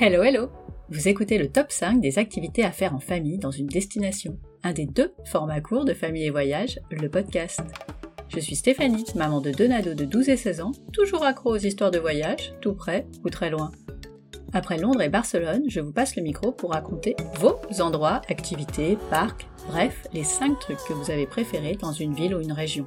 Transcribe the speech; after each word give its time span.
Hello 0.00 0.22
hello 0.22 0.48
Vous 0.90 1.08
écoutez 1.08 1.38
le 1.38 1.48
top 1.48 1.72
5 1.72 2.00
des 2.00 2.20
activités 2.20 2.62
à 2.62 2.70
faire 2.70 2.94
en 2.94 3.00
famille 3.00 3.38
dans 3.38 3.50
une 3.50 3.66
destination, 3.66 4.38
un 4.62 4.72
des 4.72 4.86
deux 4.86 5.12
formats 5.24 5.60
courts 5.60 5.84
de 5.84 5.92
famille 5.92 6.24
et 6.24 6.30
voyage, 6.30 6.78
le 6.92 7.08
podcast. 7.08 7.62
Je 8.28 8.38
suis 8.38 8.54
Stéphanie, 8.54 9.04
maman 9.16 9.40
de 9.40 9.50
deux 9.50 9.66
nados 9.66 9.94
de 9.94 10.04
12 10.04 10.28
et 10.28 10.36
16 10.36 10.60
ans, 10.60 10.70
toujours 10.92 11.24
accro 11.24 11.50
aux 11.50 11.58
histoires 11.58 11.90
de 11.90 11.98
voyage, 11.98 12.54
tout 12.60 12.74
près 12.74 13.08
ou 13.24 13.28
très 13.28 13.50
loin. 13.50 13.72
Après 14.52 14.78
Londres 14.78 15.02
et 15.02 15.08
Barcelone, 15.08 15.64
je 15.66 15.80
vous 15.80 15.92
passe 15.92 16.14
le 16.14 16.22
micro 16.22 16.52
pour 16.52 16.70
raconter 16.70 17.16
vos 17.40 17.58
endroits, 17.80 18.22
activités, 18.30 18.96
parcs, 19.10 19.48
bref, 19.66 20.06
les 20.14 20.22
5 20.22 20.60
trucs 20.60 20.84
que 20.86 20.92
vous 20.92 21.10
avez 21.10 21.26
préférés 21.26 21.74
dans 21.74 21.92
une 21.92 22.14
ville 22.14 22.36
ou 22.36 22.40
une 22.40 22.52
région. 22.52 22.86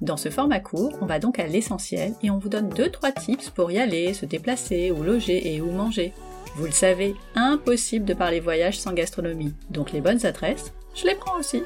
Dans 0.00 0.16
ce 0.16 0.28
format 0.28 0.60
court, 0.60 0.92
on 1.00 1.06
va 1.06 1.18
donc 1.18 1.38
à 1.38 1.46
l'essentiel 1.46 2.12
et 2.22 2.30
on 2.30 2.38
vous 2.38 2.48
donne 2.48 2.68
2-3 2.68 3.14
tips 3.14 3.50
pour 3.50 3.70
y 3.70 3.78
aller, 3.78 4.12
se 4.14 4.26
déplacer, 4.26 4.90
ou 4.90 5.02
loger 5.02 5.54
et 5.54 5.60
où 5.60 5.70
manger. 5.70 6.12
Vous 6.54 6.66
le 6.66 6.72
savez, 6.72 7.14
impossible 7.34 8.04
de 8.04 8.14
parler 8.14 8.40
voyage 8.40 8.78
sans 8.78 8.92
gastronomie, 8.92 9.54
donc 9.70 9.92
les 9.92 10.00
bonnes 10.00 10.24
adresses, 10.24 10.72
je 10.94 11.06
les 11.06 11.14
prends 11.14 11.38
aussi. 11.38 11.62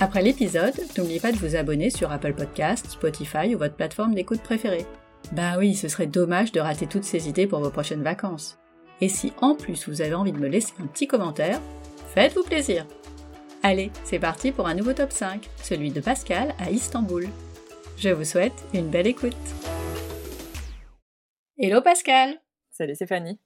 Après 0.00 0.22
l'épisode, 0.22 0.74
n'oubliez 0.96 1.20
pas 1.20 1.32
de 1.32 1.36
vous 1.36 1.56
abonner 1.56 1.90
sur 1.90 2.10
Apple 2.10 2.34
Podcasts, 2.34 2.90
Spotify 2.90 3.54
ou 3.54 3.58
votre 3.58 3.76
plateforme 3.76 4.14
d'écoute 4.14 4.42
préférée. 4.42 4.86
Bah 5.32 5.54
oui, 5.58 5.74
ce 5.74 5.88
serait 5.88 6.06
dommage 6.06 6.52
de 6.52 6.60
rater 6.60 6.86
toutes 6.86 7.04
ces 7.04 7.28
idées 7.28 7.46
pour 7.46 7.60
vos 7.60 7.70
prochaines 7.70 8.02
vacances. 8.02 8.58
Et 9.00 9.08
si 9.08 9.32
en 9.40 9.54
plus 9.54 9.88
vous 9.88 10.02
avez 10.02 10.14
envie 10.14 10.32
de 10.32 10.38
me 10.38 10.48
laisser 10.48 10.72
un 10.82 10.86
petit 10.86 11.06
commentaire, 11.06 11.60
faites-vous 12.14 12.44
plaisir. 12.44 12.86
Allez, 13.62 13.90
c'est 14.04 14.18
parti 14.18 14.52
pour 14.52 14.66
un 14.66 14.74
nouveau 14.74 14.92
top 14.92 15.12
5, 15.12 15.48
celui 15.62 15.90
de 15.90 16.00
Pascal 16.00 16.54
à 16.58 16.70
Istanbul. 16.70 17.28
Je 17.96 18.10
vous 18.10 18.24
souhaite 18.24 18.64
une 18.74 18.90
belle 18.90 19.06
écoute. 19.06 19.36
Hello 21.56 21.80
Pascal 21.80 22.40
Salut 22.70 22.94
Stéphanie. 22.96 23.38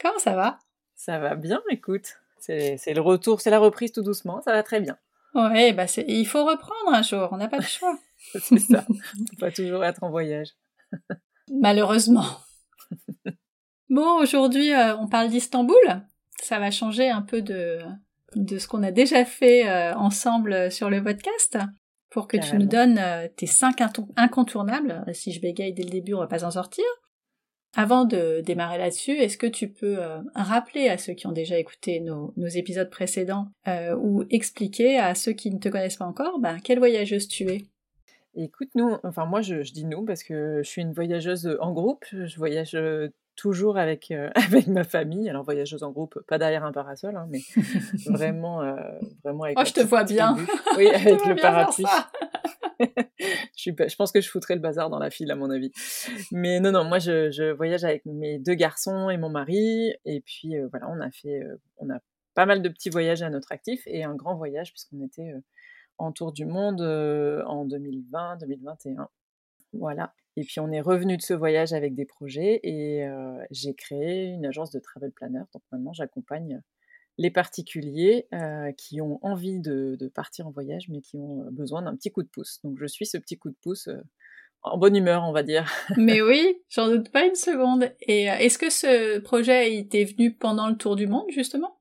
Comment 0.00 0.18
ça 0.18 0.34
va? 0.34 0.58
Ça 0.94 1.18
va 1.18 1.34
bien, 1.34 1.62
écoute. 1.70 2.14
C'est 2.38 2.92
le 2.94 3.00
retour, 3.00 3.40
c'est 3.40 3.50
la 3.50 3.58
reprise 3.58 3.92
tout 3.92 4.02
doucement, 4.02 4.42
ça 4.42 4.52
va 4.52 4.62
très 4.62 4.80
bien. 4.80 4.98
Ouais, 5.34 5.72
bah 5.72 5.86
il 6.06 6.26
faut 6.26 6.44
reprendre 6.44 6.92
un 6.92 7.02
jour, 7.02 7.28
on 7.32 7.38
n'a 7.38 7.48
pas 7.48 7.58
de 7.58 7.64
choix. 7.64 7.98
c'est 8.18 8.58
ça, 8.58 8.84
on 8.90 9.24
peut 9.24 9.36
pas 9.40 9.50
toujours 9.50 9.84
être 9.84 10.04
en 10.04 10.10
voyage. 10.10 10.50
Malheureusement. 11.50 12.26
bon, 13.88 14.20
aujourd'hui, 14.20 14.72
euh, 14.72 14.96
on 14.96 15.08
parle 15.08 15.28
d'Istanbul. 15.28 15.74
Ça 16.40 16.58
va 16.58 16.70
changer 16.70 17.08
un 17.08 17.22
peu 17.22 17.42
de, 17.42 17.78
de 18.36 18.58
ce 18.58 18.68
qu'on 18.68 18.82
a 18.82 18.92
déjà 18.92 19.24
fait 19.24 19.68
euh, 19.68 19.94
ensemble 19.94 20.70
sur 20.70 20.90
le 20.90 21.02
podcast 21.02 21.58
pour 22.10 22.28
que 22.28 22.36
tu 22.36 22.56
nous 22.56 22.66
donnes 22.66 22.98
euh, 22.98 23.26
tes 23.34 23.46
cinq 23.46 23.82
incontournables. 24.16 25.02
Si 25.12 25.32
je 25.32 25.40
bégaye 25.40 25.72
dès 25.72 25.82
le 25.82 25.90
début, 25.90 26.14
on 26.14 26.20
va 26.20 26.28
pas 26.28 26.40
s'en 26.40 26.52
sortir. 26.52 26.84
Avant 27.76 28.04
de 28.04 28.40
démarrer 28.40 28.78
là-dessus, 28.78 29.12
est-ce 29.12 29.36
que 29.36 29.46
tu 29.46 29.68
peux 29.68 29.98
rappeler 30.34 30.88
à 30.88 30.98
ceux 30.98 31.12
qui 31.12 31.26
ont 31.26 31.32
déjà 31.32 31.58
écouté 31.58 32.00
nos, 32.00 32.32
épisodes 32.36 32.90
précédents 32.90 33.48
ou 33.98 34.24
expliquer 34.30 34.98
à 34.98 35.14
ceux 35.14 35.32
qui 35.32 35.50
ne 35.50 35.58
te 35.58 35.68
connaissent 35.68 35.96
pas 35.96 36.06
encore 36.06 36.38
ben, 36.38 36.58
quelle 36.62 36.78
voyageuse 36.78 37.28
tu 37.28 37.48
es? 37.50 37.62
Écoute, 38.36 38.68
nous, 38.74 38.96
enfin 39.04 39.26
moi 39.26 39.42
je, 39.42 39.60
dis 39.60 39.84
nous 39.84 40.04
parce 40.04 40.24
que 40.24 40.60
je 40.62 40.68
suis 40.68 40.82
une 40.82 40.92
voyageuse 40.92 41.56
en 41.60 41.72
groupe, 41.72 42.04
je 42.10 42.36
voyage 42.36 42.76
toujours 43.36 43.78
avec, 43.78 44.12
avec 44.34 44.66
ma 44.66 44.84
famille, 44.84 45.28
alors 45.28 45.44
voyageuse 45.44 45.82
en 45.82 45.90
groupe, 45.90 46.18
pas 46.26 46.38
derrière 46.38 46.64
un 46.64 46.72
parasol, 46.72 47.16
hein, 47.16 47.26
mais 47.30 47.40
vraiment, 48.06 48.62
vraiment 49.22 49.44
avec 49.44 49.58
Oh, 49.60 49.64
je 49.64 49.72
te 49.72 49.80
vois 49.80 50.04
bien. 50.04 50.36
Oui, 50.76 50.86
avec 50.94 51.24
le 51.26 51.36
parapluie. 51.36 51.84
je, 53.56 53.96
pense 53.96 54.12
que 54.12 54.20
je 54.20 54.28
foutrais 54.28 54.54
le 54.54 54.60
bazar 54.60 54.90
dans 54.90 54.98
la 54.98 55.10
file, 55.10 55.30
à 55.30 55.36
mon 55.36 55.50
avis. 55.50 55.72
Mais 56.32 56.60
non, 56.60 56.72
non, 56.72 56.84
moi, 56.84 56.98
je, 56.98 57.52
voyage 57.52 57.84
avec 57.84 58.04
mes 58.06 58.38
deux 58.38 58.54
garçons 58.54 59.10
et 59.10 59.16
mon 59.16 59.30
mari. 59.30 59.92
Et 60.04 60.20
puis, 60.20 60.54
voilà, 60.70 60.88
on 60.90 61.00
a 61.00 61.10
fait, 61.10 61.42
on 61.78 61.90
a 61.90 61.98
pas 62.34 62.46
mal 62.46 62.62
de 62.62 62.68
petits 62.68 62.90
voyages 62.90 63.22
à 63.22 63.30
notre 63.30 63.52
actif 63.52 63.82
et 63.86 64.04
un 64.04 64.14
grand 64.14 64.34
voyage 64.36 64.72
puisqu'on 64.72 65.04
était 65.04 65.32
en 65.98 66.12
tour 66.12 66.32
du 66.32 66.46
monde 66.46 66.80
en 66.80 67.66
2020-2021. 67.66 69.06
Voilà. 69.72 70.12
Et 70.36 70.42
puis 70.42 70.58
on 70.58 70.70
est 70.72 70.80
revenu 70.80 71.16
de 71.16 71.22
ce 71.22 71.32
voyage 71.32 71.72
avec 71.72 71.94
des 71.94 72.04
projets 72.04 72.60
et 72.64 73.08
j'ai 73.50 73.74
créé 73.74 74.24
une 74.26 74.46
agence 74.46 74.70
de 74.70 74.80
travel 74.80 75.12
planner. 75.12 75.42
Donc 75.52 75.62
maintenant 75.70 75.92
j'accompagne 75.92 76.60
les 77.18 77.30
particuliers 77.30 78.26
qui 78.76 79.00
ont 79.00 79.18
envie 79.22 79.60
de, 79.60 79.96
partir 80.14 80.46
en 80.46 80.50
voyage 80.50 80.88
mais 80.88 81.00
qui 81.00 81.16
ont 81.16 81.46
besoin 81.50 81.82
d'un 81.82 81.94
petit 81.94 82.10
coup 82.10 82.22
de 82.22 82.28
pouce. 82.28 82.60
Donc 82.64 82.78
je 82.78 82.86
suis 82.86 83.06
ce 83.06 83.18
petit 83.18 83.38
coup 83.38 83.50
de 83.50 83.56
pouce 83.62 83.88
en 84.62 84.78
bonne 84.78 84.96
humeur, 84.96 85.24
on 85.24 85.32
va 85.32 85.42
dire. 85.42 85.70
mais 85.96 86.22
oui, 86.22 86.62
j'en 86.70 86.88
doute 86.88 87.10
pas 87.10 87.26
une 87.26 87.34
seconde. 87.34 87.90
Et 88.00 88.24
est-ce 88.24 88.58
que 88.58 88.70
ce 88.70 89.18
projet 89.18 89.76
était 89.76 90.04
venu 90.04 90.32
pendant 90.32 90.68
le 90.68 90.76
tour 90.76 90.96
du 90.96 91.06
monde 91.06 91.26
justement? 91.30 91.76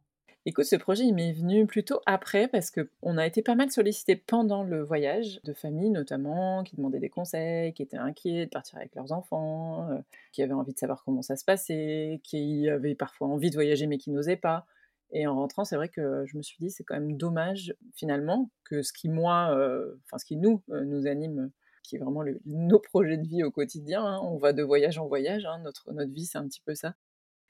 Écoute, 0.46 0.66
ce 0.66 0.76
projet, 0.76 1.06
il 1.06 1.14
m'est 1.14 1.32
venu 1.32 1.66
plutôt 1.66 2.02
après 2.06 2.50
parce 2.50 2.70
qu'on 2.70 3.18
a 3.18 3.26
été 3.26 3.42
pas 3.42 3.56
mal 3.56 3.72
sollicité 3.72 4.18
pendant 4.18 4.64
le 4.64 4.84
voyage, 4.84 5.40
de 5.46 5.54
familles 5.54 5.90
notamment, 5.90 6.64
qui 6.66 6.76
demandaient 6.76 7.00
des 7.00 7.10
conseils, 7.10 7.72
qui 7.72 7.82
étaient 7.82 7.96
inquiets 7.96 8.46
de 8.46 8.50
partir 8.50 8.78
avec 8.78 8.94
leurs 8.94 9.14
enfants, 9.14 9.90
euh, 9.90 10.00
qui 10.34 10.44
avaient 10.44 10.52
envie 10.52 10.74
de 10.74 10.78
savoir 10.78 11.06
comment 11.06 11.22
ça 11.22 11.38
se 11.38 11.46
passait, 11.46 12.20
qui 12.24 12.68
avaient 12.68 12.94
parfois 12.94 13.30
envie 13.30 13.52
de 13.52 13.56
voyager 13.56 13.88
mais 13.88 13.98
qui 13.98 14.12
n'osaient 14.12 14.36
pas. 14.36 14.66
Et 15.14 15.28
en 15.28 15.36
rentrant, 15.36 15.64
c'est 15.64 15.76
vrai 15.76 15.90
que 15.90 16.26
je 16.26 16.36
me 16.38 16.42
suis 16.42 16.58
dit, 16.60 16.72
c'est 16.72 16.84
quand 16.84 16.96
même 16.96 17.18
dommage 17.18 17.76
finalement 17.96 18.50
que 18.66 18.82
ce 18.82 18.92
qui, 18.92 19.10
moi, 19.10 19.56
euh, 19.56 19.96
enfin 20.06 20.18
ce 20.18 20.26
qui 20.26 20.38
nous, 20.38 20.64
euh, 20.72 20.84
nous 20.84 21.06
anime, 21.06 21.52
qui 21.84 21.96
est 21.96 22.00
vraiment 22.00 22.24
nos 22.46 22.80
projets 22.80 23.18
de 23.18 23.28
vie 23.28 23.44
au 23.44 23.52
quotidien, 23.52 24.04
hein, 24.04 24.20
on 24.24 24.38
va 24.38 24.54
de 24.54 24.64
voyage 24.64 24.98
en 24.98 25.08
voyage, 25.08 25.46
hein, 25.46 25.60
notre, 25.60 25.94
notre 25.94 26.12
vie, 26.12 26.26
c'est 26.26 26.40
un 26.40 26.48
petit 26.48 26.62
peu 26.66 26.74
ça 26.76 26.96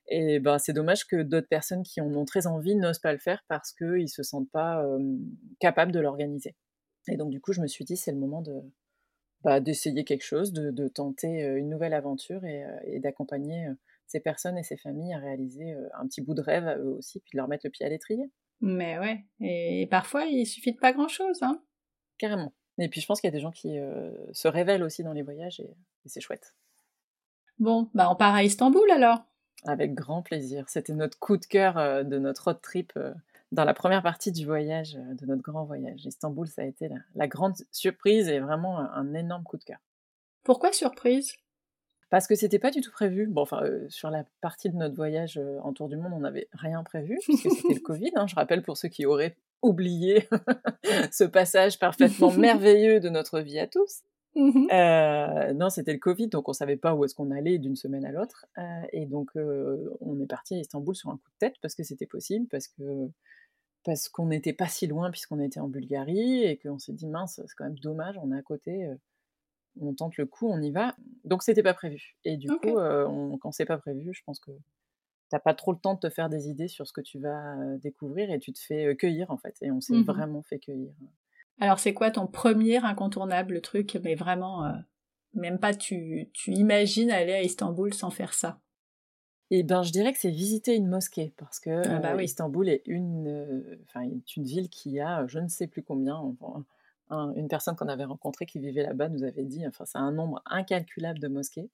et 0.09 0.39
ben, 0.39 0.59
c'est 0.59 0.73
dommage 0.73 1.07
que 1.07 1.21
d'autres 1.23 1.47
personnes 1.47 1.83
qui 1.83 2.01
en 2.01 2.13
ont 2.13 2.25
très 2.25 2.45
envie 2.45 2.75
n'osent 2.75 2.99
pas 2.99 3.13
le 3.13 3.19
faire 3.19 3.43
parce 3.47 3.71
qu'ils 3.71 4.01
ne 4.01 4.07
se 4.07 4.21
sentent 4.21 4.51
pas 4.51 4.85
capables 5.59 5.93
de 5.93 5.99
l'organiser. 6.01 6.55
Et 7.07 7.15
donc, 7.15 7.29
du 7.29 7.39
coup, 7.39 7.53
je 7.53 7.61
me 7.61 7.67
suis 7.67 7.85
dit, 7.85 7.95
c'est 7.95 8.11
le 8.11 8.17
moment 8.17 8.41
de, 8.41 8.53
bah, 9.43 9.61
d'essayer 9.61 10.03
quelque 10.03 10.23
chose, 10.25 10.51
de, 10.51 10.87
tenter 10.89 11.41
une 11.55 11.69
nouvelle 11.69 11.93
aventure 11.93 12.43
et, 12.43 12.99
d'accompagner 12.99 13.69
ces 14.07 14.19
personnes 14.19 14.57
et 14.57 14.63
ces 14.63 14.77
familles 14.77 15.13
à 15.13 15.19
réaliser 15.19 15.75
un 15.93 16.07
petit 16.07 16.21
bout 16.21 16.33
de 16.33 16.41
rêve 16.41 16.67
à 16.67 16.77
eux 16.77 16.95
aussi, 16.97 17.19
puis 17.19 17.31
de 17.33 17.37
leur 17.37 17.47
mettre 17.47 17.65
le 17.65 17.71
pied 17.71 17.85
à 17.85 17.89
l'étrier. 17.89 18.31
Mais 18.61 18.99
ouais, 18.99 19.25
et, 19.41 19.87
parfois, 19.87 20.25
il 20.25 20.45
suffit 20.45 20.73
de 20.73 20.79
pas 20.79 20.93
grand-chose. 20.93 21.41
Hein. 21.41 21.61
Carrément. 22.17 22.53
Et 22.77 22.89
puis, 22.89 23.01
je 23.01 23.07
pense 23.07 23.21
qu'il 23.21 23.27
y 23.27 23.33
a 23.33 23.35
des 23.35 23.41
gens 23.41 23.51
qui 23.51 23.77
se 24.31 24.47
révèlent 24.47 24.83
aussi 24.83 25.03
dans 25.03 25.13
les 25.13 25.21
voyages 25.21 25.59
et, 25.59 25.69
et 26.05 26.09
c'est 26.09 26.21
chouette. 26.21 26.55
Bon, 27.59 27.89
bah 27.93 28.09
on 28.09 28.15
part 28.15 28.33
à 28.33 28.43
Istanbul 28.43 28.89
alors 28.91 29.25
avec 29.65 29.93
grand 29.93 30.21
plaisir. 30.21 30.67
C'était 30.69 30.93
notre 30.93 31.19
coup 31.19 31.37
de 31.37 31.45
cœur 31.45 31.77
euh, 31.77 32.03
de 32.03 32.19
notre 32.19 32.45
road 32.45 32.61
trip 32.61 32.93
euh, 32.97 33.13
dans 33.51 33.65
la 33.65 33.73
première 33.73 34.01
partie 34.01 34.31
du 34.31 34.45
voyage, 34.45 34.93
de 34.93 35.25
notre 35.25 35.41
grand 35.41 35.63
voyage. 35.63 36.05
Istanbul, 36.05 36.47
ça 36.47 36.63
a 36.63 36.65
été 36.65 36.89
la, 37.15 37.27
grande 37.27 37.55
surprise 37.71 38.27
et 38.27 38.39
vraiment 38.39 38.79
un, 38.79 39.13
énorme 39.13 39.43
coup 39.43 39.57
de 39.57 39.63
cœur. 39.63 39.77
Pourquoi 40.43 40.73
surprise? 40.73 41.33
Parce 42.13 42.27
que 42.27 42.35
c'était 42.35 42.59
pas 42.59 42.69
du 42.69 42.81
tout 42.81 42.91
prévu. 42.91 43.25
Bon, 43.25 43.41
enfin, 43.41 43.63
sur 43.89 44.11
la 44.11 44.23
partie 44.39 44.69
de 44.69 44.75
notre 44.75 44.93
voyage 44.95 45.41
en 45.63 45.73
tour 45.73 45.89
du 45.89 45.97
monde, 45.97 46.11
on 46.15 46.19
n'avait 46.19 46.47
rien 46.53 46.83
prévu, 46.83 47.17
puisque 47.23 47.49
c'était 47.49 47.73
le 47.73 47.79
Covid. 47.83 48.11
Hein. 48.13 48.27
je 48.27 48.35
rappelle 48.35 48.61
pour 48.61 48.77
ceux 48.77 48.87
qui 48.87 49.07
auraient 49.07 49.35
oublié 49.63 50.27
ce 51.11 51.23
passage 51.23 51.79
parfaitement 51.79 52.31
merveilleux 52.33 52.99
de 52.99 53.09
notre 53.09 53.39
vie 53.39 53.57
à 53.57 53.65
tous. 53.65 54.03
Mmh 54.35 54.67
euh, 54.71 55.53
non, 55.53 55.71
c'était 55.71 55.91
le 55.91 55.97
Covid, 55.97 56.27
donc 56.27 56.47
on 56.49 56.53
savait 56.53 56.77
pas 56.77 56.93
où 56.93 57.03
est-ce 57.03 57.15
qu'on 57.15 57.31
allait 57.31 57.57
d'une 57.57 57.75
semaine 57.75 58.05
à 58.05 58.11
l'autre. 58.11 58.45
Euh, 58.59 58.81
et 58.91 59.07
donc, 59.07 59.31
euh, 59.35 59.89
on 59.99 60.21
est 60.21 60.27
parti 60.27 60.53
à 60.53 60.59
Istanbul 60.59 60.95
sur 60.95 61.09
un 61.09 61.17
coup 61.17 61.31
de 61.31 61.47
tête 61.47 61.55
parce 61.63 61.73
que 61.73 61.81
c'était 61.81 62.05
possible, 62.05 62.45
parce 62.47 62.67
que 62.67 63.09
parce 63.83 64.07
qu'on 64.07 64.27
n'était 64.27 64.53
pas 64.53 64.67
si 64.67 64.85
loin 64.85 65.09
puisqu'on 65.09 65.39
était 65.39 65.59
en 65.59 65.67
Bulgarie 65.67 66.43
et 66.43 66.57
qu'on 66.57 66.77
s'est 66.77 66.93
dit 66.93 67.07
mince, 67.07 67.41
c'est 67.43 67.55
quand 67.57 67.63
même 67.63 67.79
dommage, 67.79 68.19
on 68.21 68.31
est 68.31 68.37
à 68.37 68.43
côté, 68.43 68.87
on 69.79 69.93
tente 69.93 70.17
le 70.17 70.25
coup, 70.25 70.47
on 70.47 70.61
y 70.61 70.71
va. 70.71 70.95
Donc 71.23 71.43
c'était 71.43 71.63
pas 71.63 71.73
prévu. 71.73 72.15
Et 72.25 72.37
du 72.37 72.47
coup, 72.47 72.77
on, 72.79 73.37
quand 73.37 73.51
c'est 73.51 73.65
pas 73.65 73.77
prévu, 73.77 74.13
je 74.13 74.21
pense 74.25 74.39
que 74.39 74.51
t'as 75.29 75.39
pas 75.39 75.53
trop 75.53 75.71
le 75.71 75.79
temps 75.79 75.95
de 75.95 75.99
te 75.99 76.09
faire 76.09 76.29
des 76.29 76.47
idées 76.49 76.67
sur 76.67 76.87
ce 76.87 76.93
que 76.93 77.01
tu 77.01 77.19
vas 77.19 77.55
découvrir 77.77 78.31
et 78.31 78.39
tu 78.39 78.53
te 78.53 78.59
fais 78.59 78.95
cueillir 78.95 79.31
en 79.31 79.37
fait. 79.37 79.55
Et 79.61 79.71
on 79.71 79.81
s'est 79.81 79.93
mmh 79.93 80.03
vraiment 80.03 80.41
fait 80.43 80.59
cueillir. 80.59 80.93
Alors 81.59 81.79
c'est 81.79 81.93
quoi 81.93 82.11
ton 82.11 82.27
premier 82.27 82.77
incontournable 82.77 83.61
truc, 83.61 83.97
mais 84.03 84.15
vraiment, 84.15 84.65
euh, 84.65 84.71
même 85.33 85.59
pas 85.59 85.73
tu, 85.73 86.29
tu 86.33 86.51
imagines 86.51 87.11
aller 87.11 87.33
à 87.33 87.41
Istanbul 87.41 87.93
sans 87.93 88.09
faire 88.09 88.33
ça? 88.33 88.59
Eh 89.51 89.61
ben, 89.61 89.83
je 89.83 89.91
dirais 89.91 90.13
que 90.13 90.19
c'est 90.19 90.31
visiter 90.31 90.75
une 90.75 90.87
mosquée, 90.87 91.33
parce 91.37 91.59
que 91.59 91.87
ah 91.87 91.99
bah 91.99 92.15
euh, 92.15 92.23
Istanbul 92.23 92.69
est 92.69 92.81
une, 92.85 93.27
euh, 93.27 93.77
est 94.01 94.35
une 94.35 94.43
ville 94.45 94.69
qui 94.69 94.99
a 94.99 95.27
je 95.27 95.39
ne 95.39 95.47
sais 95.47 95.67
plus 95.67 95.83
combien, 95.83 96.35
une 97.09 97.47
personne 97.47 97.75
qu'on 97.75 97.87
avait 97.87 98.05
rencontrée 98.05 98.45
qui 98.45 98.59
vivait 98.59 98.83
là-bas 98.83 99.09
nous 99.09 99.23
avait 99.23 99.45
dit, 99.45 99.67
enfin 99.67 99.85
c'est 99.85 99.97
un 99.97 100.11
nombre 100.11 100.41
incalculable 100.45 101.19
de 101.19 101.27
mosquées, 101.27 101.69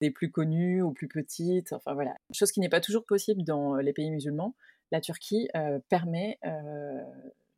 des 0.00 0.10
plus 0.10 0.30
connues 0.30 0.82
aux 0.82 0.92
plus 0.92 1.08
petites, 1.08 1.72
enfin 1.72 1.94
voilà, 1.94 2.14
chose 2.32 2.52
qui 2.52 2.60
n'est 2.60 2.68
pas 2.68 2.80
toujours 2.80 3.04
possible 3.04 3.42
dans 3.42 3.76
les 3.76 3.92
pays 3.92 4.10
musulmans. 4.10 4.54
La 4.92 5.00
Turquie 5.00 5.48
permet 5.88 6.38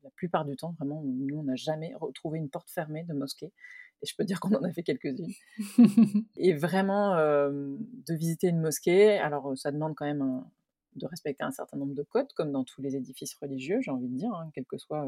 la 0.08 0.10
plupart 0.16 0.44
du 0.44 0.56
temps, 0.56 0.72
vraiment, 0.78 1.02
nous, 1.04 1.38
on 1.38 1.42
n'a 1.44 1.56
jamais 1.56 1.94
retrouvé 1.94 2.38
une 2.38 2.48
porte 2.48 2.70
fermée 2.70 3.04
de 3.04 3.14
mosquée. 3.14 3.52
Et 4.02 4.06
je 4.06 4.14
peux 4.16 4.24
dire 4.24 4.38
qu'on 4.40 4.54
en 4.54 4.62
a 4.62 4.72
fait 4.72 4.82
quelques-unes. 4.82 5.32
et 6.36 6.54
vraiment, 6.54 7.16
euh, 7.16 7.76
de 8.06 8.14
visiter 8.14 8.48
une 8.48 8.60
mosquée, 8.60 9.18
alors 9.18 9.56
ça 9.58 9.72
demande 9.72 9.94
quand 9.96 10.06
même 10.06 10.44
de 10.94 11.06
respecter 11.06 11.44
un 11.44 11.50
certain 11.50 11.76
nombre 11.76 11.94
de 11.94 12.02
codes, 12.02 12.32
comme 12.34 12.52
dans 12.52 12.64
tous 12.64 12.80
les 12.80 12.96
édifices 12.96 13.34
religieux, 13.34 13.80
j'ai 13.80 13.90
envie 13.90 14.08
de 14.08 14.16
dire, 14.16 14.32
hein, 14.32 14.50
quel 14.54 14.64
que 14.64 14.78
soit 14.78 15.06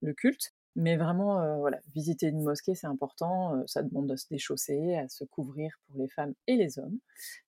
le 0.00 0.14
culte. 0.14 0.54
Mais 0.76 0.96
vraiment, 0.96 1.40
euh, 1.40 1.56
voilà, 1.56 1.80
visiter 1.94 2.28
une 2.28 2.42
mosquée, 2.42 2.76
c'est 2.76 2.86
important. 2.86 3.56
Euh, 3.56 3.62
ça 3.66 3.82
demande 3.82 4.08
de 4.08 4.14
se 4.14 4.26
déchausser, 4.30 4.94
à 4.94 5.08
se 5.08 5.24
couvrir 5.24 5.72
pour 5.86 6.00
les 6.00 6.08
femmes 6.08 6.32
et 6.46 6.54
les 6.54 6.78
hommes. 6.78 6.98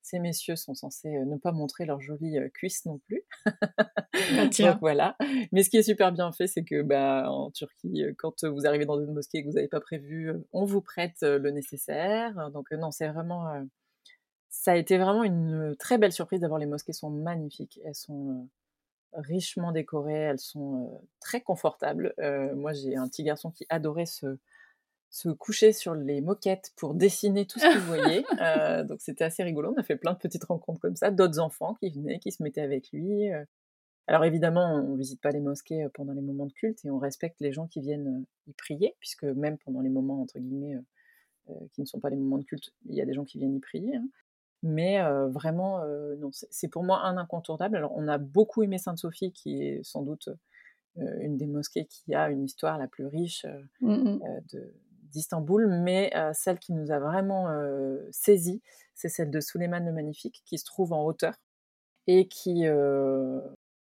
Ces 0.01 0.19
messieurs 0.19 0.57
sont 0.57 0.73
censés 0.73 1.15
euh, 1.15 1.25
ne 1.25 1.37
pas 1.37 1.53
montrer 1.53 1.85
leurs 1.85 2.01
jolies 2.01 2.37
cuisses 2.53 2.85
non 2.85 2.99
plus. 2.99 3.23
Ah, 3.45 3.51
Donc 4.59 4.79
voilà. 4.81 5.15
Mais 5.53 5.63
ce 5.63 5.69
qui 5.69 5.77
est 5.77 5.83
super 5.83 6.11
bien 6.11 6.33
fait, 6.33 6.47
c'est 6.47 6.65
que 6.65 6.81
bah, 6.81 7.31
en 7.31 7.49
Turquie, 7.51 8.03
quand 8.17 8.43
vous 8.43 8.67
arrivez 8.67 8.85
dans 8.85 8.99
une 8.99 9.13
mosquée 9.13 9.41
que 9.41 9.47
vous 9.47 9.55
n'avez 9.55 9.69
pas 9.69 9.81
prévu, 9.81 10.33
on 10.51 10.65
vous 10.65 10.81
prête 10.81 11.21
le 11.21 11.49
nécessaire. 11.51 12.51
Donc 12.51 12.71
non, 12.71 12.91
c'est 12.91 13.07
vraiment... 13.07 13.65
ça 14.49 14.73
a 14.73 14.75
été 14.75 14.97
vraiment 14.97 15.23
une 15.23 15.75
très 15.79 15.97
belle 15.97 16.11
surprise 16.11 16.41
d'avoir 16.41 16.59
les 16.59 16.65
mosquées 16.65 16.93
sont 16.93 17.09
magnifiques. 17.09 17.79
Elles 17.85 17.95
sont 17.95 18.49
richement 19.15 19.71
décorées, 19.71 20.13
elles 20.13 20.39
sont 20.39 21.01
très 21.19 21.41
confortables. 21.41 22.13
moi, 22.55 22.73
j'ai 22.73 22.95
un 22.95 23.07
petit 23.07 23.23
garçon 23.23 23.51
qui 23.51 23.65
adorait 23.69 24.05
se, 24.05 24.37
se 25.09 25.29
coucher 25.29 25.73
sur 25.73 25.93
les 25.93 26.21
moquettes 26.21 26.73
pour 26.75 26.95
dessiner 26.95 27.45
tout 27.45 27.59
ce 27.59 27.71
qu'il 27.71 27.81
voyait. 27.81 28.23
donc 28.87 28.99
c'était 29.01 29.23
assez 29.23 29.43
rigolo. 29.43 29.73
On 29.75 29.79
a 29.79 29.83
fait 29.83 29.95
plein 29.95 30.13
de 30.13 30.17
petites 30.17 30.43
rencontres 30.43 30.81
comme 30.81 30.95
ça, 30.95 31.11
d'autres 31.11 31.39
enfants 31.39 31.75
qui 31.75 31.89
venaient, 31.89 32.19
qui 32.19 32.31
se 32.31 32.41
mettaient 32.41 32.61
avec 32.61 32.91
lui. 32.91 33.29
Alors 34.07 34.25
évidemment, 34.25 34.75
on 34.75 34.93
ne 34.93 34.97
visite 34.97 35.21
pas 35.21 35.31
les 35.31 35.39
mosquées 35.39 35.87
pendant 35.93 36.13
les 36.13 36.21
moments 36.21 36.47
de 36.47 36.53
culte 36.53 36.83
et 36.83 36.89
on 36.89 36.97
respecte 36.97 37.39
les 37.39 37.53
gens 37.53 37.67
qui 37.67 37.79
viennent 37.79 38.25
y 38.47 38.53
prier, 38.53 38.95
puisque 38.99 39.23
même 39.23 39.57
pendant 39.59 39.81
les 39.81 39.89
moments 39.89 40.21
entre 40.21 40.39
guillemets 40.39 40.77
qui 41.73 41.81
ne 41.81 41.85
sont 41.85 41.99
pas 41.99 42.09
les 42.09 42.15
moments 42.15 42.37
de 42.37 42.43
culte, 42.43 42.73
il 42.85 42.95
y 42.95 43.01
a 43.01 43.05
des 43.05 43.13
gens 43.13 43.23
qui 43.23 43.37
viennent 43.37 43.55
y 43.55 43.59
prier. 43.59 43.95
Hein. 43.95 44.07
Mais 44.65 45.01
vraiment, 45.29 45.85
non, 46.17 46.29
c'est 46.31 46.69
pour 46.69 46.83
moi 46.83 47.01
un 47.03 47.17
incontournable. 47.17 47.75
Alors, 47.75 47.91
on 47.95 48.07
a 48.07 48.17
beaucoup 48.17 48.63
aimé 48.63 48.77
Sainte-Sophie, 48.77 49.33
qui 49.33 49.61
est 49.61 49.83
sans 49.83 50.03
doute 50.03 50.29
une 50.95 51.37
des 51.37 51.47
mosquées 51.47 51.85
qui 51.85 52.15
a 52.15 52.29
une 52.29 52.45
histoire 52.45 52.77
la 52.77 52.87
plus 52.87 53.05
riche 53.05 53.45
mmh 53.81 54.19
d'Istanbul, 55.11 55.67
mais 55.67 56.11
celle 56.33 56.57
qui 56.57 56.73
nous 56.73 56.91
a 56.91 56.99
vraiment 56.99 57.47
saisi, 58.11 58.63
c'est 58.95 59.09
celle 59.09 59.29
de 59.29 59.39
Suleiman 59.39 59.85
le 59.85 59.91
Magnifique, 59.91 60.41
qui 60.45 60.57
se 60.57 60.65
trouve 60.65 60.91
en 60.91 61.03
hauteur 61.03 61.35
et 62.07 62.27
qui, 62.27 62.63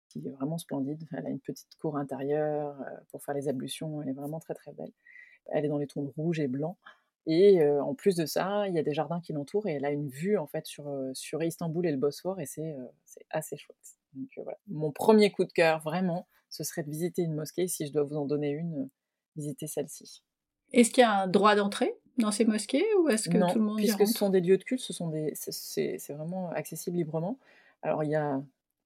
qui 0.08 0.26
est 0.26 0.30
vraiment 0.30 0.58
splendide. 0.58 1.02
Elle 1.16 1.26
a 1.26 1.30
une 1.30 1.40
petite 1.40 1.76
cour 1.80 1.96
intérieure 1.96 2.76
pour 3.10 3.22
faire 3.22 3.34
les 3.34 3.48
ablutions, 3.48 4.02
elle 4.02 4.10
est 4.10 4.12
vraiment 4.12 4.40
très 4.40 4.54
très 4.54 4.72
belle. 4.72 4.92
Elle 5.46 5.64
est 5.64 5.68
dans 5.68 5.78
les 5.78 5.86
tons 5.86 6.12
rouge 6.16 6.40
et 6.40 6.48
blanc. 6.48 6.76
Et 7.26 7.66
en 7.66 7.94
plus 7.94 8.16
de 8.16 8.26
ça, 8.26 8.68
il 8.68 8.74
y 8.74 8.78
a 8.78 8.82
des 8.82 8.92
jardins 8.92 9.20
qui 9.20 9.32
l'entourent 9.32 9.66
et 9.66 9.72
elle 9.72 9.84
a 9.84 9.90
une 9.90 10.08
vue 10.08 10.36
en 10.36 10.46
fait 10.46 10.66
sur, 10.66 10.92
sur 11.14 11.42
Istanbul 11.42 11.86
et 11.86 11.90
le 11.90 11.96
Bosphore 11.96 12.38
et 12.40 12.46
c'est 12.46 12.76
assez 13.30 13.56
chouette. 13.56 13.98
Donc 14.12 14.28
voilà. 14.36 14.58
Mon 14.68 14.92
premier 14.92 15.30
coup 15.30 15.44
de 15.44 15.52
cœur, 15.52 15.80
vraiment, 15.80 16.28
ce 16.50 16.64
serait 16.64 16.82
de 16.82 16.90
visiter 16.90 17.22
une 17.22 17.34
mosquée. 17.34 17.66
Si 17.66 17.86
je 17.86 17.92
dois 17.92 18.02
vous 18.02 18.16
en 18.16 18.26
donner 18.26 18.50
une, 18.50 18.88
visiter 19.36 19.66
celle-ci. 19.66 20.22
Est-ce 20.72 20.90
qu'il 20.90 21.02
y 21.02 21.04
a 21.04 21.12
un 21.12 21.26
droit 21.26 21.54
d'entrée 21.54 21.94
dans 22.18 22.30
ces 22.30 22.44
mosquées 22.44 22.84
ou 23.00 23.08
est-ce 23.08 23.28
que 23.28 23.38
tout 23.52 23.58
le 23.58 23.64
monde 23.64 23.76
puisque 23.76 24.06
ce 24.06 24.12
sont 24.12 24.30
des 24.30 24.40
lieux 24.40 24.58
de 24.58 24.64
culte, 24.64 24.80
ce 24.80 24.92
sont 24.92 25.08
des, 25.08 25.32
c'est 25.34 26.12
vraiment 26.12 26.50
accessible 26.50 26.96
librement. 26.96 27.38
Alors 27.82 28.04
il 28.04 28.10
y 28.10 28.14
a 28.14 28.40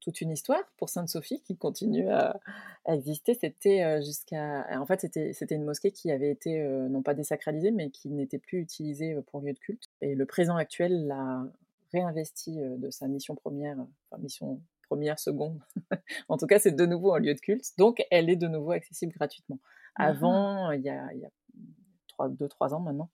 toute 0.09 0.23
une 0.23 0.31
histoire 0.31 0.63
pour 0.79 0.89
Sainte-Sophie 0.89 1.43
qui 1.43 1.59
continue 1.59 2.09
à, 2.09 2.41
exister. 2.87 3.35
C'était 3.35 3.85
euh, 3.85 4.01
jusqu'à. 4.01 4.67
En 4.81 4.87
fait, 4.87 5.01
c'était 5.01 5.55
une 5.55 5.65
mosquée 5.65 5.91
qui 5.91 6.11
avait 6.11 6.31
été, 6.31 6.63
euh, 6.63 6.89
non 6.89 7.03
pas 7.03 7.13
désacralisée, 7.13 7.71
mais 7.73 7.91
qui 7.91 8.09
n'était 8.09 8.39
plus 8.39 8.59
utilisée 8.59 9.13
euh, 9.13 9.21
pour 9.21 9.43
lieu 9.43 9.53
de 9.53 9.59
culte. 9.59 9.91
Et 10.01 10.15
le 10.15 10.25
président 10.25 10.57
actuel 10.57 11.07
l'a 11.07 11.45
réinvesti 11.93 12.57
de 12.57 12.91
sa 12.91 13.07
mission 13.07 13.35
première, 13.35 13.77
enfin, 14.11 14.23
mission 14.23 14.63
première, 14.89 15.19
seconde. 15.19 15.61
en 16.29 16.39
tout 16.39 16.47
cas, 16.47 16.59
c'est 16.59 16.73
de 16.75 16.87
nouveau 16.87 17.13
un 17.13 17.19
lieu 17.19 17.35
de 17.35 17.41
culte. 17.41 17.73
Donc, 17.77 18.03
elle 18.11 18.31
est 18.31 18.37
de 18.37 18.49
nouveau 18.49 18.71
accessible 18.71 19.13
gratuitement. 19.13 19.59
Ah. 19.97 20.07
Avant, 20.07 20.71
il 20.71 20.81
y 20.81 20.89
a, 20.89 21.13
il 21.13 21.21
y 21.21 21.27
a 21.27 22.29
2-3 22.29 22.73
ans 22.73 22.81
maintenant, 22.81 23.11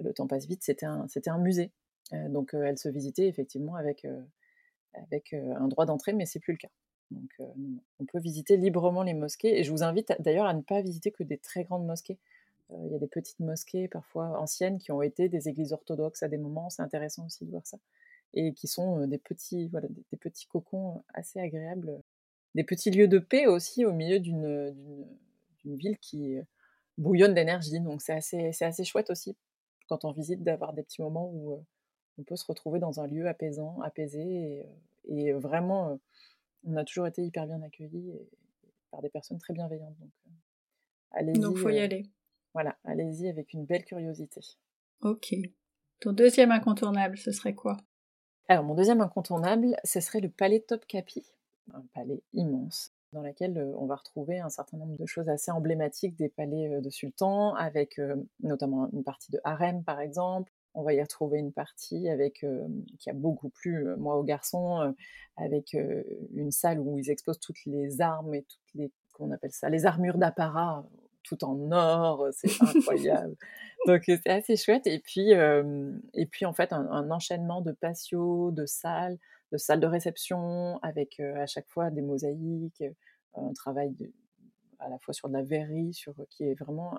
le 0.00 0.12
temps 0.12 0.28
passe 0.28 0.46
vite, 0.46 0.62
c'était 0.62 0.86
un, 0.86 1.06
un 1.26 1.38
musée. 1.38 1.72
donc, 2.12 2.54
elle 2.54 2.78
se 2.78 2.88
visitait 2.88 3.26
effectivement 3.26 3.74
avec 3.74 4.06
avec 4.94 5.32
un 5.32 5.68
droit 5.68 5.86
d'entrée, 5.86 6.12
mais 6.12 6.26
c'est 6.26 6.40
plus 6.40 6.52
le 6.52 6.58
cas. 6.58 6.70
Donc, 7.10 7.30
on 7.98 8.04
peut 8.04 8.20
visiter 8.20 8.56
librement 8.56 9.02
les 9.02 9.14
mosquées. 9.14 9.58
Et 9.58 9.64
je 9.64 9.70
vous 9.70 9.82
invite 9.82 10.12
d'ailleurs 10.20 10.46
à 10.46 10.54
ne 10.54 10.62
pas 10.62 10.80
visiter 10.80 11.10
que 11.10 11.22
des 11.22 11.38
très 11.38 11.64
grandes 11.64 11.86
mosquées. 11.86 12.18
Il 12.70 12.92
y 12.92 12.94
a 12.94 12.98
des 12.98 13.08
petites 13.08 13.40
mosquées, 13.40 13.88
parfois 13.88 14.38
anciennes, 14.38 14.78
qui 14.78 14.92
ont 14.92 15.02
été 15.02 15.28
des 15.28 15.48
églises 15.48 15.72
orthodoxes 15.72 16.22
à 16.22 16.28
des 16.28 16.38
moments. 16.38 16.70
C'est 16.70 16.82
intéressant 16.82 17.26
aussi 17.26 17.44
de 17.44 17.50
voir 17.50 17.66
ça. 17.66 17.78
Et 18.32 18.52
qui 18.52 18.68
sont 18.68 19.06
des 19.08 19.18
petits, 19.18 19.66
voilà, 19.68 19.88
des, 19.88 20.16
petits 20.16 20.46
cocons 20.46 21.02
assez 21.12 21.40
agréables. 21.40 22.00
Des 22.54 22.64
petits 22.64 22.90
lieux 22.90 23.08
de 23.08 23.18
paix 23.18 23.46
aussi 23.46 23.84
au 23.84 23.92
milieu 23.92 24.20
d'une 24.20 24.74
ville 25.64 25.98
qui 25.98 26.36
bouillonne 26.96 27.34
d'énergie. 27.34 27.80
Donc, 27.80 28.02
c'est 28.02 28.12
assez, 28.12 28.52
assez 28.60 28.84
chouette 28.84 29.10
aussi 29.10 29.36
quand 29.88 30.04
on 30.04 30.12
visite 30.12 30.44
d'avoir 30.44 30.72
des 30.72 30.84
petits 30.84 31.02
moments 31.02 31.28
où 31.28 31.64
on 32.20 32.22
peut 32.22 32.36
se 32.36 32.44
retrouver 32.46 32.78
dans 32.78 33.00
un 33.00 33.06
lieu 33.06 33.26
apaisant, 33.26 33.80
apaisé, 33.80 34.66
et, 35.08 35.32
vraiment, 35.32 35.98
on 36.64 36.76
a 36.76 36.84
toujours 36.84 37.06
été 37.06 37.24
hyper 37.24 37.46
bien 37.46 37.62
accueillis 37.62 38.12
par 38.90 39.00
des 39.00 39.08
personnes 39.08 39.38
très 39.38 39.54
bienveillantes. 39.54 39.96
Donc, 39.98 40.10
allez-y. 41.12 41.38
Donc, 41.38 41.56
faut 41.56 41.70
y 41.70 41.78
aller. 41.78 42.04
Voilà, 42.52 42.76
allez-y 42.84 43.28
avec 43.28 43.52
une 43.54 43.64
belle 43.64 43.84
curiosité. 43.84 44.40
Ok. 45.00 45.34
Ton 46.00 46.12
deuxième 46.12 46.50
incontournable, 46.50 47.16
ce 47.16 47.32
serait 47.32 47.54
quoi? 47.54 47.78
Alors, 48.48 48.64
mon 48.64 48.74
deuxième 48.74 49.00
incontournable, 49.00 49.76
ce 49.84 50.00
serait 50.00 50.20
le 50.20 50.28
palais 50.28 50.60
Topkapi, 50.60 51.24
un 51.72 51.84
palais 51.94 52.22
immense 52.32 52.92
dans 53.12 53.22
lequel 53.22 53.58
on 53.76 53.86
va 53.86 53.96
retrouver 53.96 54.38
un 54.38 54.50
certain 54.50 54.76
nombre 54.76 54.96
de 54.96 55.06
choses 55.06 55.28
assez 55.28 55.50
emblématiques 55.50 56.16
des 56.16 56.28
palais 56.28 56.80
de 56.80 56.90
sultans, 56.90 57.54
avec 57.54 58.00
notamment 58.40 58.88
une 58.92 59.02
partie 59.02 59.32
de 59.32 59.40
harem 59.42 59.82
par 59.82 60.00
exemple, 60.00 60.52
on 60.74 60.82
va 60.82 60.94
y 60.94 61.02
retrouver 61.02 61.38
une 61.38 61.52
partie 61.52 62.08
avec 62.08 62.44
qui 62.98 63.10
a 63.10 63.12
beaucoup 63.12 63.50
plu 63.50 63.86
moi 63.98 64.16
aux 64.16 64.22
garçons 64.22 64.94
avec 65.36 65.74
une 65.74 66.50
salle 66.50 66.80
où 66.80 66.98
ils 66.98 67.10
exposent 67.10 67.40
toutes 67.40 67.64
les 67.66 68.00
armes 68.00 68.34
et 68.34 68.42
toutes 68.42 68.74
les 68.74 68.92
qu'on 69.12 69.30
appelle 69.30 69.52
ça 69.52 69.68
les 69.68 69.86
armures 69.86 70.18
d'apparat 70.18 70.86
tout 71.22 71.44
en 71.44 71.70
or 71.72 72.28
c'est 72.32 72.50
incroyable. 72.62 73.36
Donc 73.86 74.02
c'est 74.06 74.28
assez 74.28 74.56
chouette 74.56 74.86
et 74.86 75.00
puis 75.00 75.32
et 75.32 76.26
puis 76.26 76.46
en 76.46 76.52
fait 76.52 76.72
un, 76.72 77.10
enchaînement 77.10 77.62
de 77.62 77.72
patios 77.72 78.52
de 78.52 78.66
salles 78.66 79.18
de 79.52 79.56
salles 79.56 79.80
de 79.80 79.86
réception 79.86 80.78
avec 80.82 81.20
à 81.20 81.46
chaque 81.46 81.68
fois 81.68 81.90
des 81.90 82.02
mosaïques 82.02 82.84
un 83.34 83.52
travail 83.52 83.94
à 84.78 84.88
la 84.88 84.98
fois 84.98 85.14
sur 85.14 85.28
de 85.28 85.34
la 85.34 85.42
verrerie 85.42 85.94
sur 85.94 86.14
qui 86.30 86.44
est 86.44 86.54
vraiment 86.54 86.96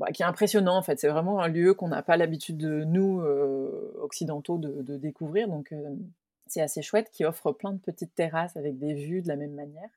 bah, 0.00 0.06
qui 0.12 0.22
est 0.22 0.26
impressionnant 0.26 0.78
en 0.78 0.82
fait. 0.82 0.98
C'est 0.98 1.08
vraiment 1.08 1.40
un 1.40 1.48
lieu 1.48 1.74
qu'on 1.74 1.88
n'a 1.88 2.02
pas 2.02 2.16
l'habitude 2.16 2.56
de 2.56 2.84
nous 2.84 3.20
euh, 3.20 3.92
occidentaux 4.00 4.56
de, 4.56 4.96
découvrir, 4.96 5.46
donc 5.46 5.72
euh, 5.72 5.94
c'est 6.46 6.62
assez 6.62 6.80
chouette, 6.80 7.10
qui 7.12 7.26
offre 7.26 7.52
plein 7.52 7.74
de 7.74 7.78
petites 7.78 8.14
terrasses 8.14 8.56
avec 8.56 8.78
des 8.78 8.94
vues 8.94 9.20
de 9.20 9.28
la 9.28 9.36
même 9.36 9.52
manière. 9.52 9.90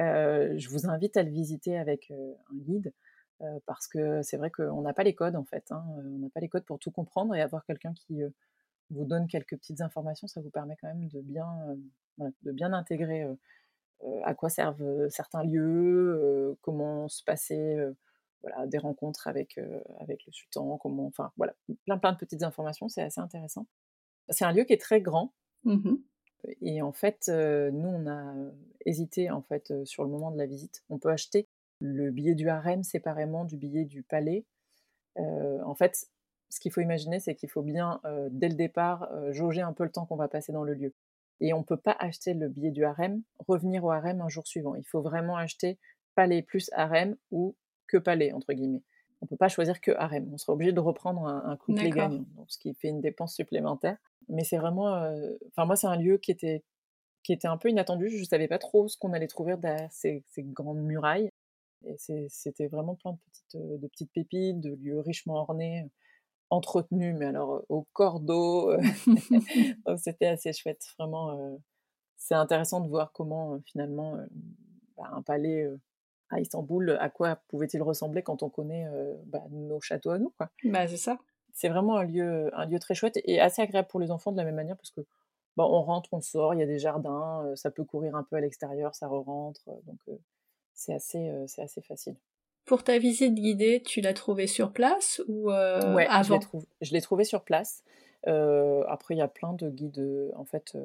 Euh, 0.00 0.54
je 0.58 0.68
vous 0.70 0.88
invite 0.88 1.16
à 1.16 1.22
le 1.22 1.30
visiter 1.30 1.78
avec 1.78 2.10
un 2.10 2.56
guide 2.56 2.92
parce 3.66 3.86
que 3.86 4.22
c'est 4.22 4.38
vrai 4.38 4.50
qu'on 4.50 4.80
n'a 4.80 4.92
pas 4.92 5.04
les 5.04 5.14
codes 5.14 5.36
en 5.36 5.44
fait. 5.44 5.70
Hein. 5.70 5.84
On 5.98 6.18
n'a 6.18 6.30
pas 6.30 6.40
les 6.40 6.48
codes 6.48 6.64
pour 6.64 6.80
tout 6.80 6.90
comprendre 6.90 7.34
et 7.36 7.40
avoir 7.40 7.64
quelqu'un 7.64 7.92
qui 7.92 8.22
vous 8.90 9.04
donne 9.04 9.28
quelques 9.28 9.56
petites 9.56 9.82
informations, 9.82 10.26
ça 10.26 10.40
vous 10.40 10.50
permet 10.50 10.76
quand 10.80 10.88
même 10.88 11.06
de 11.08 11.20
bien, 11.20 11.46
de 12.18 12.52
bien 12.52 12.72
intégrer 12.72 13.24
à 14.24 14.34
quoi 14.34 14.48
servent 14.48 15.08
certains 15.10 15.44
lieux, 15.44 16.56
comment 16.62 17.06
se 17.08 17.22
passer 17.22 17.78
voilà, 18.44 18.66
des 18.66 18.78
rencontres 18.78 19.26
avec, 19.26 19.58
avec 20.00 20.24
le 20.26 20.32
sultan, 20.32 20.76
comment, 20.78 21.06
enfin 21.06 21.32
voilà, 21.36 21.54
plein 21.86 21.98
plein 21.98 22.12
de 22.12 22.18
petites 22.18 22.42
informations, 22.42 22.88
c'est 22.88 23.02
assez 23.02 23.20
intéressant. 23.20 23.66
C'est 24.28 24.44
un 24.44 24.52
lieu 24.52 24.64
qui 24.64 24.72
est 24.72 24.80
très 24.80 25.00
grand. 25.00 25.32
Mmh 25.64 25.96
et 26.60 26.82
en 26.82 26.92
fait, 26.92 27.28
nous, 27.28 27.88
on 27.88 28.06
a 28.06 28.34
hésité 28.84 29.30
en 29.30 29.40
fait 29.40 29.72
sur 29.86 30.04
le 30.04 30.10
moment 30.10 30.30
de 30.30 30.36
la 30.36 30.44
visite. 30.44 30.84
On 30.90 30.98
peut 30.98 31.08
acheter 31.08 31.48
le 31.80 32.10
billet 32.10 32.34
du 32.34 32.50
harem 32.50 32.82
séparément 32.82 33.46
du 33.46 33.56
billet 33.56 33.86
du 33.86 34.02
palais. 34.02 34.44
en 35.16 35.74
fait, 35.74 36.06
ce 36.50 36.60
qu'il 36.60 36.70
faut 36.70 36.82
imaginer, 36.82 37.18
c'est 37.18 37.34
qu'il 37.34 37.48
faut 37.48 37.62
bien, 37.62 38.02
dès 38.30 38.50
le 38.50 38.56
départ, 38.56 39.08
jauger 39.32 39.62
un 39.62 39.72
peu 39.72 39.84
le 39.84 39.90
temps 39.90 40.04
qu'on 40.04 40.16
va 40.16 40.28
passer 40.28 40.52
dans 40.52 40.64
le 40.64 40.74
lieu. 40.74 40.92
Et 41.40 41.52
on 41.52 41.60
ne 41.60 41.64
peut 41.64 41.76
pas 41.76 41.96
acheter 41.98 42.34
le 42.34 42.48
billet 42.48 42.70
du 42.70 42.84
harem, 42.84 43.22
revenir 43.48 43.84
au 43.84 43.90
harem 43.90 44.20
un 44.20 44.28
jour 44.28 44.46
suivant. 44.46 44.74
Il 44.74 44.84
faut 44.84 45.00
vraiment 45.00 45.36
acheter 45.36 45.78
palais 46.14 46.42
plus 46.42 46.70
harem 46.72 47.16
ou 47.30 47.56
que 47.86 47.96
palais, 47.96 48.32
entre 48.32 48.52
guillemets. 48.52 48.82
On 49.20 49.26
ne 49.26 49.28
peut 49.28 49.36
pas 49.36 49.48
choisir 49.48 49.80
que 49.80 49.92
harem. 49.92 50.28
On 50.32 50.38
sera 50.38 50.52
obligé 50.52 50.72
de 50.72 50.80
reprendre 50.80 51.26
un, 51.26 51.42
un 51.46 51.56
couplet 51.56 51.90
gagnant, 51.90 52.24
donc, 52.36 52.50
ce 52.50 52.58
qui 52.58 52.74
fait 52.74 52.88
une 52.88 53.00
dépense 53.00 53.34
supplémentaire. 53.34 53.96
Mais 54.28 54.44
c'est 54.44 54.58
vraiment. 54.58 54.94
Euh, 54.94 55.32
enfin, 55.48 55.66
moi, 55.66 55.76
c'est 55.76 55.86
un 55.86 55.96
lieu 55.96 56.18
qui 56.18 56.30
était, 56.30 56.62
qui 57.22 57.32
était 57.32 57.48
un 57.48 57.56
peu 57.56 57.68
inattendu. 57.70 58.10
Je 58.10 58.18
ne 58.18 58.24
savais 58.24 58.48
pas 58.48 58.58
trop 58.58 58.88
ce 58.88 58.96
qu'on 58.98 59.12
allait 59.12 59.26
trouver 59.26 59.56
derrière 59.56 59.90
ces, 59.92 60.24
grandes 60.38 60.82
murailles. 60.82 61.30
Et 61.86 61.96
c'était 62.28 62.66
vraiment 62.66 62.94
plein 62.94 63.12
de 63.12 63.18
petites, 63.30 63.54
euh, 63.56 63.78
de 63.78 63.88
petites 63.88 64.12
pépites, 64.12 64.60
de 64.60 64.74
lieux 64.74 65.00
richement 65.00 65.34
ornés, 65.34 65.84
entretenus, 66.50 67.14
mais 67.18 67.26
alors 67.26 67.64
au 67.68 67.86
cordeau. 67.92 68.72
c'était 69.98 70.26
assez 70.26 70.52
chouette, 70.52 70.84
vraiment. 70.98 71.58
c'est 72.16 72.34
intéressant 72.34 72.80
de 72.80 72.88
voir 72.88 73.12
comment 73.12 73.60
finalement 73.66 74.16
bah, 74.96 75.10
un 75.12 75.20
palais 75.20 75.66
à 76.34 76.40
Istanbul, 76.40 76.96
à 77.00 77.08
quoi 77.08 77.36
pouvait-il 77.48 77.82
ressembler 77.82 78.22
quand 78.22 78.42
on 78.42 78.48
connaît 78.48 78.86
bah, 79.26 79.42
nos 79.50 79.80
châteaux 79.80 80.10
à 80.10 80.18
nous 80.18 80.30
quoi. 80.36 80.50
Bah, 80.64 80.86
c'est 80.88 80.96
ça. 80.96 81.18
C'est 81.52 81.68
vraiment 81.68 81.96
un 81.96 82.04
lieu, 82.04 82.50
un 82.54 82.66
lieu 82.66 82.78
très 82.80 82.94
chouette 82.94 83.18
et 83.24 83.40
assez 83.40 83.62
agréable 83.62 83.88
pour 83.88 84.00
les 84.00 84.10
enfants 84.10 84.32
de 84.32 84.36
la 84.36 84.44
même 84.44 84.56
manière 84.56 84.76
parce 84.76 84.90
que 84.90 85.00
bah, 85.56 85.64
on 85.64 85.82
rentre, 85.82 86.08
on 86.12 86.20
sort, 86.20 86.52
il 86.54 86.60
y 86.60 86.62
a 86.62 86.66
des 86.66 86.80
jardins, 86.80 87.52
ça 87.54 87.70
peut 87.70 87.84
courir 87.84 88.16
un 88.16 88.24
peu 88.24 88.36
à 88.36 88.40
l'extérieur, 88.40 88.94
ça 88.94 89.06
re-rentre, 89.06 89.62
donc 89.86 90.00
c'est 90.74 90.94
assez, 90.94 91.30
c'est 91.46 91.62
assez 91.62 91.80
facile. 91.80 92.16
Pour 92.64 92.82
ta 92.82 92.98
visite 92.98 93.34
guidée, 93.34 93.82
tu 93.84 94.00
l'as 94.00 94.14
trouvée 94.14 94.48
sur 94.48 94.72
place 94.72 95.22
ou 95.28 95.50
avant? 95.50 96.40
Je 96.80 96.92
l'ai 96.92 97.00
trouvée 97.00 97.24
sur 97.24 97.44
place. 97.44 97.84
après, 98.26 99.14
il 99.14 99.18
y 99.18 99.22
a 99.22 99.28
plein 99.28 99.52
de 99.52 99.70
guides 99.70 100.32
en 100.34 100.44
fait 100.44 100.76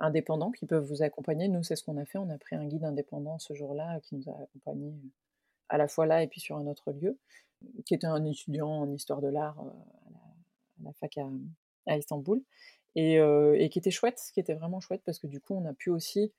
indépendants 0.00 0.50
qui 0.50 0.66
peuvent 0.66 0.84
vous 0.84 1.02
accompagner. 1.02 1.48
Nous, 1.48 1.62
c'est 1.62 1.76
ce 1.76 1.84
qu'on 1.84 1.96
a 1.96 2.04
fait. 2.04 2.18
On 2.18 2.30
a 2.30 2.38
pris 2.38 2.56
un 2.56 2.66
guide 2.66 2.84
indépendant 2.84 3.38
ce 3.38 3.54
jour-là 3.54 4.00
qui 4.00 4.16
nous 4.16 4.28
a 4.28 4.42
accompagnés 4.42 4.94
à 5.68 5.78
la 5.78 5.88
fois 5.88 6.06
là 6.06 6.22
et 6.22 6.26
puis 6.26 6.40
sur 6.40 6.56
un 6.56 6.66
autre 6.66 6.92
lieu, 6.92 7.16
qui 7.86 7.94
était 7.94 8.06
un 8.06 8.24
étudiant 8.24 8.68
en 8.68 8.92
histoire 8.92 9.20
de 9.20 9.28
l'art 9.28 9.58
à, 9.60 10.84
la, 10.84 10.92
fac 10.94 11.18
à 11.86 11.96
Istanbul 11.96 12.42
et, 12.96 13.68
qui 13.70 13.78
était 13.78 13.90
chouette, 13.90 14.20
qui 14.34 14.40
était 14.40 14.54
vraiment 14.54 14.80
chouette 14.80 15.02
parce 15.06 15.18
que 15.18 15.28
du 15.28 15.40
coup 15.40 15.54
on 15.54 15.64
a 15.64 15.72
pu 15.72 15.90
aussi 15.90 16.32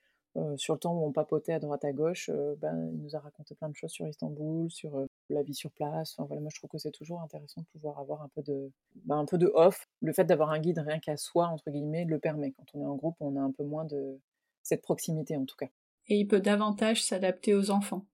sur 0.57 0.73
le 0.73 0.79
temps 0.79 0.93
où 0.93 1.05
on 1.05 1.11
papotait 1.11 1.53
à 1.53 1.59
droite 1.59 1.83
à 1.85 1.91
gauche, 1.91 2.29
ben, 2.59 2.89
il 2.93 3.01
nous 3.01 3.15
a 3.15 3.19
raconté 3.19 3.55
plein 3.55 3.69
de 3.69 3.75
choses 3.75 3.91
sur 3.91 4.07
Istanbul, 4.07 4.69
sur 4.69 5.05
la 5.29 5.43
vie 5.43 5.53
sur 5.53 5.71
place. 5.71 6.13
Enfin, 6.17 6.25
voilà, 6.25 6.41
moi 6.41 6.49
je 6.53 6.59
trouve 6.59 6.69
que 6.69 6.77
c'est 6.77 6.91
toujours 6.91 7.21
intéressant 7.21 7.61
de 7.61 7.67
pouvoir 7.67 7.99
avoir 7.99 8.21
un 8.21 8.29
peu 8.29 8.41
de, 8.41 8.71
ben, 9.05 9.17
un 9.17 9.25
peu 9.25 9.37
de 9.37 9.51
off. 9.53 9.89
Le 10.01 10.13
fait 10.13 10.23
d'avoir 10.23 10.51
un 10.51 10.59
guide 10.59 10.79
rien 10.79 10.99
qu'à 10.99 11.17
soi 11.17 11.47
entre 11.47 11.69
guillemets 11.69 12.05
le 12.05 12.19
permet. 12.19 12.51
Quand 12.51 12.65
on 12.73 12.81
est 12.81 12.87
en 12.87 12.95
groupe, 12.95 13.15
on 13.19 13.35
a 13.35 13.41
un 13.41 13.51
peu 13.51 13.63
moins 13.63 13.85
de 13.85 14.19
cette 14.63 14.81
proximité 14.81 15.37
en 15.37 15.45
tout 15.45 15.55
cas. 15.55 15.69
Et 16.07 16.17
il 16.17 16.27
peut 16.27 16.39
davantage 16.39 17.03
s'adapter 17.03 17.53
aux 17.53 17.71
enfants. 17.71 18.05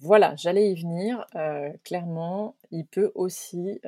Voilà, 0.00 0.34
j'allais 0.36 0.72
y 0.72 0.80
venir. 0.80 1.26
clairement, 1.84 2.56
il 2.70 2.86
peut 2.86 3.12
aussi 3.14 3.80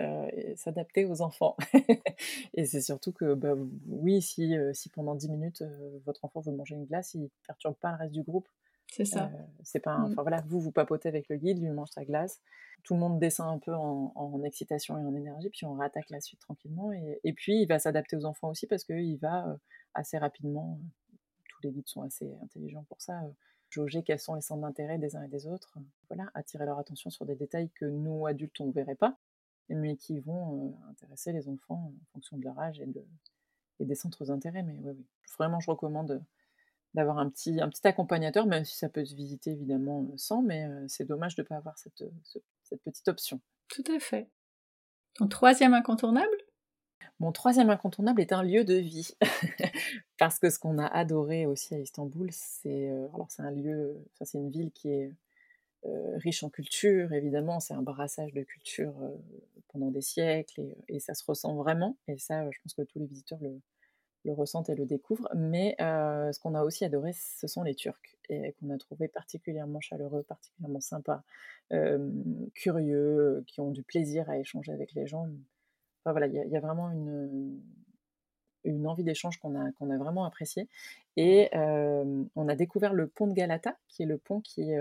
s'adapter 0.57 1.07
aux 1.07 1.23
enfants. 1.23 1.57
et 2.55 2.67
c'est 2.67 2.83
surtout 2.83 3.13
que, 3.13 3.33
bah, 3.33 3.55
oui, 3.89 4.21
si, 4.21 4.55
si 4.75 4.91
pendant 4.91 5.15
10 5.15 5.31
minutes, 5.31 5.65
votre 6.05 6.25
enfant 6.27 6.41
veut 6.41 6.53
manger 6.53 6.75
une 6.75 6.85
glace, 6.85 7.15
il 7.15 7.23
ne 7.23 7.29
perturbe 7.47 7.77
pas 7.77 7.93
le 7.93 7.97
reste 7.97 8.13
du 8.13 8.23
groupe. 8.23 8.47
C'est 8.93 9.07
ça. 9.07 9.31
c'est 9.63 9.81
pas 9.81 9.97
mmh. 9.97 10.13
Enfin 10.13 10.23
voilà, 10.23 10.43
vous, 10.47 10.61
vous 10.61 10.71
papotez 10.71 11.09
avec 11.09 11.29
le 11.29 11.37
guide, 11.37 11.63
lui 11.63 11.71
mange 11.71 11.91
sa 11.91 12.05
glace. 12.05 12.41
Tout 12.85 12.95
le 12.95 13.01
monde 13.01 13.19
descend 13.19 13.49
un 13.49 13.59
peu 13.59 13.73
en, 13.73 14.43
excitation 14.45 14.99
et 14.99 15.05
en 15.05 15.15
énergie, 15.15 15.49
puis 15.51 15.65
on 15.65 15.75
réattaque 15.75 16.11
la 16.11 16.21
suite 16.21 16.41
tranquillement. 16.41 16.93
Et, 16.93 17.21
et 17.25 17.33
puis, 17.33 17.63
il 17.63 17.67
va 17.67 17.79
s'adapter 17.79 18.17
aux 18.17 18.25
enfants 18.25 18.51
aussi 18.51 18.67
parce 18.67 18.85
qu'il 18.85 19.17
va 19.19 19.57
assez 19.95 20.19
rapidement, 20.19 20.79
tous 21.49 21.63
les 21.63 21.71
guides 21.71 21.89
sont 21.89 22.03
assez 22.03 22.35
intelligents 22.43 22.85
pour 22.89 23.01
ça, 23.01 23.23
jauger 23.71 24.03
quels 24.03 24.19
sont 24.19 24.35
les 24.35 24.41
centres 24.41 24.63
d'intérêt 24.63 24.99
des 24.99 25.17
uns 25.17 25.23
et 25.23 25.29
des 25.29 25.47
autres, 25.47 25.79
voilà, 26.09 26.31
attirer 26.35 26.67
leur 26.67 26.79
attention 26.79 27.11
sur 27.11 27.25
des 27.25 27.37
détails 27.37 27.71
que 27.71 27.87
nous, 27.87 28.27
adultes, 28.27 28.61
on 28.61 28.67
ne 28.67 28.73
verrait 28.73 28.95
pas, 28.95 29.17
mais 29.69 29.97
qui 29.97 30.21
vont 30.21 30.69
euh, 30.69 30.91
intéresser 30.91 31.33
les 31.33 31.49
enfants 31.49 31.93
en 31.95 32.13
fonction 32.13 32.37
de 32.37 32.45
leur 32.45 32.59
âge 32.59 32.81
et, 32.81 32.87
de, 32.87 33.03
et 33.81 33.85
des 33.85 33.95
centres 33.95 34.25
d'intérêt. 34.27 34.63
Mais 34.63 34.79
oui, 34.83 34.93
oui, 34.97 35.07
vraiment, 35.39 35.61
je 35.61 35.71
recommande 35.71 36.23
d'avoir 36.95 37.19
un 37.19 37.31
petit, 37.31 37.61
un 37.61 37.69
petit 37.69 37.87
accompagnateur, 37.87 38.47
même 38.47 38.65
si 38.65 38.77
ça 38.77 38.89
peut 38.89 39.05
se 39.05 39.15
visiter 39.15 39.53
évidemment 39.53 40.03
euh, 40.03 40.17
sans, 40.17 40.43
mais 40.43 40.67
euh, 40.67 40.85
c'est 40.89 41.05
dommage 41.05 41.37
de 41.37 41.43
ne 41.43 41.47
pas 41.47 41.57
avoir 41.57 41.79
cette, 41.79 42.05
cette 42.63 42.83
petite 42.83 43.09
option. 43.09 43.41
Tout 43.69 43.85
à 43.95 43.99
fait. 43.99 44.29
Ton 45.15 45.29
troisième 45.29 45.75
incontournable? 45.75 46.37
Mon 47.21 47.33
troisième 47.33 47.71
incontournable 47.71 48.21
est 48.21 48.33
un 48.33 48.43
lieu 48.43 48.65
de 48.65 48.75
vie. 48.75 49.17
Parce 50.19 50.39
que 50.39 50.51
ce 50.51 50.59
qu'on 50.59 50.79
a 50.79 50.87
adoré 50.87 51.47
aussi 51.47 51.75
à 51.75 51.79
Istanbul, 51.79 52.29
c'est 52.33 52.91
euh, 52.91 53.07
alors 53.15 53.31
c'est 53.31 53.43
un 53.43 53.51
lieu, 53.51 53.97
c'est 54.23 54.39
une 54.39 54.51
ville 54.51 54.73
qui 54.73 54.91
est 54.91 55.13
euh, 55.85 56.17
riche 56.19 56.43
en 56.43 56.51
culture, 56.51 57.13
évidemment, 57.13 57.59
c'est 57.61 57.75
un 57.75 57.83
brassage 57.83 58.33
de 58.33 58.43
culture 58.43 58.95
euh, 59.03 59.17
pendant 59.69 59.91
des 59.91 60.01
siècles 60.01 60.63
et, 60.89 61.01
ça 61.01 61.15
se 61.15 61.25
ressent 61.25 61.55
vraiment. 61.57 61.97
Et 62.09 62.19
ça, 62.19 62.49
je 62.51 62.59
pense 62.63 62.75
que 62.75 62.83
tous 62.83 62.99
les 62.99 63.07
visiteurs 63.07 63.39
le, 63.41 63.61
le 64.25 64.33
ressentent 64.33 64.69
et 64.69 64.75
le 64.75 64.87
découvrent. 64.87 65.29
Mais 65.35 65.77
ce 65.79 66.39
qu'on 66.41 66.55
a 66.55 66.63
aussi 66.63 66.85
adoré, 66.85 67.13
ce 67.13 67.47
sont 67.47 67.63
les 67.63 67.75
Turcs 67.75 68.17
et 68.29 68.55
qu'on 68.55 68.71
a 68.71 68.79
trouvé 68.79 69.09
particulièrement 69.09 69.81
chaleureux, 69.81 70.23
particulièrement 70.23 70.81
sympas, 70.81 71.23
curieux, 72.55 73.45
qui 73.47 73.61
ont 73.61 73.71
du 73.71 73.83
plaisir 73.83 74.29
à 74.31 74.39
échanger 74.39 74.73
avec 74.73 74.93
les 74.95 75.07
gens 75.07 75.29
voilà, 76.11 76.27
il 76.27 76.35
y, 76.35 76.57
a 76.57 76.61
vraiment 76.61 76.91
une, 76.91 77.61
une 78.65 78.87
envie 78.87 79.05
d'échange 79.05 79.39
qu'on 79.39 79.55
a, 79.55 79.71
qu'on 79.73 79.91
a 79.91 79.97
vraiment 79.97 80.25
appréciée. 80.25 80.69
Et 81.17 81.51
on 81.55 82.49
a 82.49 82.55
découvert 82.57 82.93
le 82.93 83.07
pont 83.07 83.27
de 83.27 83.35
Galata, 83.35 83.77
qui 83.89 84.03
est 84.03 84.07
le 84.07 84.19
pont 84.19 84.41
qui 84.41 84.73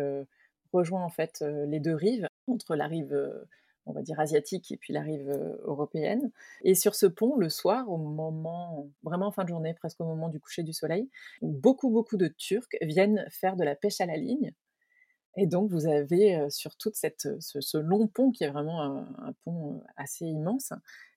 rejoint 0.73 1.03
en 1.03 1.09
fait 1.09 1.43
les 1.67 1.79
deux 1.79 1.95
rives, 1.95 2.27
entre 2.47 2.75
la 2.75 2.87
rive, 2.87 3.13
on 3.85 3.93
va 3.93 4.01
dire, 4.01 4.19
asiatique 4.19 4.71
et 4.71 4.77
puis 4.77 4.93
la 4.93 5.01
rive 5.01 5.29
européenne. 5.63 6.31
Et 6.63 6.75
sur 6.75 6.95
ce 6.95 7.05
pont, 7.05 7.35
le 7.37 7.49
soir, 7.49 7.89
au 7.89 7.97
moment, 7.97 8.89
vraiment 9.03 9.27
en 9.27 9.31
fin 9.31 9.43
de 9.43 9.49
journée, 9.49 9.73
presque 9.73 9.99
au 10.01 10.05
moment 10.05 10.29
du 10.29 10.39
coucher 10.39 10.63
du 10.63 10.73
soleil, 10.73 11.09
beaucoup, 11.41 11.89
beaucoup 11.89 12.17
de 12.17 12.27
Turcs 12.27 12.69
viennent 12.81 13.25
faire 13.29 13.55
de 13.55 13.63
la 13.63 13.75
pêche 13.75 14.01
à 14.01 14.05
la 14.05 14.17
ligne. 14.17 14.53
Et 15.37 15.47
donc, 15.47 15.71
vous 15.71 15.87
avez 15.87 16.49
sur 16.49 16.75
tout 16.75 16.91
cette, 16.93 17.27
ce, 17.39 17.77
long 17.77 18.07
pont, 18.07 18.31
qui 18.31 18.43
est 18.43 18.49
vraiment 18.49 18.81
un, 18.81 19.33
pont 19.45 19.81
assez 19.95 20.25
immense, 20.25 20.73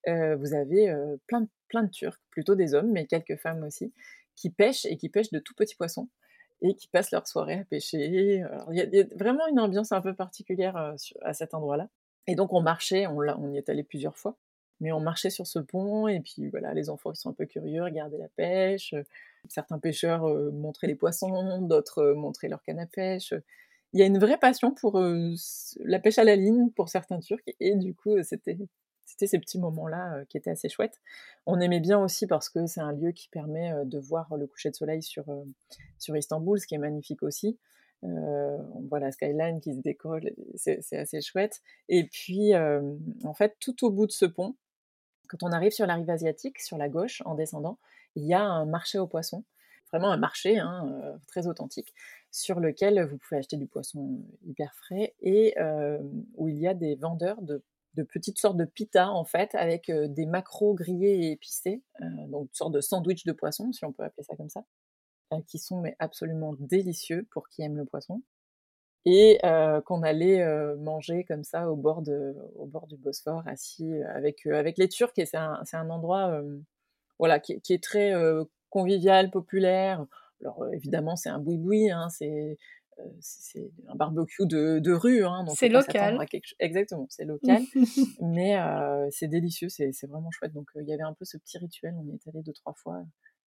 vous 0.06 0.54
avez 0.54 0.94
plein, 1.26 1.48
plein 1.68 1.82
de 1.82 1.90
Turcs, 1.90 2.20
plutôt 2.30 2.54
des 2.54 2.74
hommes, 2.74 2.92
mais 2.92 3.06
quelques 3.06 3.36
femmes 3.36 3.64
aussi, 3.64 3.92
qui 4.36 4.50
pêchent 4.50 4.84
et 4.84 4.96
qui 4.96 5.08
pêchent 5.08 5.30
de 5.30 5.40
tout 5.40 5.54
petits 5.54 5.76
poissons 5.76 6.08
et 6.62 6.74
qui 6.76 6.88
passent 6.88 7.10
leur 7.10 7.26
soirée 7.26 7.58
à 7.58 7.64
pêcher. 7.64 8.06
Il 8.06 8.76
y, 8.76 9.00
a 9.00 9.04
vraiment 9.16 9.46
une 9.48 9.60
ambiance 9.60 9.92
un 9.92 10.00
peu 10.00 10.14
particulière 10.14 10.76
à 11.22 11.32
cet 11.32 11.52
endroit-là. 11.52 11.88
Et 12.26 12.34
donc, 12.34 12.52
on 12.52 12.62
marchait, 12.62 13.06
on, 13.06 13.50
y 13.50 13.58
est 13.58 13.68
allé 13.68 13.82
plusieurs 13.82 14.16
fois, 14.16 14.36
mais 14.80 14.92
on 14.92 15.00
marchait 15.00 15.30
sur 15.30 15.46
ce 15.46 15.58
pont, 15.58 16.08
et 16.08 16.20
puis 16.20 16.48
voilà, 16.48 16.72
les 16.74 16.88
enfants 16.90 17.12
ils 17.12 17.16
sont 17.16 17.30
un 17.30 17.34
peu 17.34 17.46
curieux, 17.46 17.82
regardaient 17.82 18.18
la 18.18 18.28
pêche. 18.28 18.94
Certains 19.48 19.78
pêcheurs 19.78 20.26
montraient 20.52 20.86
les 20.86 20.94
poissons, 20.94 21.60
d'autres 21.62 22.12
montraient 22.12 22.48
leur 22.48 22.62
canne 22.62 22.78
à 22.78 22.86
pêche 22.86 23.34
il 23.94 24.00
y 24.00 24.02
a 24.02 24.06
une 24.06 24.18
vraie 24.18 24.38
passion 24.38 24.72
pour 24.72 25.00
la 25.00 25.98
pêche 26.00 26.18
à 26.18 26.24
la 26.24 26.34
ligne 26.34 26.68
pour 26.70 26.88
certains 26.88 27.20
Turcs 27.20 27.44
et 27.60 27.76
du 27.76 27.94
coup 27.94 28.20
c'était 28.22 28.58
ces 29.26 29.38
petits 29.38 29.60
moments-là 29.60 30.24
qui 30.28 30.36
étaient 30.36 30.50
assez 30.50 30.68
chouettes. 30.68 31.00
On 31.46 31.60
aimait 31.60 31.78
bien 31.78 32.00
aussi 32.00 32.26
parce 32.26 32.48
que 32.48 32.66
c'est 32.66 32.80
un 32.80 32.92
lieu 32.92 33.12
qui 33.12 33.28
permet 33.28 33.72
de 33.84 33.98
voir 34.00 34.36
le 34.36 34.48
coucher 34.48 34.70
de 34.70 34.74
soleil 34.74 35.00
sur 35.00 35.24
Istanbul, 36.16 36.58
ce 36.58 36.66
qui 36.66 36.74
est 36.74 36.78
magnifique 36.78 37.22
aussi. 37.22 37.56
On 38.04 38.82
voit 38.88 39.00
la 39.00 39.10
skyline 39.10 39.60
qui 39.60 39.74
se 39.74 39.80
décolle, 39.80 40.32
c'est 40.54 40.96
assez 40.96 41.20
chouette. 41.20 41.62
Et 41.88 42.04
puis, 42.04 42.54
en 42.54 43.34
fait, 43.34 43.56
tout 43.60 43.84
au 43.84 43.90
bout 43.90 44.06
de 44.06 44.12
ce 44.12 44.26
pont, 44.26 44.56
quand 45.28 45.42
on 45.42 45.52
arrive 45.52 45.72
sur 45.72 45.86
la 45.86 45.94
rive 45.94 46.10
asiatique, 46.10 46.60
sur 46.60 46.76
la 46.76 46.88
gauche, 46.88 47.22
en 47.24 47.34
descendant, 47.34 47.78
il 48.14 48.24
y 48.24 48.34
a 48.34 48.42
un 48.42 48.66
marché 48.66 48.98
aux 48.98 49.06
poissons 49.06 49.44
vraiment 49.94 50.10
un 50.10 50.16
marché 50.16 50.58
hein, 50.58 50.90
euh, 51.04 51.16
très 51.28 51.46
authentique 51.46 51.94
sur 52.32 52.58
lequel 52.58 53.00
vous 53.04 53.16
pouvez 53.16 53.38
acheter 53.38 53.56
du 53.56 53.68
poisson 53.68 54.22
hyper 54.44 54.74
frais 54.74 55.14
et 55.20 55.54
euh, 55.58 55.98
où 56.34 56.48
il 56.48 56.58
y 56.58 56.66
a 56.66 56.74
des 56.74 56.96
vendeurs 56.96 57.40
de, 57.42 57.62
petites 58.12 58.38
sortes 58.38 58.56
de 58.56 58.64
pita 58.64 59.08
en 59.10 59.24
fait 59.24 59.54
avec 59.54 59.88
euh, 59.88 60.08
des 60.08 60.26
macros 60.26 60.74
grillés 60.74 61.26
et 61.26 61.30
épicés, 61.30 61.80
donc 62.28 62.48
une 62.48 62.54
sorte 62.54 62.72
de 62.72 62.80
sandwich 62.80 63.24
de 63.24 63.30
poisson 63.30 63.70
si 63.70 63.84
on 63.84 63.92
peut 63.92 64.02
appeler 64.02 64.24
ça 64.24 64.34
comme 64.34 64.50
ça, 64.50 64.64
qui 65.46 65.58
sont 65.58 65.80
mais 65.80 65.96
absolument 65.98 66.54
délicieux 66.58 67.26
pour 67.30 67.48
qui 67.48 67.62
aime 67.62 67.76
le 67.76 67.84
poisson 67.84 68.22
et 69.04 69.38
qu'on 69.84 70.02
allait 70.02 70.44
manger 70.76 71.24
comme 71.24 71.44
ça 71.44 71.70
au 71.70 71.76
bord, 71.76 72.02
de, 72.02 72.34
au 72.56 72.66
bord 72.66 72.86
du 72.86 72.96
Bosphore, 72.96 73.42
assis 73.46 73.92
avec, 74.14 74.46
avec 74.46 74.78
les 74.78 74.88
Turcs. 74.88 75.12
Et 75.18 75.26
c'est 75.26 75.36
un, 75.36 75.62
un, 75.72 75.90
endroit 75.90 76.40
voilà, 77.18 77.38
qui, 77.38 77.60
qui, 77.60 77.74
est 77.74 77.82
très 77.82 78.12
convivial, 78.70 79.30
populaire. 79.30 80.06
Alors 80.40 80.66
évidemment, 80.72 81.16
c'est 81.16 81.28
un 81.28 81.38
boui-boui, 81.38 81.90
hein, 81.90 82.08
c'est 82.08 82.56
un 83.88 83.94
barbecue 83.94 84.46
de, 84.46 84.78
de 84.78 84.92
rue. 84.92 85.24
Hein, 85.24 85.44
c'est 85.54 85.68
local. 85.68 86.18
Exactement, 86.58 87.06
c'est 87.10 87.24
local. 87.24 87.62
mais 88.22 88.56
c'est 89.10 89.28
délicieux, 89.28 89.68
c'est 89.68 90.06
vraiment 90.06 90.30
chouette. 90.30 90.52
Donc 90.52 90.68
il 90.76 90.88
y 90.88 90.94
avait 90.94 91.02
un 91.02 91.14
peu 91.14 91.26
ce 91.26 91.36
petit 91.36 91.58
rituel, 91.58 91.94
on 91.98 92.06
y 92.06 92.14
est 92.14 92.28
allé 92.28 92.42
deux, 92.42 92.54
trois 92.54 92.74
fois. 92.74 93.04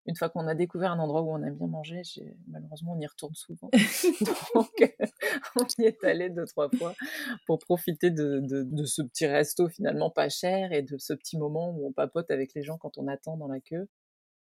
Une 0.06 0.14
fois 0.14 0.28
qu'on 0.28 0.46
a 0.46 0.54
découvert 0.54 0.92
un 0.92 0.98
endroit 0.98 1.22
où 1.22 1.32
on 1.32 1.42
aime 1.42 1.56
bien 1.56 1.66
manger, 1.66 2.02
malheureusement 2.46 2.94
on 2.96 3.00
y 3.00 3.06
retourne 3.06 3.34
souvent. 3.34 3.70
Donc 4.54 4.70
on 5.56 5.64
y 5.78 5.86
est 5.86 6.04
allé 6.04 6.30
deux, 6.30 6.46
trois 6.46 6.70
fois 6.70 6.94
pour 7.46 7.58
profiter 7.58 8.10
de, 8.10 8.40
de, 8.40 8.62
de, 8.62 8.84
ce 8.84 9.02
petit 9.02 9.26
resto 9.26 9.68
finalement 9.68 10.10
pas 10.10 10.28
cher 10.28 10.72
et 10.72 10.82
de 10.82 10.96
ce 10.98 11.12
petit 11.12 11.36
moment 11.36 11.70
où 11.70 11.88
on 11.88 11.92
papote 11.92 12.30
avec 12.30 12.54
les 12.54 12.62
gens 12.62 12.78
quand 12.78 12.98
on 12.98 13.08
attend 13.08 13.36
dans 13.36 13.48
la 13.48 13.60
queue. 13.60 13.88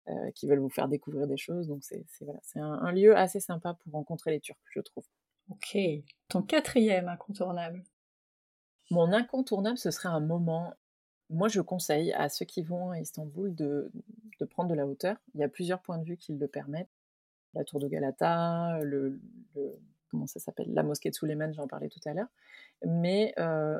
Euh, 0.07 0.31
qui 0.33 0.47
veulent 0.47 0.59
vous 0.59 0.69
faire 0.69 0.87
découvrir 0.87 1.27
des 1.27 1.37
choses. 1.37 1.67
Donc 1.67 1.83
c'est 1.83 2.03
voilà, 2.21 2.39
un, 2.55 2.87
un 2.87 2.91
lieu 2.91 3.15
assez 3.15 3.39
sympa 3.39 3.75
pour 3.75 3.93
rencontrer 3.93 4.31
les 4.31 4.39
Turcs, 4.39 4.57
je 4.73 4.79
trouve. 4.79 5.05
Ok. 5.49 5.77
Ton 6.27 6.41
quatrième 6.41 7.07
incontournable? 7.07 7.83
Mon 8.89 9.13
incontournable, 9.13 9.77
ce 9.77 9.91
serait 9.91 10.09
un 10.09 10.19
moment. 10.19 10.73
Moi, 11.31 11.47
je 11.47 11.61
conseille 11.61 12.11
à 12.13 12.29
ceux 12.29 12.45
qui 12.45 12.61
vont 12.61 12.91
à 12.91 12.99
Istanbul 12.99 13.55
de, 13.55 13.89
prendre 14.49 14.69
de 14.69 14.75
la 14.75 14.85
hauteur. 14.85 15.17
Il 15.33 15.39
y 15.39 15.43
a 15.43 15.47
plusieurs 15.49 15.81
points 15.81 15.97
de 15.97 16.03
vue 16.03 16.17
qui 16.17 16.33
le 16.33 16.47
permettent. 16.47 16.89
la 17.53 17.63
tour 17.63 17.79
de 17.79 17.87
Galata, 17.87 18.79
comment 20.09 20.27
ça 20.27 20.39
s'appelle, 20.39 20.73
la 20.73 20.83
mosquée 20.83 21.09
de 21.09 21.15
Suleiman, 21.15 21.53
j'en 21.53 21.67
parlais 21.67 21.87
tout 21.87 22.01
à 22.05 22.13
l'heure. 22.13 22.27
Mais 22.85 23.33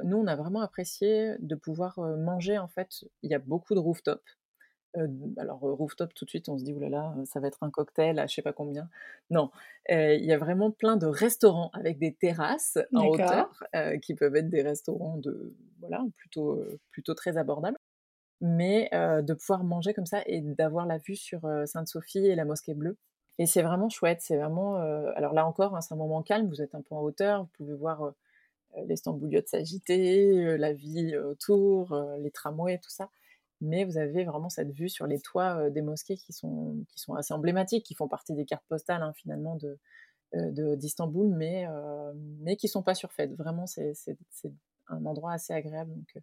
nous, 0.04 0.18
on 0.18 0.28
a 0.28 0.36
vraiment 0.36 0.62
apprécié 0.62 1.36
de 1.40 1.56
pouvoir 1.56 2.00
manger. 2.00 2.58
En 2.58 2.70
fait, 2.70 3.06
il 3.22 3.32
y 3.32 3.36
a 3.36 3.40
beaucoup 3.40 3.76
de 3.76 3.80
rooftop. 4.94 5.38
alors 5.38 5.60
rooftop, 5.60 6.14
tout 6.14 6.26
de 6.26 6.30
suite, 6.30 6.50
on 6.50 6.58
se 6.58 6.64
dit 6.64 6.74
oulala, 6.74 7.14
là, 7.16 7.26
ça 7.26 7.40
va 7.40 7.48
être 7.48 7.64
un 7.64 7.70
cocktail 7.70 8.20
à 8.20 8.28
je 8.28 8.36
sais 8.36 8.42
pas 8.42 8.54
combien. 8.54 8.90
Non, 9.30 9.52
il 9.90 10.24
y 10.24 10.34
a 10.34 10.38
vraiment 10.38 10.72
plein 10.72 10.98
de 10.98 11.06
restaurants 11.08 11.70
avec 11.74 12.00
des 12.00 12.14
terrasses 12.14 12.78
en 12.94 13.08
hauteur 13.08 13.64
qui 14.02 14.16
peuvent 14.16 14.36
être 14.36 14.50
des 14.50 14.62
restaurants 14.62 15.18
de 15.18 15.56
voilà 15.80 16.04
plutôt 16.18 16.64
plutôt 16.92 17.14
très 17.14 17.38
abordables 17.38 17.78
mais 18.42 18.90
de 18.92 19.34
pouvoir 19.34 19.64
manger 19.64 19.94
comme 19.94 20.08
ça 20.08 20.22
et 20.26 20.42
d'avoir 20.42 20.88
la 20.88 20.98
vue 20.98 21.16
sur 21.16 21.42
Sainte-Sophie 21.66 22.26
et 22.26 22.36
la 22.36 22.44
mosquée 22.44 22.74
bleue. 22.74 22.98
Et 23.38 23.46
c'est 23.46 23.62
vraiment 23.62 23.88
chouette, 23.88 24.20
c'est 24.22 24.36
vraiment... 24.36 24.78
alors 25.16 25.34
là 25.34 25.46
encore, 25.46 25.76
hein, 25.76 25.82
c'est 25.82 25.94
un 25.94 25.98
moment 25.98 26.24
calme, 26.24 26.48
vous 26.48 26.62
êtes 26.62 26.76
un 26.76 26.82
peu 26.82 26.96
en 26.96 27.02
hauteur, 27.02 27.44
vous 27.44 27.50
pouvez 27.54 27.76
voir 27.76 28.14
les 28.88 28.96
s'agiter, 29.48 30.58
la 30.58 30.74
vie 30.74 31.16
autour, 31.18 31.96
les 32.20 32.32
tramways, 32.32 32.80
tout 32.80 32.90
ça. 32.90 33.10
Mais 33.62 33.86
vous 33.86 33.98
avez 33.98 34.26
vraiment 34.26 34.50
cette 34.50 34.72
vue 34.72 34.90
sur 34.90 35.06
les 35.06 35.20
toits 35.20 35.70
des 35.70 35.82
mosquées 35.82 36.18
qui 36.18 36.34
sont, 36.34 36.84
qui 36.90 37.00
sont 37.00 37.14
assez 37.14 37.34
emblématiques, 37.34 37.86
qui 37.86 37.94
font 37.94 38.08
partie 38.08 38.34
des 38.34 38.46
cartes 38.46 38.66
postales 38.68 39.04
hein, 39.04 39.14
finalement 39.14 39.56
de, 39.56 40.76
d'Istanbul, 40.76 41.30
mais, 41.30 41.68
mais 42.40 42.56
qui 42.56 42.68
sont 42.68 42.82
pas 42.82 42.96
surfaites. 42.96 43.34
Vraiment, 43.36 43.68
c'est, 43.68 43.94
un 44.88 45.06
endroit 45.06 45.34
assez 45.34 45.54
agréable. 45.54 45.94
Donc, 45.94 46.18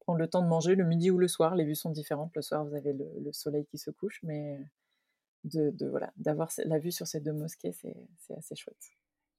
prendre 0.00 0.20
le 0.20 0.28
temps 0.28 0.42
de 0.42 0.48
manger 0.48 0.76
le 0.76 0.84
midi 0.84 1.10
ou 1.10 1.18
le 1.18 1.26
soir. 1.26 1.56
Les 1.56 1.64
vues 1.64 1.74
sont 1.74 1.90
différentes. 1.90 2.30
Le 2.36 2.42
soir, 2.42 2.64
vous 2.64 2.74
avez 2.74 2.92
le, 2.92 3.32
soleil 3.32 3.66
qui 3.66 3.78
se 3.78 3.90
couche, 3.90 4.20
mais 4.22 4.58
de, 5.44 5.74
voilà, 5.88 6.12
d'avoir 6.16 6.50
la 6.64 6.78
vue 6.78 6.92
sur 6.92 7.06
ces 7.06 7.20
deux 7.20 7.32
mosquées, 7.32 7.72
c'est 7.72 8.36
assez 8.36 8.54
chouette. 8.54 8.76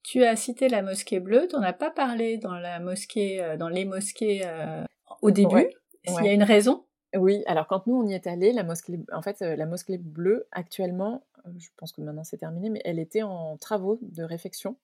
Tu 0.02 0.24
as 0.24 0.36
cité 0.36 0.68
la 0.68 0.82
mosquée 0.82 1.20
bleue, 1.20 1.48
tu 1.48 1.56
n'en 1.56 1.62
as 1.62 1.72
pas 1.72 1.90
parlé 1.90 2.38
dans 2.38 2.54
la 2.54 2.80
mosquée, 2.80 3.56
dans 3.58 3.68
les 3.68 3.84
mosquées 3.84 4.42
euh, 4.44 4.84
au 5.22 5.30
début. 5.30 5.68
S'il 6.06 6.24
y 6.24 6.28
a 6.28 6.32
une 6.32 6.44
raison? 6.44 6.86
Oui, 7.14 7.42
alors 7.46 7.66
quand 7.66 7.86
nous 7.86 7.94
on 7.94 8.06
y 8.06 8.12
est 8.12 8.26
allé, 8.26 8.52
la 8.52 8.64
mosquée, 8.64 9.00
en 9.12 9.22
fait, 9.22 9.40
euh, 9.42 9.56
la 9.56 9.66
mosquée 9.66 9.98
bleue 9.98 10.46
actuellement, 10.52 11.24
je 11.56 11.68
pense 11.76 11.92
que 11.92 12.02
maintenant 12.02 12.24
c'est 12.24 12.36
terminé, 12.36 12.68
mais 12.68 12.82
elle 12.84 12.98
était 12.98 13.22
en 13.22 13.56
travaux 13.56 13.98
de 14.02 14.22
réfection. 14.22 14.76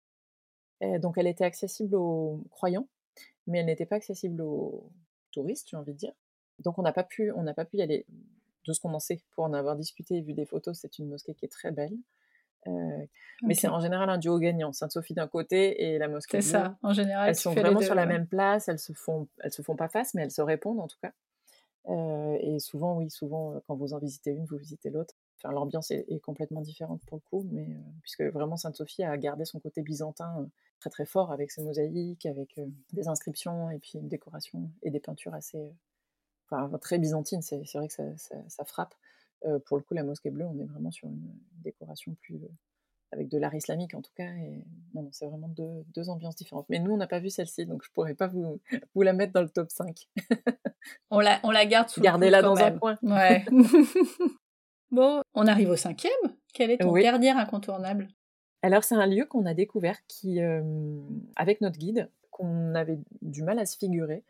donc 0.81 1.19
elle 1.19 1.27
était 1.27 1.45
accessible 1.45 1.95
aux 1.97 2.43
croyants, 2.51 2.89
mais 3.47 3.59
elle 3.59 3.67
n'était 3.67 3.87
pas 3.87 3.97
accessible 3.97 4.41
aux, 4.41 4.91
touristes, 5.35 5.69
j'ai 5.71 5.77
envie 5.77 5.93
de 5.93 5.99
dire. 5.99 6.13
Donc 6.61 6.79
on 6.79 6.83
n'a 6.83 6.93
pas 6.93 7.05
pu, 7.05 7.33
on 7.33 7.43
n'a 7.43 7.55
pas 7.55 7.65
pu 7.65 7.77
y 7.77 7.83
aller. 7.83 8.07
De 8.67 8.73
ce 8.73 8.81
qu'on 8.81 8.95
en 8.95 9.01
sait, 9.01 9.21
pour 9.33 9.45
en 9.45 9.53
avoir 9.53 9.77
discuté 9.77 10.17
et 10.17 10.23
vu 10.23 10.33
des 10.33 10.47
photos, 10.47 10.79
c'est 10.81 10.99
une 10.99 11.09
mosquée 11.09 11.35
qui 11.35 11.45
est 11.45 11.53
très 11.53 11.71
belle. 11.71 11.93
Euh, 12.67 13.07
mais 13.43 13.53
c'est 13.53 13.69
en 13.69 13.81
général 13.81 14.09
un 14.09 14.17
duo 14.17 14.39
gagnant. 14.39 14.73
Sainte-Sophie 14.73 15.13
d'un 15.13 15.29
côté 15.29 15.85
et 15.85 15.99
la 15.99 16.09
mosquée. 16.09 16.41
C'est 16.41 16.53
ça, 16.53 16.79
en 16.83 16.95
général. 16.95 17.29
Elles 17.29 17.37
sont 17.37 17.53
vraiment 17.53 17.81
sur 17.81 17.95
la 17.95 18.07
même 18.07 18.27
place. 18.27 18.69
Elles 18.69 18.79
se 18.79 18.95
font, 18.95 19.29
elles 19.41 19.53
se 19.53 19.61
font 19.61 19.77
pas 19.77 19.89
face, 19.89 20.15
mais 20.15 20.23
elles 20.23 20.31
se 20.31 20.41
répondent 20.41 20.81
en 20.81 20.89
tout 20.89 20.97
cas. 21.03 21.13
Et 21.89 22.59
souvent, 22.61 22.97
oui, 22.97 23.11
souvent, 23.11 23.61
quand 23.67 23.75
vous 23.75 23.93
en 23.93 23.99
visitez 23.99 24.31
une, 24.31 24.45
vous 24.47 24.57
visitez 24.57 24.91
l'autre. 24.91 25.15
Enfin, 25.39 25.53
l'ambiance 25.53 25.91
est, 25.91 26.21
complètement 26.21 26.63
différente 26.63 27.03
pour 27.07 27.19
le 27.19 27.23
coup, 27.29 27.47
mais 27.51 27.77
puisque 28.03 28.23
vraiment 28.23 28.57
Sainte-Sophie 28.57 29.05
a 29.05 29.17
gardé 29.19 29.45
son 29.45 29.61
côté 29.61 29.83
byzantin 29.83 30.49
très 30.81 30.91
très 30.91 31.05
fort 31.05 31.33
avec 31.33 31.51
ses 31.51 31.63
mosaïques, 31.63 32.27
avec 32.27 32.59
des 32.93 33.09
inscriptions 33.09 33.71
et 33.71 33.79
puis 33.79 33.99
une 33.99 34.09
décoration 34.09 34.71
et 34.83 34.91
des 34.91 35.01
peintures 35.01 35.35
assez, 35.35 35.75
enfin 36.51 36.71
très 36.79 36.99
byzantines. 36.99 37.43
C'est 37.43 37.63
vrai 37.75 37.89
que 37.89 37.95
ça, 38.17 38.65
frappe. 38.65 38.95
pour 39.67 39.77
le 39.77 39.83
coup, 39.83 39.95
la 39.95 40.05
mosquée 40.05 40.31
bleue, 40.31 40.47
on 40.47 40.59
est 40.59 40.67
vraiment 40.67 40.91
sur 40.91 41.09
une, 41.09 41.35
décoration 41.63 42.15
plus 42.21 42.41
avec 43.13 43.29
de 43.29 43.39
l'art 43.39 43.55
islamique 43.55 43.95
en 43.95 44.03
tout 44.03 44.13
cas. 44.15 44.31
Et 44.35 44.65
non, 44.95 45.03
non 45.03 45.09
c'est 45.13 45.27
vraiment 45.27 45.49
deux, 45.49 45.85
deux, 45.95 46.09
ambiances 46.09 46.37
différentes. 46.37 46.67
Mais 46.69 46.79
nous, 46.79 46.93
on 46.93 46.97
n'a 46.97 47.07
pas 47.07 47.21
vu 47.21 47.31
celle-ci, 47.31 47.67
donc 47.67 47.83
je 47.85 47.91
pourrais 47.93 48.15
pas 48.15 48.27
vous, 48.27 48.61
vous 48.95 49.03
la 49.03 49.13
mettre 49.13 49.33
dans 49.33 49.43
le 49.43 49.49
top 49.49 49.71
5. 49.71 50.09
on, 51.11 51.21
la, 51.21 51.41
on 51.43 51.51
la 51.51 51.67
garde 51.67 51.89
sous 51.89 52.01
Gardez-la 52.01 52.43
dans 52.43 52.57
un 52.57 52.73
coin. 52.73 52.99
Ouais. 53.03 53.45
bon, 54.91 55.23
on 55.35 55.47
arrive 55.47 55.71
au 55.71 55.77
cinquième. 55.77 56.13
Quel 56.53 56.71
est 56.71 56.79
ton 56.79 56.93
dernier 56.93 57.31
incontournable? 57.31 58.09
Alors 58.63 58.85
c'est 58.85 58.95
un 58.95 59.07
lieu 59.07 59.27
qu'on 59.27 59.45
a 59.45 59.53
découvert 59.53 59.99
qui, 60.07 60.41
avec 61.37 61.61
notre 61.61 61.79
guide, 61.79 62.09
qu'on 62.31 62.75
avait 62.75 62.99
du 63.21 63.43
mal 63.43 63.59
à 63.59 63.67
se 63.67 63.77
figurer, 63.77 64.25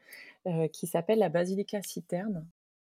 qui 0.72 0.88
s'appelle 0.88 1.20
la 1.20 1.28
Basilica 1.28 1.80
Citerne, 1.82 2.44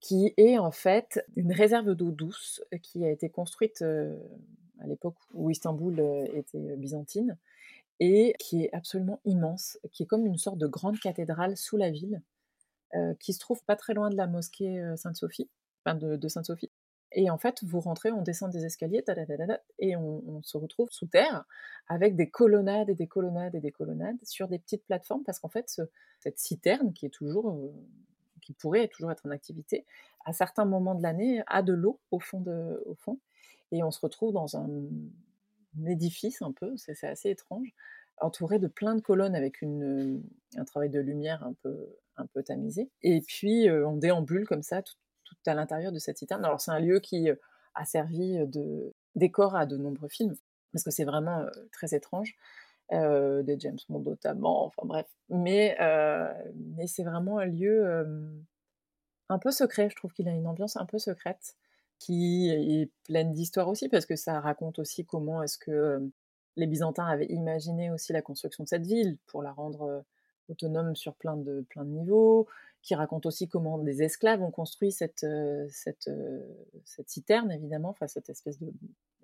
qui 0.00 0.34
est 0.36 0.58
en 0.58 0.72
fait 0.72 1.24
une 1.36 1.52
réserve 1.52 1.94
d'eau 1.94 2.10
douce 2.10 2.60
qui 2.82 3.04
a 3.04 3.10
été 3.10 3.28
construite 3.28 3.84
à 4.80 4.86
l'époque 4.86 5.16
où 5.32 5.50
Istanbul 5.50 6.00
était 6.32 6.76
byzantine 6.76 7.36
et 8.00 8.34
qui 8.38 8.64
est 8.64 8.72
absolument 8.72 9.20
immense, 9.24 9.78
qui 9.92 10.04
est 10.04 10.06
comme 10.06 10.26
une 10.26 10.38
sorte 10.38 10.58
de 10.58 10.66
grande 10.66 11.00
cathédrale 11.00 11.56
sous 11.56 11.76
la 11.76 11.90
ville, 11.90 12.22
qui 13.18 13.32
se 13.32 13.40
trouve 13.40 13.62
pas 13.64 13.76
très 13.76 13.92
loin 13.92 14.08
de 14.08 14.16
la 14.16 14.26
mosquée 14.26 14.82
Sainte-Sophie, 14.96 15.50
enfin 15.84 15.96
de 15.96 16.28
Sainte-Sophie. 16.28 16.70
Et 17.12 17.30
en 17.30 17.38
fait, 17.38 17.62
vous 17.64 17.80
rentrez, 17.80 18.12
on 18.12 18.22
descend 18.22 18.50
des 18.52 18.64
escaliers, 18.64 19.02
et 19.78 19.96
on, 19.96 20.42
se 20.42 20.58
retrouve 20.58 20.90
sous 20.90 21.06
terre 21.06 21.44
avec 21.88 22.16
des 22.16 22.28
colonnades 22.28 22.90
et 22.90 22.94
des 22.94 23.06
colonnades 23.06 23.54
et 23.54 23.60
des 23.60 23.72
colonnades 23.72 24.18
sur 24.22 24.48
des 24.48 24.58
petites 24.58 24.84
plateformes, 24.84 25.24
parce 25.24 25.38
qu'en 25.38 25.48
fait, 25.48 25.80
cette 26.20 26.38
citerne 26.38 26.92
qui 26.92 27.06
est 27.06 27.10
toujours, 27.10 27.50
euh, 27.50 27.72
qui 28.42 28.52
pourrait 28.52 28.88
toujours 28.88 29.10
être 29.10 29.24
en 29.26 29.30
activité, 29.30 29.86
à 30.26 30.34
certains 30.34 30.66
moments 30.66 30.94
de 30.94 31.02
l'année, 31.02 31.42
a 31.46 31.62
de 31.62 31.72
l'eau 31.72 31.98
au 32.10 32.20
fond 32.20 32.44
au 32.84 32.94
fond, 32.94 33.18
et 33.72 33.82
on 33.82 33.90
se 33.90 34.00
retrouve 34.00 34.32
dans 34.32 34.56
un, 34.56 34.68
édifice 35.86 36.42
un 36.42 36.52
peu, 36.52 36.76
c'est 36.76 37.04
assez 37.04 37.30
étrange, 37.30 37.68
entouré 38.20 38.58
de 38.58 38.66
plein 38.66 38.94
de 38.96 39.00
colonnes 39.00 39.36
avec 39.36 39.62
un 39.62 40.64
travail 40.64 40.90
de 40.90 40.98
lumière 40.98 41.44
un 41.44 41.54
peu, 41.62 42.42
tamisé, 42.42 42.90
et 43.02 43.20
puis 43.20 43.68
euh, 43.68 43.86
on 43.86 43.96
déambule 43.96 44.46
comme 44.46 44.62
ça 44.62 44.82
tout, 44.82 44.94
à 45.46 45.54
l'intérieur 45.54 45.92
de 45.92 45.98
cette 45.98 46.18
citerne. 46.18 46.44
Alors 46.44 46.60
c'est 46.60 46.70
un 46.70 46.80
lieu 46.80 47.00
qui 47.00 47.30
euh, 47.30 47.36
a 47.74 47.84
servi 47.84 48.38
de 48.46 48.92
décor 49.14 49.54
à 49.54 49.66
de 49.66 49.76
nombreux 49.76 50.08
films, 50.08 50.34
parce 50.72 50.84
que 50.84 50.90
c'est 50.90 51.04
vraiment 51.04 51.40
euh, 51.40 51.50
très 51.72 51.94
étrange, 51.94 52.34
euh, 52.92 53.42
des 53.42 53.58
James 53.60 53.78
Bond 53.88 54.00
notamment, 54.00 54.66
enfin 54.66 54.82
bref. 54.84 55.06
Mais 55.28 55.76
c'est 56.86 57.04
vraiment 57.04 57.38
un 57.38 57.46
lieu 57.46 58.06
un 59.28 59.38
peu 59.38 59.50
secret, 59.50 59.90
je 59.90 59.96
trouve 59.96 60.12
qu'il 60.12 60.28
a 60.28 60.32
une 60.32 60.46
ambiance 60.46 60.76
un 60.76 60.86
peu 60.86 60.98
secrète, 60.98 61.54
qui 61.98 62.48
est 62.50 62.90
pleine 63.04 63.32
d'histoire 63.32 63.68
aussi, 63.68 63.88
parce 63.88 64.06
que 64.06 64.16
ça 64.16 64.40
raconte 64.40 64.78
aussi 64.78 65.04
comment 65.04 65.42
est-ce 65.42 65.58
que 65.58 66.10
les 66.56 66.66
Byzantins 66.66 67.06
avaient 67.06 67.26
imaginé 67.26 67.90
aussi 67.90 68.12
la 68.12 68.22
construction 68.22 68.64
de 68.64 68.68
cette 68.68 68.86
ville 68.86 69.18
pour 69.26 69.42
la 69.42 69.52
rendre 69.52 70.04
autonome 70.48 70.96
sur 70.96 71.14
plein 71.14 71.36
de, 71.36 71.64
plein 71.68 71.84
de 71.84 71.90
niveaux, 71.90 72.46
qui 72.82 72.94
raconte 72.94 73.26
aussi 73.26 73.48
comment 73.48 73.78
des 73.78 74.02
esclaves 74.02 74.42
ont 74.42 74.50
construit 74.50 74.92
cette, 74.92 75.26
cette, 75.68 76.10
cette 76.84 77.08
citerne, 77.10 77.50
évidemment, 77.50 77.90
enfin 77.90 78.06
cette 78.06 78.30
espèce 78.30 78.58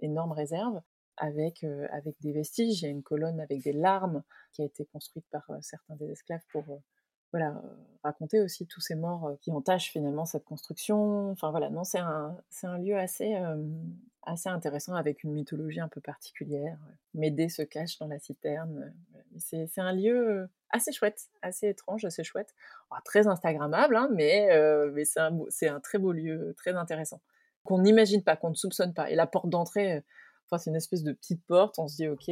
d'énorme 0.00 0.32
réserve, 0.32 0.80
avec, 1.16 1.64
avec 1.90 2.16
des 2.20 2.32
vestiges. 2.32 2.82
Il 2.82 2.84
y 2.84 2.88
a 2.88 2.90
une 2.90 3.02
colonne 3.02 3.40
avec 3.40 3.62
des 3.62 3.72
larmes 3.72 4.22
qui 4.52 4.62
a 4.62 4.64
été 4.64 4.84
construite 4.86 5.26
par 5.30 5.48
certains 5.60 5.96
des 5.96 6.10
esclaves 6.10 6.44
pour 6.52 6.64
voilà, 7.34 7.60
raconter 8.04 8.40
aussi 8.40 8.64
tous 8.64 8.80
ces 8.80 8.94
morts 8.94 9.36
qui 9.40 9.50
entachent 9.50 9.90
finalement 9.90 10.24
cette 10.24 10.44
construction. 10.44 11.32
Enfin 11.32 11.50
voilà, 11.50 11.68
non, 11.68 11.82
c'est 11.82 11.98
un, 11.98 12.38
c'est 12.48 12.68
un 12.68 12.78
lieu 12.78 12.96
assez, 12.96 13.34
assez 14.22 14.48
intéressant 14.48 14.94
avec 14.94 15.24
une 15.24 15.32
mythologie 15.32 15.80
un 15.80 15.88
peu 15.88 16.00
particulière. 16.00 16.78
Médée 17.12 17.48
se 17.48 17.62
cache 17.62 17.98
dans 17.98 18.06
la 18.06 18.20
citerne. 18.20 18.94
C'est, 19.38 19.66
c'est 19.66 19.80
un 19.80 19.92
lieu 19.92 20.48
assez 20.70 20.92
chouette, 20.92 21.28
assez 21.42 21.66
étrange, 21.66 22.04
assez 22.04 22.22
chouette. 22.22 22.54
très 23.04 23.26
Instagrammable, 23.26 23.96
hein, 23.96 24.08
mais, 24.12 24.48
mais 24.92 25.04
c'est, 25.04 25.18
un, 25.18 25.36
c'est 25.48 25.66
un 25.66 25.80
très 25.80 25.98
beau 25.98 26.12
lieu, 26.12 26.54
très 26.56 26.74
intéressant. 26.74 27.20
Qu'on 27.64 27.78
n'imagine 27.78 28.22
pas, 28.22 28.36
qu'on 28.36 28.50
ne 28.50 28.54
soupçonne 28.54 28.94
pas. 28.94 29.10
Et 29.10 29.16
la 29.16 29.26
porte 29.26 29.48
d'entrée, 29.48 30.04
enfin, 30.46 30.58
c'est 30.58 30.70
une 30.70 30.76
espèce 30.76 31.02
de 31.02 31.12
petite 31.12 31.44
porte, 31.46 31.80
on 31.80 31.88
se 31.88 31.96
dit, 31.96 32.06
ok, 32.06 32.30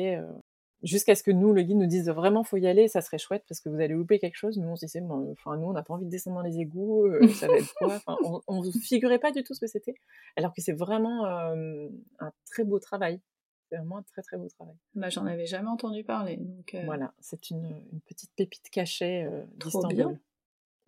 jusqu'à 0.82 1.14
ce 1.14 1.22
que 1.22 1.30
nous, 1.30 1.52
le 1.52 1.62
guide, 1.62 1.76
nous 1.76 1.86
dise 1.86 2.08
vraiment 2.08 2.44
faut 2.44 2.56
y 2.56 2.66
aller, 2.66 2.88
ça 2.88 3.00
serait 3.00 3.18
chouette 3.18 3.44
parce 3.48 3.60
que 3.60 3.68
vous 3.68 3.76
allez 3.76 3.94
louper 3.94 4.18
quelque 4.18 4.36
chose. 4.36 4.58
Nous, 4.58 4.68
on 4.68 4.76
se 4.76 4.86
disait, 4.86 5.02
enfin, 5.32 5.56
nous, 5.56 5.68
on 5.68 5.72
n'a 5.72 5.82
pas 5.82 5.94
envie 5.94 6.06
de 6.06 6.10
descendre 6.10 6.36
dans 6.36 6.42
les 6.42 6.58
égouts, 6.58 7.06
euh, 7.06 7.20
ça 7.28 7.46
va 7.46 7.56
être 7.56 7.74
quoi? 7.74 8.00
On 8.46 8.62
ne 8.62 8.70
figurait 8.70 9.18
pas 9.18 9.32
du 9.32 9.42
tout 9.44 9.54
ce 9.54 9.60
que 9.60 9.66
c'était, 9.66 9.94
alors 10.36 10.52
que 10.52 10.60
c'est 10.60 10.72
vraiment 10.72 11.26
euh, 11.26 11.88
un 12.18 12.32
très 12.50 12.64
beau 12.64 12.78
travail. 12.78 13.20
C'est 13.68 13.78
vraiment 13.78 13.98
un 13.98 14.02
très 14.02 14.22
très 14.22 14.36
beau 14.36 14.48
travail. 14.48 14.74
Bah, 14.94 15.08
j'en 15.08 15.24
avais 15.24 15.46
jamais 15.46 15.70
entendu 15.70 16.04
parler. 16.04 16.36
Donc 16.36 16.74
euh, 16.74 16.82
Voilà, 16.84 17.14
c'est 17.20 17.50
une, 17.50 17.82
petite 18.06 18.30
pépite 18.36 18.68
cachée 18.70 19.26
d'Istanbul. 19.56 20.18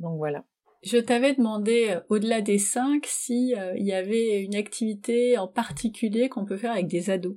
Donc 0.00 0.18
voilà. 0.18 0.44
Je 0.82 0.98
t'avais 0.98 1.32
demandé, 1.32 1.98
au-delà 2.10 2.42
des 2.42 2.58
cinq, 2.58 3.06
s'il 3.06 3.56
il 3.76 3.86
y 3.86 3.94
avait 3.94 4.42
une 4.42 4.54
activité 4.54 5.38
en 5.38 5.48
particulier 5.48 6.28
qu'on 6.28 6.44
peut 6.44 6.58
faire 6.58 6.72
avec 6.72 6.88
des 6.88 7.08
ados. 7.08 7.36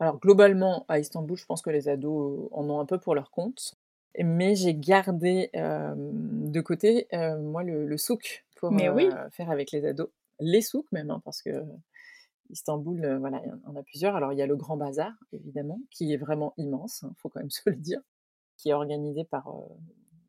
Alors 0.00 0.18
globalement, 0.18 0.86
à 0.88 0.98
Istanbul, 0.98 1.36
je 1.36 1.44
pense 1.44 1.60
que 1.60 1.70
les 1.70 1.88
ados 1.88 2.48
en 2.52 2.68
ont 2.70 2.80
un 2.80 2.86
peu 2.86 2.98
pour 2.98 3.14
leur 3.14 3.30
compte. 3.30 3.76
Mais 4.18 4.56
j'ai 4.56 4.74
gardé 4.74 5.50
de 5.54 6.60
côté, 6.60 7.06
moi, 7.12 7.62
le, 7.62 7.96
souk 7.96 8.44
pour 8.56 8.72
faire 9.30 9.50
avec 9.50 9.70
les 9.70 9.86
ados. 9.86 10.08
Les 10.40 10.62
souks 10.62 10.90
même, 10.90 11.10
hein, 11.10 11.20
parce 11.24 11.42
que 11.42 11.64
Istanbul, 12.48 13.18
voilà, 13.18 13.42
il 13.44 13.48
y 13.48 13.66
en 13.66 13.76
a 13.76 13.82
plusieurs. 13.82 14.16
Alors, 14.16 14.32
il 14.32 14.38
y 14.38 14.42
a 14.42 14.46
le 14.46 14.56
Grand 14.56 14.78
Bazar, 14.78 15.12
évidemment, 15.32 15.80
qui 15.90 16.12
est 16.12 16.16
vraiment 16.16 16.54
immense, 16.56 17.00
il 17.02 17.06
hein, 17.06 17.14
faut 17.18 17.28
quand 17.28 17.40
même 17.40 17.50
se 17.50 17.68
le 17.68 17.76
dire, 17.76 18.00
qui 18.56 18.70
est 18.70 18.72
organisé 18.72 19.24
par. 19.24 19.52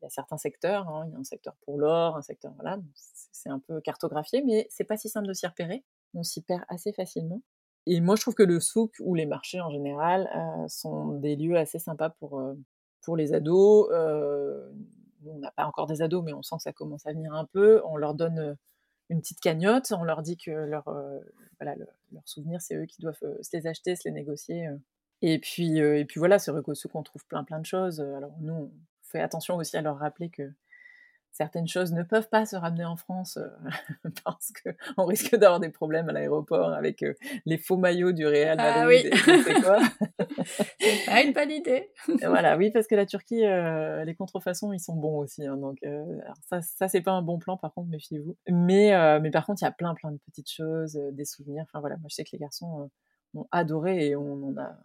il 0.02 0.04
y 0.04 0.06
a 0.06 0.10
certains 0.10 0.38
secteurs, 0.38 0.88
hein. 0.90 1.06
il 1.08 1.14
y 1.14 1.16
a 1.16 1.20
un 1.20 1.24
secteur 1.24 1.56
pour 1.66 1.80
l'or, 1.80 2.18
un 2.18 2.22
secteur. 2.22 2.54
Voilà, 2.56 2.78
c'est 2.94 3.50
un 3.50 3.60
peu 3.60 3.80
cartographié, 3.80 4.44
mais 4.46 4.68
c'est 4.70 4.84
pas 4.84 4.98
si 4.98 5.08
simple 5.08 5.28
de 5.28 5.34
s'y 5.34 5.48
repérer. 5.48 5.84
On 6.14 6.24
s'y 6.24 6.42
perd 6.42 6.64
assez 6.68 6.92
facilement. 6.92 7.42
Et 7.88 8.00
moi, 8.00 8.16
je 8.16 8.22
trouve 8.22 8.36
que 8.36 8.44
le 8.44 8.60
souk 8.60 8.94
ou 9.00 9.16
les 9.16 9.26
marchés 9.26 9.60
en 9.62 9.70
général 9.70 10.30
sont 10.68 11.14
des 11.20 11.36
lieux 11.36 11.58
assez 11.58 11.80
sympas 11.80 12.10
pour, 12.10 12.42
pour 13.02 13.18
les 13.18 13.34
ados. 13.34 13.90
nous, 15.22 15.32
on 15.32 15.40
n'a 15.40 15.52
pas 15.52 15.66
encore 15.66 15.88
des 15.88 16.02
ados, 16.02 16.24
mais 16.24 16.34
on 16.34 16.44
sent 16.44 16.58
que 16.58 16.64
ça 16.64 16.74
commence 16.74 17.06
à 17.08 17.14
venir 17.14 17.34
un 17.34 17.46
peu. 17.46 17.82
On 17.86 17.98
leur 17.98 18.14
donne 18.14 18.56
une 19.10 19.22
petite 19.22 19.40
cagnotte, 19.40 19.92
on 19.92 20.04
leur 20.04 20.22
dit 20.22 20.38
que 20.38 20.52
leur, 20.52 20.84
voilà, 21.60 21.76
leur 22.12 22.28
souvenir, 22.28 22.62
c'est 22.62 22.76
eux 22.76 22.86
qui 22.86 23.02
doivent 23.02 23.18
se 23.42 23.58
les 23.58 23.68
acheter, 23.68 23.96
se 23.96 24.08
les 24.08 24.14
négocier. 24.14 24.70
Et 25.24 25.40
puis, 25.40 25.78
et 25.80 26.06
puis 26.06 26.20
voilà, 26.20 26.40
c'est 26.40 26.52
vrai 26.52 26.62
qu'au 26.62 26.76
souk, 26.76 26.94
on 26.96 27.04
trouve 27.04 27.26
plein 27.26 27.44
plein 27.44 27.60
de 27.60 27.66
choses. 27.66 28.00
Alors 28.00 28.36
nous, 28.42 28.54
on 28.54 28.72
fait 29.02 29.22
attention 29.22 29.56
aussi 29.58 29.76
à 29.78 29.82
leur 29.82 29.98
rappeler 29.98 30.30
que 30.30 30.52
certaines 31.32 31.68
choses 31.68 31.94
ne 31.94 32.04
peuvent 32.04 32.30
pas 32.30 32.46
se 32.46 32.56
ramener 32.56 32.86
en 32.86 32.96
France 32.96 33.38
euh, 33.38 33.48
parce 34.24 34.52
qu'on 34.52 35.06
risque 35.06 35.36
d'avoir 35.36 35.60
des 35.60 35.70
problèmes 35.70 36.10
à 36.10 36.12
l'aéroport 36.12 36.74
avec 36.74 37.04
euh, 37.04 37.14
les 37.46 37.58
faux 37.58 37.78
maillots 37.78 38.12
du 38.12 38.26
Real 38.28 38.58
ah 38.60 38.86
Madrid 38.86 39.10
oui. 39.14 39.44
et 39.48 39.62
quoi. 39.62 39.80
C'est 40.80 41.06
pas 41.06 41.24
une 41.24 41.34
bonne 41.34 41.52
idée. 41.52 41.92
voilà, 42.22 42.58
oui, 42.58 42.72
parce 42.72 42.88
que 42.88 42.96
la 42.96 43.06
Turquie, 43.06 43.46
euh, 43.46 44.04
les 44.04 44.16
contrefaçons, 44.16 44.74
ils 44.74 44.80
sont 44.80 44.96
bons 44.96 45.20
aussi. 45.20 45.46
Hein, 45.46 45.58
donc 45.58 45.80
ça, 46.50 46.62
ça 46.62 46.88
c'est 46.88 47.02
pas 47.02 47.12
un 47.12 47.22
bon 47.22 47.40
plan, 47.40 47.58
par 47.58 47.74
contre, 47.74 47.90
méfiez-vous. 47.90 48.36
Mais, 48.50 49.20
mais 49.20 49.32
par 49.32 49.46
contre, 49.46 49.62
il 49.62 49.66
y 49.66 49.68
a 49.68 49.72
plein, 49.72 49.94
plein 49.96 50.12
de 50.12 50.20
petites 50.26 50.52
choses, 50.52 51.00
des 51.12 51.26
souvenirs. 51.26 51.64
Enfin 51.64 51.80
voilà, 51.80 51.98
moi 51.98 52.08
je 52.10 52.16
sais 52.16 52.24
que 52.24 52.32
les 52.34 52.40
garçons 52.40 52.90
ont 53.34 53.48
adoré 53.52 54.08
et 54.08 54.16
on 54.16 54.44
en 54.44 54.58
a 54.58 54.78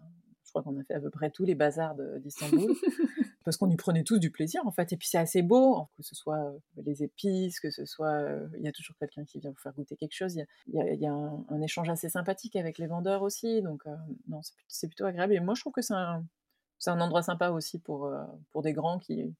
je 0.47 0.51
crois 0.53 0.63
qu'on 0.63 0.79
a 0.81 0.85
fait 0.85 0.95
à 0.95 1.01
peu 1.01 1.11
près 1.11 1.31
tous 1.31 1.45
les 1.45 1.55
bazars 1.55 1.97
d'Istanbul, 2.21 2.71
parce 3.47 3.57
qu'on 3.57 3.71
y 3.71 3.77
prenait 3.77 4.03
tous 4.03 4.19
du 4.19 4.33
plaisir 4.33 4.67
en 4.67 4.73
fait. 4.73 4.93
Et 4.93 4.97
puis 4.97 5.07
c'est 5.07 5.19
assez 5.19 5.41
beau, 5.41 5.87
que 5.97 6.03
ce 6.03 6.17
soit 6.17 6.53
les 6.85 7.05
épices, 7.05 7.61
que 7.61 7.71
ce 7.71 7.87
soit. 7.87 8.27
Il 8.59 8.65
y 8.65 8.67
a 8.67 8.73
toujours 8.73 8.97
quelqu'un 8.99 9.25
qui 9.25 9.39
vient 9.39 9.51
vous 9.51 9.61
faire 9.63 9.73
goûter 9.73 9.97
quelque 9.97 10.17
chose. 10.17 10.37
Il 10.67 10.75
y 10.75 11.07
a, 11.07 11.13
un, 11.13 11.61
échange 11.63 11.89
assez 11.89 12.09
sympathique 12.09 12.57
avec 12.57 12.79
les 12.79 12.89
vendeurs 12.89 13.23
aussi. 13.23 13.63
Donc 13.63 13.85
non, 14.27 14.41
c'est 14.67 14.89
plutôt 14.89 15.05
agréable. 15.05 15.33
Et 15.33 15.39
moi 15.39 15.55
je 15.55 15.61
trouve 15.61 15.73
que 15.73 15.81
c'est 15.81 15.95
un, 15.95 17.01
endroit 17.01 17.23
sympa 17.23 17.51
aussi 17.51 17.79
pour, 17.79 18.11
pour 18.51 18.63
des 18.63 18.73
grands 18.73 18.99
qui 18.99 19.33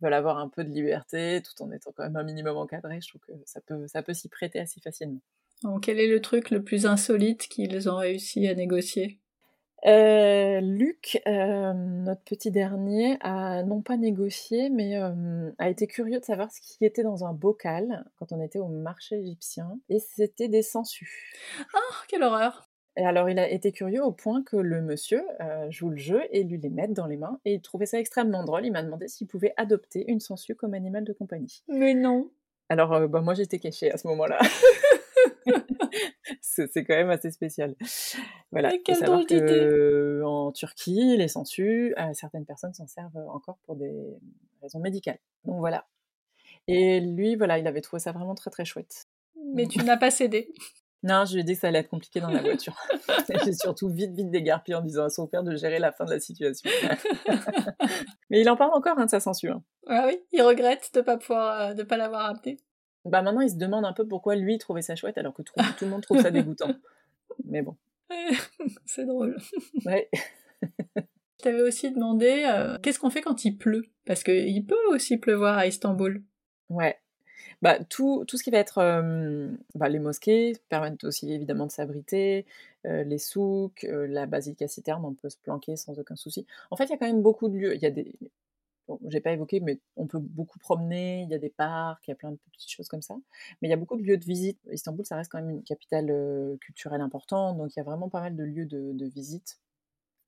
veulent 0.00 0.12
avoir 0.12 0.38
un 0.38 0.48
peu 0.48 0.64
de 0.64 0.70
liberté 0.70 1.40
tout 1.44 1.62
en 1.62 1.70
étant 1.70 1.92
quand 1.92 2.02
même 2.02 2.16
un 2.16 2.24
minimum 2.24 2.56
encadré. 2.56 3.00
Je 3.00 3.10
trouve 3.10 3.20
que 3.20 3.32
ça 3.46 3.60
peut, 3.60 3.86
ça 3.86 4.02
peut 4.02 4.12
s'y 4.12 4.28
prêter 4.28 4.58
assez 4.58 4.80
facilement. 4.80 5.20
Quel 5.80 6.00
est 6.00 6.08
le 6.08 6.20
truc 6.20 6.50
le 6.50 6.64
plus 6.64 6.84
insolite 6.86 7.46
qu'ils 7.46 7.88
ont 7.88 7.96
réussi 7.96 8.48
à 8.48 8.56
négocier? 8.56 9.20
Euh, 9.84 10.60
Luc, 10.60 11.20
euh, 11.26 11.72
notre 11.72 12.22
petit 12.22 12.50
dernier, 12.50 13.16
a 13.20 13.62
non 13.64 13.82
pas 13.82 13.96
négocié, 13.96 14.70
mais 14.70 14.96
euh, 14.96 15.50
a 15.58 15.68
été 15.68 15.86
curieux 15.86 16.20
de 16.20 16.24
savoir 16.24 16.52
ce 16.52 16.60
qui 16.60 16.84
était 16.84 17.02
dans 17.02 17.24
un 17.24 17.32
bocal 17.32 18.04
quand 18.16 18.32
on 18.32 18.40
était 18.40 18.60
au 18.60 18.68
marché 18.68 19.18
égyptien, 19.18 19.78
et 19.88 19.98
c'était 19.98 20.48
des 20.48 20.62
sangsues. 20.62 21.34
Oh, 21.74 21.94
quelle 22.08 22.22
horreur 22.22 22.68
Et 22.96 23.04
alors 23.04 23.28
il 23.28 23.38
a 23.40 23.50
été 23.50 23.72
curieux 23.72 24.04
au 24.04 24.12
point 24.12 24.42
que 24.44 24.56
le 24.56 24.82
monsieur 24.82 25.24
joue 25.70 25.90
le 25.90 25.96
jeu 25.96 26.22
et 26.30 26.44
lui 26.44 26.58
les 26.58 26.70
mette 26.70 26.92
dans 26.92 27.06
les 27.06 27.16
mains, 27.16 27.40
et 27.44 27.54
il 27.54 27.60
trouvait 27.60 27.86
ça 27.86 27.98
extrêmement 27.98 28.44
drôle. 28.44 28.64
Il 28.64 28.72
m'a 28.72 28.82
demandé 28.82 29.08
s'il 29.08 29.26
pouvait 29.26 29.54
adopter 29.56 30.04
une 30.08 30.20
sangsue 30.20 30.54
comme 30.54 30.74
animal 30.74 31.02
de 31.02 31.12
compagnie. 31.12 31.64
Mais 31.66 31.94
non 31.94 32.30
Alors 32.68 33.08
bah, 33.08 33.20
moi 33.20 33.34
j'étais 33.34 33.58
cachée 33.58 33.90
à 33.90 33.96
ce 33.96 34.06
moment-là. 34.06 34.38
c'est 36.40 36.84
quand 36.84 36.94
même 36.94 37.10
assez 37.10 37.30
spécial. 37.30 37.74
Voilà. 38.50 38.72
Quelle 38.84 38.96
savoir 38.96 39.26
que, 39.26 40.22
en 40.24 40.52
Turquie, 40.52 41.16
les 41.16 41.28
sangsues, 41.28 41.94
euh, 41.98 42.12
certaines 42.14 42.46
personnes 42.46 42.74
s'en 42.74 42.86
servent 42.86 43.16
encore 43.28 43.58
pour 43.64 43.76
des 43.76 43.92
raisons 44.60 44.80
médicales. 44.80 45.18
Donc 45.44 45.58
voilà. 45.58 45.86
Et 46.68 47.00
lui, 47.00 47.36
voilà, 47.36 47.58
il 47.58 47.66
avait 47.66 47.80
trouvé 47.80 48.00
ça 48.00 48.12
vraiment 48.12 48.34
très 48.34 48.50
très 48.50 48.64
chouette. 48.64 49.06
Mais 49.54 49.66
tu 49.66 49.82
n'as 49.82 49.96
pas 49.96 50.10
cédé. 50.10 50.52
Non, 51.04 51.24
je 51.24 51.34
lui 51.34 51.40
ai 51.40 51.42
dit 51.42 51.54
que 51.54 51.58
ça 51.58 51.66
allait 51.66 51.80
être 51.80 51.88
compliqué 51.88 52.20
dans 52.20 52.30
la 52.30 52.40
voiture. 52.42 52.80
J'ai 53.44 53.54
surtout 53.54 53.88
vite, 53.88 54.12
vite 54.12 54.30
dégarpé 54.30 54.72
en 54.74 54.82
disant 54.82 55.04
à 55.04 55.10
son 55.10 55.26
père 55.26 55.42
de 55.42 55.56
gérer 55.56 55.80
la 55.80 55.90
fin 55.90 56.04
de 56.04 56.10
la 56.12 56.20
situation. 56.20 56.70
Mais 58.30 58.40
il 58.40 58.48
en 58.48 58.56
parle 58.56 58.70
encore 58.72 58.96
hein, 58.98 59.06
de 59.06 59.10
sa 59.10 59.18
censure. 59.18 59.60
Ah 59.88 60.04
oui, 60.06 60.20
il 60.30 60.42
regrette 60.42 60.90
de 60.94 61.00
ne 61.00 61.04
pas 61.04 61.16
pouvoir, 61.16 61.60
euh, 61.60 61.74
de 61.74 61.82
pas 61.82 61.96
l'avoir 61.96 62.26
amené. 62.26 62.60
Bah 63.04 63.22
maintenant, 63.22 63.40
il 63.40 63.50
se 63.50 63.56
demande 63.56 63.84
un 63.84 63.92
peu 63.92 64.06
pourquoi 64.06 64.36
lui 64.36 64.58
trouvait 64.58 64.82
ça 64.82 64.94
chouette 64.94 65.18
alors 65.18 65.34
que 65.34 65.42
tout, 65.42 65.54
le 65.80 65.88
monde 65.88 66.02
trouve 66.02 66.20
ça 66.20 66.30
dégoûtant. 66.30 66.74
Mais 67.44 67.62
bon. 67.62 67.76
C'est 68.86 69.06
drôle. 69.06 69.36
Ouais. 69.84 70.08
Je 71.42 71.50
t'avais 71.50 71.62
aussi 71.62 71.90
demandé 71.90 72.44
euh, 72.46 72.78
qu'est-ce 72.80 73.00
qu'on 73.00 73.10
fait 73.10 73.20
quand 73.20 73.44
il 73.44 73.58
pleut? 73.58 73.84
Parce 74.04 74.22
qu'il 74.22 74.64
peut 74.64 74.76
aussi 74.90 75.16
pleuvoir 75.16 75.58
à 75.58 75.66
Istanbul. 75.66 76.22
Ouais. 76.68 76.96
Bah, 77.62 77.78
tout, 77.82 78.24
tout 78.28 78.36
ce 78.36 78.44
qui 78.44 78.52
va 78.52 78.58
être. 78.58 78.78
Euh, 78.78 79.48
bah, 79.74 79.88
les 79.88 79.98
mosquées 79.98 80.52
permettent 80.68 81.02
aussi 81.02 81.32
évidemment 81.32 81.66
de 81.66 81.72
s'abriter, 81.72 82.46
euh, 82.86 83.02
les 83.02 83.18
souks, 83.18 83.84
la 83.90 84.26
basilique 84.26 84.68
citerne, 84.68 85.04
on 85.04 85.14
peut 85.14 85.30
se 85.30 85.36
planquer 85.36 85.74
sans 85.74 85.98
aucun 85.98 86.14
souci. 86.14 86.46
En 86.70 86.76
fait, 86.76 86.84
il 86.84 86.90
y 86.90 86.94
a 86.94 86.96
quand 86.96 87.06
même 87.06 87.22
beaucoup 87.22 87.48
de 87.48 87.56
lieux. 87.56 87.74
Il 87.74 87.82
y 87.82 87.86
a 87.86 87.90
des, 87.90 88.14
bon, 88.88 88.98
j'ai 89.08 89.20
pas 89.20 89.32
évoqué, 89.32 89.60
mais 89.60 89.80
on 89.96 90.06
peut 90.06 90.18
beaucoup 90.18 90.58
promener, 90.58 91.22
il 91.22 91.30
y 91.30 91.34
a 91.34 91.38
des 91.38 91.50
parcs, 91.50 92.06
il 92.06 92.10
y 92.10 92.12
a 92.12 92.16
plein 92.16 92.32
de 92.32 92.38
petites 92.52 92.70
choses 92.70 92.88
comme 92.88 93.02
ça. 93.02 93.14
Mais 93.60 93.68
il 93.68 93.70
y 93.70 93.74
a 93.74 93.76
beaucoup 93.76 93.96
de 93.96 94.02
lieux 94.02 94.16
de 94.16 94.24
visite. 94.24 94.58
Istanbul, 94.70 95.04
ça 95.06 95.16
reste 95.16 95.30
quand 95.30 95.40
même 95.40 95.50
une 95.50 95.62
capitale 95.62 96.56
culturelle 96.60 97.00
importante, 97.00 97.58
donc 97.58 97.74
il 97.74 97.78
y 97.78 97.80
a 97.80 97.84
vraiment 97.84 98.08
pas 98.08 98.20
mal 98.20 98.36
de 98.36 98.44
lieux 98.44 98.66
de, 98.66 99.06
visite 99.06 99.60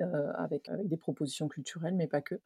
avec, 0.01 0.71
des 0.85 0.97
propositions 0.97 1.49
culturelles, 1.49 1.95
mais 1.95 2.07
pas 2.09 2.23
que. 2.23 2.41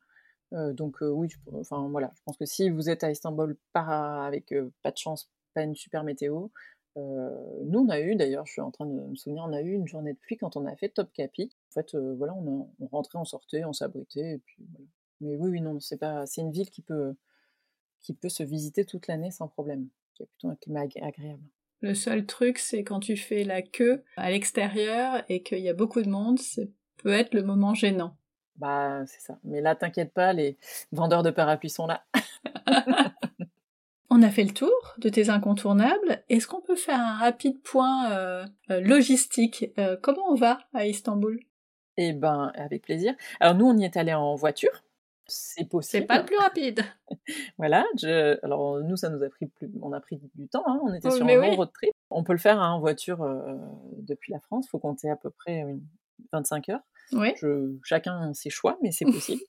donc 0.52 0.98
oui, 1.00 1.28
enfin 1.54 1.88
voilà, 1.88 2.12
je 2.16 2.22
pense 2.24 2.36
que 2.36 2.46
si 2.46 2.70
vous 2.70 2.90
êtes 2.90 3.04
à 3.04 3.10
Istanbul 3.10 3.56
pas 3.72 4.26
avec 4.26 4.54
pas 4.82 4.90
de 4.90 4.96
chance, 4.98 5.30
pas 5.54 5.62
une 5.62 5.76
super 5.76 6.04
météo, 6.04 6.48
nous, 6.96 7.80
on 7.80 7.88
a 7.90 8.00
eu, 8.00 8.16
d'ailleurs, 8.16 8.46
je 8.46 8.52
suis 8.52 8.60
en 8.60 8.70
train 8.70 8.86
de 8.86 8.92
me 8.92 9.14
souvenir, 9.14 9.44
on 9.44 9.52
a 9.52 9.60
eu 9.62 9.72
une 9.72 9.86
journée 9.86 10.12
de 10.14 10.18
pluie 10.18 10.36
quand 10.36 10.56
on 10.56 10.66
a 10.66 10.74
fait 10.76 10.88
Top 10.88 11.12
Capi. 11.12 11.50
En 11.70 11.72
fait, 11.74 11.94
voilà, 11.94 12.34
on, 12.34 12.68
on, 12.80 12.86
rentrait, 12.86 13.18
on 13.18 13.24
sortait, 13.24 13.64
on 13.64 13.72
s'abritait, 13.72 14.32
et 14.32 14.38
puis 14.38 14.66
voilà. 14.72 14.88
Mais 15.20 15.36
oui, 15.36 15.50
oui, 15.50 15.60
non, 15.60 15.80
c'est 15.80 15.98
pas, 15.98 16.26
c'est 16.26 16.40
une 16.40 16.52
ville 16.52 16.70
qui 16.70 16.82
peut, 16.82 17.14
qui 18.00 18.14
peut 18.14 18.28
se 18.28 18.42
visiter 18.42 18.84
toute 18.84 19.06
l'année 19.06 19.30
sans 19.30 19.48
problème, 19.48 19.88
qui 20.14 20.22
a 20.22 20.26
plutôt 20.26 20.48
un 20.48 20.56
climat 20.56 20.82
agréable. 21.02 21.42
Le 21.80 21.94
seul 21.94 22.26
truc, 22.26 22.58
c'est 22.58 22.82
quand 22.82 23.00
tu 23.00 23.16
fais 23.16 23.44
la 23.44 23.62
queue 23.62 24.02
à 24.16 24.30
l'extérieur 24.30 25.22
et 25.28 25.42
qu'il 25.42 25.60
y 25.60 25.68
a 25.68 25.74
beaucoup 25.74 26.02
de 26.02 26.08
monde, 26.08 26.38
ça 26.38 26.62
peut 26.96 27.12
être 27.12 27.34
le 27.34 27.42
moment 27.42 27.74
gênant. 27.74 28.16
Bah, 28.56 29.06
c'est 29.06 29.20
ça. 29.20 29.38
Mais 29.44 29.60
là, 29.60 29.76
t'inquiète 29.76 30.12
pas, 30.12 30.32
les 30.32 30.58
vendeurs 30.90 31.22
de 31.22 31.30
parapluies 31.30 31.70
sont 31.70 31.86
là. 31.86 32.04
On 34.10 34.22
a 34.22 34.30
fait 34.30 34.42
le 34.42 34.52
tour 34.52 34.94
de 34.98 35.08
tes 35.08 35.28
incontournables. 35.28 36.24
Est-ce 36.28 36.48
qu'on 36.48 36.62
peut 36.62 36.76
faire 36.76 36.98
un 36.98 37.18
rapide 37.18 37.60
point 37.62 38.10
euh, 38.10 38.46
euh, 38.70 38.80
logistique? 38.80 39.66
Euh, 39.78 39.96
Comment 40.02 40.30
on 40.30 40.34
va 40.34 40.60
à 40.72 40.86
Istanbul? 40.86 41.38
Eh 41.98 42.14
ben, 42.14 42.50
avec 42.54 42.82
plaisir. 42.82 43.14
Alors 43.38 43.54
nous, 43.54 43.66
on 43.66 43.76
y 43.76 43.84
est 43.84 43.96
allé 43.96 44.14
en 44.14 44.34
voiture. 44.34 44.82
C'est 45.28 45.68
possible. 45.68 46.02
C'est 46.02 46.06
pas 46.06 46.18
le 46.18 46.24
plus 46.24 46.38
rapide. 46.38 46.82
voilà. 47.58 47.84
Je... 47.98 48.42
Alors 48.44 48.80
nous, 48.80 48.96
ça 48.96 49.10
nous 49.10 49.22
a 49.22 49.28
pris 49.28 49.46
plus... 49.46 49.70
on 49.82 49.92
a 49.92 50.00
pris 50.00 50.18
du 50.34 50.48
temps. 50.48 50.64
Hein. 50.66 50.80
On 50.82 50.92
était 50.92 51.08
oh, 51.08 51.16
sur 51.16 51.26
un 51.26 51.34
long 51.34 51.56
road 51.56 51.70
trip. 51.72 51.92
On 52.10 52.24
peut 52.24 52.32
le 52.32 52.38
faire 52.38 52.60
hein, 52.60 52.72
en 52.72 52.80
voiture 52.80 53.22
euh, 53.22 53.54
depuis 53.98 54.32
la 54.32 54.40
France. 54.40 54.66
Il 54.66 54.70
faut 54.70 54.78
compter 54.78 55.10
à 55.10 55.16
peu 55.16 55.30
près 55.30 55.64
25 56.32 56.70
heures. 56.70 56.80
Oui. 57.12 57.34
Je... 57.36 57.76
Chacun 57.84 58.32
ses 58.32 58.50
choix, 58.50 58.78
mais 58.82 58.90
c'est 58.90 59.04
possible. 59.06 59.42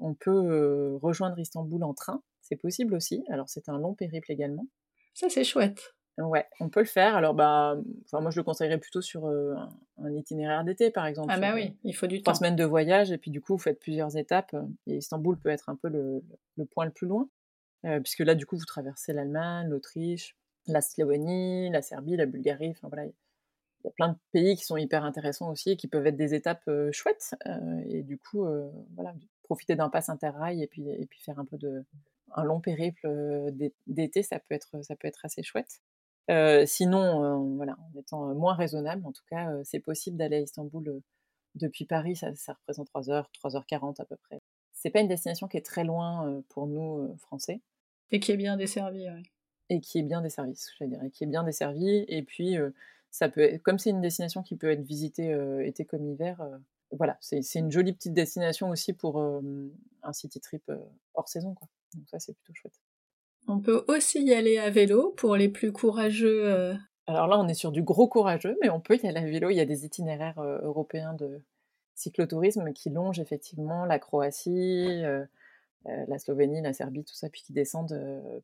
on 0.00 0.14
peut 0.14 0.30
euh, 0.30 0.96
rejoindre 1.02 1.38
Istanbul 1.38 1.84
en 1.84 1.94
train. 1.94 2.22
C'est 2.40 2.56
possible 2.56 2.94
aussi. 2.94 3.22
Alors 3.28 3.48
c'est 3.48 3.68
un 3.68 3.78
long 3.78 3.94
périple 3.94 4.32
également. 4.32 4.66
Ça 5.14 5.28
c'est 5.28 5.44
chouette. 5.44 5.95
Ouais, 6.18 6.46
on 6.60 6.70
peut 6.70 6.80
le 6.80 6.86
faire. 6.86 7.14
Alors, 7.14 7.34
bah, 7.34 7.76
enfin, 8.04 8.20
moi, 8.20 8.30
je 8.30 8.40
le 8.40 8.44
conseillerais 8.44 8.78
plutôt 8.78 9.02
sur 9.02 9.26
euh, 9.26 9.54
un, 9.98 10.10
itinéraire 10.14 10.64
d'été, 10.64 10.90
par 10.90 11.04
exemple. 11.04 11.28
Ah, 11.30 11.38
bah 11.38 11.52
oui, 11.54 11.76
il 11.84 11.94
faut 11.94 12.06
du 12.06 12.18
temps. 12.18 12.32
Trois 12.32 12.34
semaines 12.36 12.56
de 12.56 12.64
voyage, 12.64 13.12
et 13.12 13.18
puis 13.18 13.30
du 13.30 13.42
coup, 13.42 13.54
vous 13.54 13.62
faites 13.62 13.78
plusieurs 13.78 14.16
étapes. 14.16 14.56
Et 14.86 14.96
Istanbul 14.96 15.38
peut 15.38 15.50
être 15.50 15.68
un 15.68 15.76
peu 15.76 15.88
le, 15.88 16.22
point 16.70 16.86
le 16.86 16.90
plus 16.90 17.06
loin, 17.06 17.28
euh, 17.84 18.00
puisque 18.00 18.20
là, 18.20 18.34
du 18.34 18.46
coup, 18.46 18.56
vous 18.56 18.64
traversez 18.64 19.12
l'Allemagne, 19.12 19.68
l'Autriche, 19.68 20.36
la 20.66 20.80
Slovénie, 20.80 21.68
la 21.70 21.82
Serbie, 21.82 22.16
la 22.16 22.24
Bulgarie. 22.24 22.70
Enfin, 22.70 22.88
voilà, 22.88 23.04
il 23.04 23.12
y 23.84 23.88
a 23.88 23.92
plein 23.92 24.08
de 24.08 24.16
pays 24.32 24.56
qui 24.56 24.64
sont 24.64 24.78
hyper 24.78 25.04
intéressants 25.04 25.50
aussi, 25.50 25.72
et 25.72 25.76
qui 25.76 25.86
peuvent 25.86 26.06
être 26.06 26.16
des 26.16 26.32
étapes 26.32 26.66
euh, 26.68 26.90
chouettes. 26.92 27.34
et 27.90 28.02
du 28.02 28.16
coup, 28.16 28.46
voilà, 28.94 29.14
profiter 29.42 29.76
d'un 29.76 29.90
pass 29.90 30.08
interrail 30.08 30.62
et 30.62 30.66
puis, 30.66 30.88
et 30.88 31.04
puis 31.04 31.20
faire 31.20 31.38
un 31.38 31.44
peu 31.44 31.58
de 31.58 31.84
un 32.34 32.42
long 32.42 32.60
périple 32.60 33.06
d'été, 33.86 34.22
ça 34.22 34.40
peut 34.40 34.54
être 34.54 34.82
ça 34.82 34.96
peut 34.96 35.06
être 35.06 35.24
assez 35.24 35.44
chouette 35.44 35.80
sinon, 36.66 37.54
voilà, 37.56 37.76
en 37.78 37.98
étant 37.98 38.34
moins 38.34 38.54
raisonnable, 38.54 39.06
en 39.06 39.12
tout 39.12 39.24
cas, 39.30 39.52
c'est 39.64 39.80
possible 39.80 40.16
d'aller 40.16 40.36
à 40.36 40.40
Istanbul 40.40 41.00
depuis 41.54 41.86
Paris, 41.86 42.16
ça, 42.16 42.52
représente 42.52 42.88
3 42.88 43.10
heures, 43.10 43.30
3h40 43.42 44.00
à 44.00 44.04
peu 44.04 44.16
près. 44.16 44.42
C'est 44.72 44.90
pas 44.90 45.00
une 45.00 45.08
destination 45.08 45.48
qui 45.48 45.56
est 45.56 45.64
très 45.64 45.84
loin 45.84 46.42
pour 46.50 46.66
nous, 46.66 47.16
Français. 47.18 47.62
Et 48.10 48.20
qui 48.20 48.32
est 48.32 48.36
bien 48.36 48.56
desservie, 48.56 49.08
oui. 49.08 49.22
Et 49.68 49.80
qui 49.80 49.98
est 49.98 50.02
bien 50.02 50.20
desservie, 50.20 50.54
je 50.78 50.84
dire, 50.84 51.02
et 51.02 51.10
qui 51.10 51.24
est 51.24 51.26
bien 51.26 51.42
desservie. 51.42 52.04
Et 52.08 52.22
puis, 52.22 52.56
Ça 53.10 53.28
peut 53.30 53.40
être, 53.40 53.62
comme 53.62 53.78
c'est 53.78 53.90
une 53.90 54.02
destination 54.02 54.42
qui 54.42 54.56
peut 54.56 54.70
être 54.70 54.82
visitée 54.82 55.34
été 55.64 55.86
comme 55.86 56.04
hiver, 56.04 56.46
voilà, 56.90 57.16
c'est 57.20 57.40
une 57.54 57.70
jolie 57.70 57.94
petite 57.94 58.12
destination 58.12 58.68
aussi 58.68 58.92
pour 58.92 59.18
un 59.18 60.12
city 60.12 60.38
trip 60.38 60.70
hors 61.14 61.28
saison. 61.28 61.54
Quoi. 61.54 61.66
Donc 61.94 62.08
ça, 62.10 62.18
c'est 62.18 62.34
plutôt 62.34 62.52
chouette. 62.54 62.78
On 63.48 63.60
peut 63.60 63.84
aussi 63.88 64.22
y 64.24 64.34
aller 64.34 64.58
à 64.58 64.70
vélo 64.70 65.14
pour 65.16 65.36
les 65.36 65.48
plus 65.48 65.72
courageux. 65.72 66.76
Alors 67.06 67.26
là, 67.28 67.38
on 67.38 67.46
est 67.48 67.54
sur 67.54 67.72
du 67.72 67.82
gros 67.82 68.08
courageux, 68.08 68.56
mais 68.60 68.70
on 68.70 68.80
peut 68.80 68.98
y 69.02 69.06
aller 69.06 69.18
à 69.18 69.24
vélo. 69.24 69.50
Il 69.50 69.56
y 69.56 69.60
a 69.60 69.64
des 69.64 69.84
itinéraires 69.84 70.40
européens 70.40 71.14
de 71.14 71.40
cyclotourisme 71.94 72.72
qui 72.72 72.90
longent 72.90 73.20
effectivement 73.20 73.84
la 73.84 73.98
Croatie, 73.98 75.02
la 75.84 76.18
Slovénie, 76.18 76.60
la 76.60 76.72
Serbie, 76.72 77.04
tout 77.04 77.14
ça, 77.14 77.28
puis 77.28 77.42
qui 77.42 77.52
descendent 77.52 77.96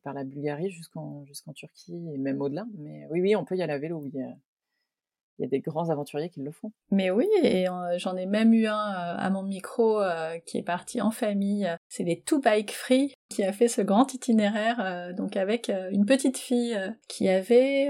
par 0.03 0.13
la 0.13 0.23
Bulgarie 0.23 0.71
jusqu'en 0.71 1.25
jusqu'en 1.25 1.51
Turquie 1.53 2.09
et 2.13 2.17
même 2.17 2.41
au-delà. 2.41 2.65
Mais 2.77 3.05
oui, 3.11 3.21
oui, 3.21 3.35
on 3.35 3.43
peut 3.43 3.57
y 3.57 3.61
aller 3.61 3.73
à 3.73 3.79
vélo. 3.79 3.97
Oui 3.97 4.11
il 5.39 5.43
y 5.43 5.45
a 5.45 5.47
des 5.47 5.59
grands 5.59 5.89
aventuriers 5.89 6.29
qui 6.29 6.41
le 6.41 6.51
font. 6.51 6.71
Mais 6.91 7.09
oui, 7.09 7.27
et 7.41 7.67
euh, 7.67 7.97
j'en 7.97 8.15
ai 8.15 8.25
même 8.25 8.53
eu 8.53 8.67
un 8.67 8.91
euh, 8.93 9.15
à 9.17 9.29
mon 9.29 9.43
micro 9.43 9.99
euh, 9.99 10.37
qui 10.45 10.57
est 10.57 10.63
parti 10.63 11.01
en 11.01 11.11
famille. 11.11 11.69
C'est 11.95 12.03
les 12.03 12.21
Two 12.21 12.39
Bike 12.39 12.71
Free 12.71 13.13
qui 13.29 13.43
a 13.43 13.53
fait 13.53 13.67
ce 13.67 13.81
grand 13.81 14.11
itinéraire, 14.15 15.13
donc 15.15 15.37
avec 15.37 15.71
une 15.91 16.07
petite 16.07 16.39
fille 16.39 16.75
qui 17.07 17.29
avait 17.29 17.89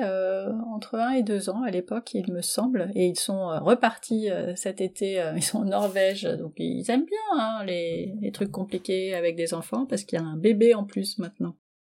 entre 0.73 0.95
1 0.95 1.11
et 1.11 1.23
2 1.23 1.49
ans 1.49 1.63
à 1.63 1.71
l'époque, 1.71 2.13
il 2.13 2.29
me 2.31 2.41
semble, 2.41 2.91
et 2.95 3.05
ils 3.05 3.19
sont 3.19 3.47
repartis 3.61 4.27
cet 4.55 4.81
été, 4.81 5.23
ils 5.37 5.43
sont 5.43 5.59
en 5.59 5.65
Norvège, 5.65 6.23
donc 6.23 6.53
ils 6.57 6.89
aiment 6.91 7.05
bien 7.05 7.39
hein, 7.39 7.63
les, 7.65 8.13
les 8.19 8.31
trucs 8.33 8.51
compliqués 8.51 9.13
avec 9.13 9.37
des 9.37 9.53
enfants 9.53 9.85
parce 9.85 10.03
qu'il 10.03 10.19
y 10.19 10.21
a 10.21 10.25
un 10.25 10.37
bébé 10.37 10.73
en 10.73 10.83
plus 10.83 11.17
maintenant. 11.17 11.55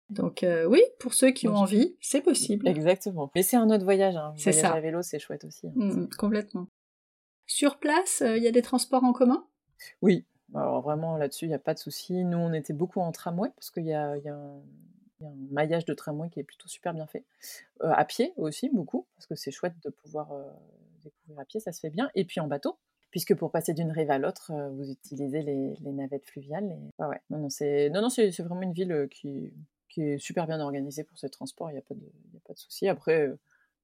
Donc 0.10 0.43
euh, 0.43 0.65
oui, 0.65 0.82
pour 1.00 1.13
ceux 1.13 1.32
qui 1.32 1.48
ont 1.48 1.56
envie, 1.56 1.98
c'est 2.00 2.22
possible. 2.22 2.67
Exactement. 2.67 3.30
Mais 3.36 3.43
c'est 3.43 3.58
un 3.58 3.70
autre 3.70 3.84
voyage. 3.84 4.15
Hein. 4.15 4.34
C'est 4.38 4.54
ça. 4.54 4.72
à 4.72 4.80
vélo, 4.80 5.02
c'est 5.02 5.20
chouette 5.20 5.43
aussi. 5.43 5.67
Hein. 5.67 5.74
Mmh, 5.76 6.10
complètement. 6.17 6.67
Sur 7.46 7.78
place, 7.78 8.22
euh, 8.22 8.38
il 8.38 8.43
y 8.43 8.48
a 8.48 8.52
des 8.52 8.62
transports 8.62 9.04
en 9.04 9.13
commun? 9.13 9.46
Oui. 10.02 10.26
Alors 10.55 10.81
vraiment 10.81 11.17
là-dessus, 11.17 11.45
il 11.45 11.49
n'y 11.49 11.53
a 11.53 11.60
pas 11.60 11.73
de 11.73 11.79
souci. 11.79 12.23
Nous, 12.23 12.38
on 12.38 12.53
était 12.53 12.73
beaucoup 12.73 13.01
en 13.01 13.12
tramway 13.12 13.49
parce 13.55 13.69
qu'il 13.69 13.86
y, 13.86 13.93
a, 13.93 14.13
un, 14.13 14.62
maillage 15.51 15.86
de 15.86 15.93
tramway 15.93 16.29
qui 16.29 16.39
est 16.39 16.43
plutôt 16.43 16.67
super 16.67 16.93
bien 16.93 17.07
fait. 17.07 17.25
Euh, 17.83 17.91
à 17.91 18.05
pied 18.05 18.33
aussi, 18.38 18.69
beaucoup, 18.69 19.05
parce 19.15 19.27
que 19.27 19.36
c'est 19.36 19.51
chouette 19.51 19.73
de 19.83 19.89
pouvoir 19.89 20.29
découvrir 21.03 21.39
à 21.39 21.45
pied, 21.45 21.60
ça 21.60 21.71
se 21.71 21.79
fait 21.79 21.89
bien. 21.89 22.10
Et 22.15 22.25
puis 22.25 22.39
en 22.39 22.47
bateau, 22.47 22.77
puisque 23.12 23.36
pour 23.36 23.51
passer 23.51 23.73
d'une 23.73 23.91
rive 23.91 24.12
à 24.12 24.17
l'autre, 24.17 24.51
vous 24.73 24.91
utilisez 24.91 25.41
les, 25.41 25.75
navettes 25.91 26.25
fluviales. 26.25 26.77
Non, 26.99 27.12
non, 27.29 27.49
c'est 27.49 27.89
non, 27.89 28.07
vraiment 28.07 28.62
une 28.62 28.73
ville 28.73 29.07
qui, 29.12 29.51
est 29.97 30.19
super 30.19 30.45
bien 30.45 30.60
organisé 30.60 31.03
pour 31.03 31.17
ces 31.17 31.29
transports, 31.29 31.71
il 31.71 31.73
n'y 31.73 31.79
a 31.79 31.81
pas 31.81 31.95
y 31.95 32.38
a 32.38 32.39
pas 32.45 32.53
de 32.53 32.60
souci. 32.60 32.88
Après, 32.88 33.27
euh, 33.27 33.39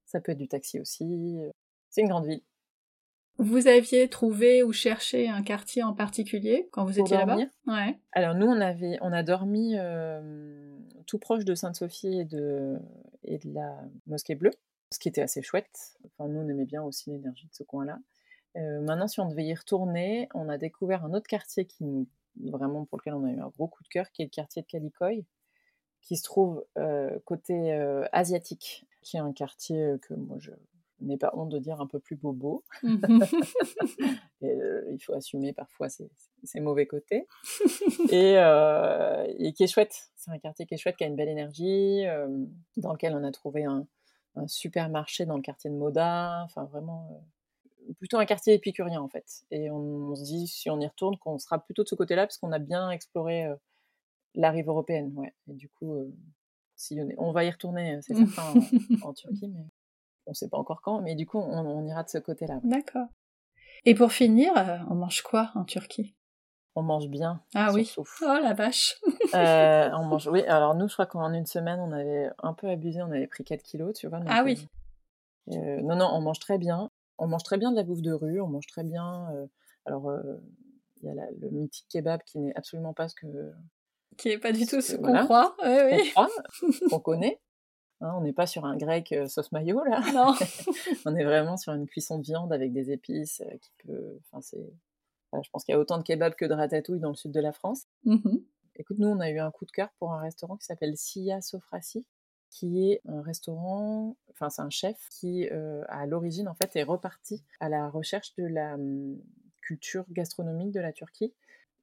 ça 0.06 0.22
peut 0.22 0.34
être 0.34 0.38
du 0.38 0.48
taxi 0.48 0.80
aussi. 0.80 1.40
Euh, 1.40 1.50
c'est 1.90 2.02
une 2.02 2.08
grande 2.08 2.28
ville. 2.28 2.42
Vous 3.40 3.68
aviez 3.68 4.08
trouvé 4.10 4.62
ou 4.64 4.72
cherché 4.72 5.28
un 5.28 5.42
quartier 5.42 5.82
en 5.84 5.94
particulier 5.94 6.70
quand 6.72 6.86
vous 6.86 7.00
étiez 7.00 7.18
là-bas? 7.18 7.38
Ouais. 7.68 8.00
Alors 8.12 8.36
nous, 8.36 8.46
on 8.46 8.62
avait, 8.62 8.98
on 9.02 9.12
a 9.12 9.24
dormi 9.24 9.76
euh, 9.76 10.78
tout 11.08 11.18
proche 11.18 11.44
de 11.44 11.56
Sainte-Sophie 11.56 12.20
et 12.20 12.26
de, 12.26 12.78
et 13.24 13.40
de 13.40 13.52
la 13.52 13.76
Mosquée 14.06 14.36
Bleue, 14.36 14.52
ce 14.92 15.00
qui 15.00 15.08
était 15.08 15.22
assez 15.22 15.42
chouette. 15.42 15.98
Enfin, 16.06 16.30
nous, 16.30 16.42
on 16.42 16.48
aimait 16.48 16.66
bien 16.66 16.84
aussi 16.84 17.10
l'énergie 17.10 17.48
de 17.48 17.54
ce 17.54 17.64
coin-là. 17.64 17.98
maintenant, 18.56 19.08
si 19.08 19.20
on 19.20 19.28
devait 19.28 19.46
y 19.46 19.54
retourner, 19.56 20.30
on 20.36 20.48
a 20.48 20.60
découvert 20.60 21.04
un 21.04 21.14
autre 21.14 21.28
quartier 21.28 21.66
qui 21.66 21.84
nous, 21.86 22.08
vraiment 22.40 22.86
pour 22.86 23.00
lequel 23.00 23.16
on 23.16 23.26
a 23.26 23.32
eu 23.32 23.40
un 23.40 23.50
gros 23.50 23.68
coup 23.68 23.84
de 23.84 23.90
cœur, 23.90 24.12
qui 24.12 24.22
est 24.22 24.26
le 24.26 24.32
quartier 24.32 24.62
de 24.62 24.68
Calicoy, 24.68 25.26
qui 26.02 26.18
se 26.18 26.24
trouve 26.24 26.64
côté 27.26 27.74
asiatique, 28.12 28.86
qui 29.02 29.18
est 29.18 29.22
un 29.22 29.34
quartier 29.34 29.96
que 30.04 30.14
moi 30.14 30.38
je 30.40 30.52
n'ai 31.06 31.18
pas 31.18 31.32
honte 31.34 31.50
de 31.50 31.60
dire 31.60 31.82
un 31.82 31.88
peu 31.88 32.00
plus 32.00 32.16
bobo. 32.16 32.64
Mmh 32.84 34.50
il 34.92 35.02
faut 35.02 35.14
assumer 35.14 35.54
parfois 35.54 35.88
ses, 35.88 36.60
mauvais 36.60 36.86
côtés. 36.86 37.28
et, 38.12 39.54
qui 39.54 39.64
est 39.64 39.68
chouette. 39.68 40.12
C'est 40.18 40.32
un 40.32 40.38
quartier 40.38 40.66
qui 40.66 40.74
est 40.74 40.78
chouette, 40.78 40.98
qui 40.98 41.06
a 41.06 41.08
une 41.08 41.16
belle 41.16 41.30
énergie, 41.30 42.04
dans 42.76 42.92
lequel 42.92 43.16
on 43.16 43.24
a 43.24 43.32
trouvé 43.32 43.64
un, 43.64 43.88
un, 44.36 44.48
supermarché 44.48 45.26
dans 45.26 45.38
le 45.38 45.42
quartier 45.42 45.70
de 45.70 45.76
Moda. 45.76 46.44
Enfin, 46.44 46.66
vraiment, 46.66 47.24
plutôt 47.98 48.18
un 48.18 48.26
quartier 48.26 48.54
épicurien 48.54 49.02
en 49.02 49.08
fait. 49.08 49.46
Et 49.50 49.72
on, 49.72 50.12
on, 50.12 50.16
se 50.16 50.24
dit, 50.24 50.48
si 50.48 50.70
on 50.70 50.80
y 50.82 50.88
retourne, 50.88 51.18
qu'on 51.18 51.40
sera 51.40 51.60
plutôt 51.60 51.84
de 51.84 51.88
ce 51.88 51.96
côté-là, 51.96 52.28
parce 52.28 52.38
qu'on 52.38 52.52
a 52.52 52.60
bien 52.60 52.92
exploré 52.92 53.48
la 54.36 54.52
rive 54.52 54.68
européenne, 54.68 55.14
ouais. 55.16 55.34
Et 55.48 55.54
du 55.54 55.70
coup, 55.70 55.96
euh, 55.96 56.12
on 57.18 57.32
va 57.32 57.44
y 57.46 57.50
retourner, 57.50 57.96
euh, 57.96 58.00
c'est 58.02 58.16
certain, 58.16 58.54
en, 59.02 59.14
Turquie, 59.14 59.48
mais 59.48 59.66
on 60.26 60.32
ne 60.32 60.36
sait 60.36 60.50
pas 60.50 60.58
encore 60.58 60.82
quand. 60.82 61.02
Mais 61.02 61.16
du 61.16 61.26
coup, 61.26 61.40
on, 61.40 61.86
ira 61.86 62.04
de 62.04 62.10
ce 62.10 62.18
côté-là. 62.18 62.60
D'accord. 62.64 63.08
Et 63.86 63.96
pour 63.96 64.12
finir, 64.12 64.56
euh, 64.58 64.78
on 64.90 64.96
mange 64.96 65.22
quoi 65.22 65.52
en 65.56 65.66
Turquie? 65.66 66.16
On 66.76 66.82
mange 66.82 67.08
bien. 67.08 67.44
Ah 67.54 67.72
oui. 67.74 67.94
Oh 67.98 68.06
la 68.22 68.54
vache. 68.54 69.00
on 69.34 70.06
mange. 70.06 70.28
Oui. 70.28 70.42
Alors 70.44 70.76
nous, 70.76 70.88
je 70.88 70.94
crois 70.94 71.06
qu'en 71.06 71.34
une 71.34 71.46
semaine, 71.46 71.80
on 71.80 71.92
avait 71.92 72.30
un 72.40 72.54
peu 72.54 72.68
abusé. 72.70 73.02
On 73.02 73.12
avait 73.12 73.28
pris 73.28 73.44
4 73.44 73.62
kilos, 73.62 73.96
tu 73.96 74.08
vois. 74.08 74.22
ah 74.28 74.44
oui. 74.44 74.68
non, 75.48 75.96
non, 75.96 76.10
on 76.14 76.22
mange 76.22 76.40
très 76.40 76.58
bien. 76.58 76.90
On 77.20 77.28
mange 77.28 77.44
très 77.44 77.58
bien 77.58 77.72
de 77.72 77.76
la 77.76 77.84
bouffe 77.84 78.02
de 78.02 78.12
rue. 78.12 78.42
On 78.42 78.48
mange 78.48 78.66
très 78.66 78.84
bien. 78.84 79.30
alors, 79.86 80.12
il 81.02 81.08
y 81.08 81.12
a 81.12 81.14
le 81.40 81.50
mythique 81.52 81.86
kebab 81.90 82.24
qui 82.24 82.40
n'est 82.40 82.56
absolument 82.56 82.94
pas 82.94 83.08
ce 83.08 83.16
que 83.16 83.28
qui 84.18 84.30
n'est 84.30 84.38
pas 84.38 84.52
du 84.52 84.66
tout 84.66 84.82
ce 84.82 84.96
qu'on 84.96 85.14
croit. 85.26 85.56
qu'on 86.90 87.00
connaît. 87.00 87.40
Hein, 88.04 88.14
on 88.18 88.22
n'est 88.22 88.34
pas 88.34 88.48
sur 88.48 88.66
un 88.66 88.76
grec 88.76 89.14
euh, 89.14 89.28
sauce 89.28 89.52
mayo 89.54 89.82
là. 89.86 90.02
Non. 90.14 90.34
on 91.06 91.16
est 91.16 91.24
vraiment 91.24 91.56
sur 91.56 91.74
une 91.74 91.88
cuisson 91.88 92.18
de 92.18 92.24
viande 92.24 92.52
avec 92.52 92.74
des 92.74 92.92
épices 92.92 93.42
euh, 93.42 93.58
qui 93.58 93.72
peut. 93.86 94.20
Enfin, 94.20 94.42
c'est. 94.42 94.74
je 95.42 95.50
pense 95.50 95.64
qu'il 95.64 95.74
y 95.74 95.76
a 95.76 95.80
autant 95.80 95.98
de 95.98 96.04
kebabs 96.04 96.36
que 96.36 96.46
de 96.46 96.54
ratatouille 96.54 97.00
dans 97.00 97.10
le 97.10 97.16
sud 97.16 97.32
de 97.32 97.40
la 97.40 97.54
France. 97.54 97.86
Mmh 98.04 98.38
Écoute, 98.76 98.98
nous, 98.98 99.08
on 99.08 99.20
a 99.20 99.30
eu 99.30 99.38
un 99.38 99.52
coup 99.52 99.66
de 99.66 99.72
cœur 99.72 99.90
pour 100.00 100.14
un 100.14 100.20
restaurant 100.20 100.58
qui 100.58 100.66
s'appelle 100.66 100.98
Sia 100.98 101.42
Sofrasi, 101.42 102.08
qui 102.50 102.90
est 102.90 103.02
un 103.08 103.22
restaurant, 103.22 104.18
enfin 104.32 104.50
c'est 104.50 104.64
un 104.64 104.72
chef 104.72 104.98
qui, 105.12 105.48
euh, 105.52 105.84
à 105.90 106.08
l'origine, 106.08 106.48
en 106.48 106.56
fait, 106.56 106.76
est 106.76 106.84
reparti 106.84 107.44
à 107.60 107.70
la 107.70 107.88
recherche 107.88 108.34
de 108.36 108.46
la 108.46 108.74
hum, 108.74 109.22
culture 109.62 110.06
gastronomique 110.10 110.72
de 110.72 110.80
la 110.80 110.92
Turquie 110.92 111.36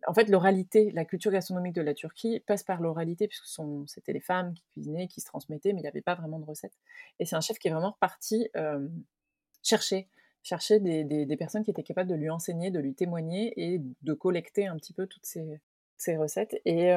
en 0.06 0.14
fait, 0.14 0.28
l'oralité, 0.28 0.90
la 0.92 1.04
culture 1.04 1.30
gastronomique 1.30 1.74
de 1.74 1.82
la 1.82 1.94
Turquie 1.94 2.40
passe 2.40 2.62
par 2.62 2.80
l'oralité, 2.80 3.28
puisque 3.28 3.46
c'était 3.86 4.12
les 4.12 4.20
femmes 4.20 4.54
qui 4.54 4.64
cuisinaient, 4.72 5.08
qui 5.08 5.20
se 5.20 5.26
transmettaient, 5.26 5.72
mais 5.72 5.80
il 5.80 5.82
n'y 5.82 5.88
avait 5.88 6.00
pas 6.00 6.14
vraiment 6.14 6.38
de 6.38 6.44
recettes. 6.44 6.78
Et 7.18 7.26
c'est 7.26 7.36
un 7.36 7.40
chef 7.40 7.58
qui 7.58 7.68
est 7.68 7.70
vraiment 7.70 7.92
reparti 7.92 8.48
chercher, 9.62 10.08
chercher 10.42 10.80
des, 10.80 11.36
personnes 11.36 11.64
qui 11.64 11.70
étaient 11.70 11.82
capables 11.82 12.08
de 12.08 12.14
lui 12.14 12.30
enseigner, 12.30 12.70
de 12.70 12.80
lui 12.80 12.94
témoigner 12.94 13.52
et 13.56 13.80
de 14.02 14.12
collecter 14.14 14.66
un 14.66 14.76
petit 14.76 14.92
peu 14.92 15.06
toutes 15.06 15.26
ces, 15.26 16.16
recettes. 16.16 16.60
Et, 16.64 16.88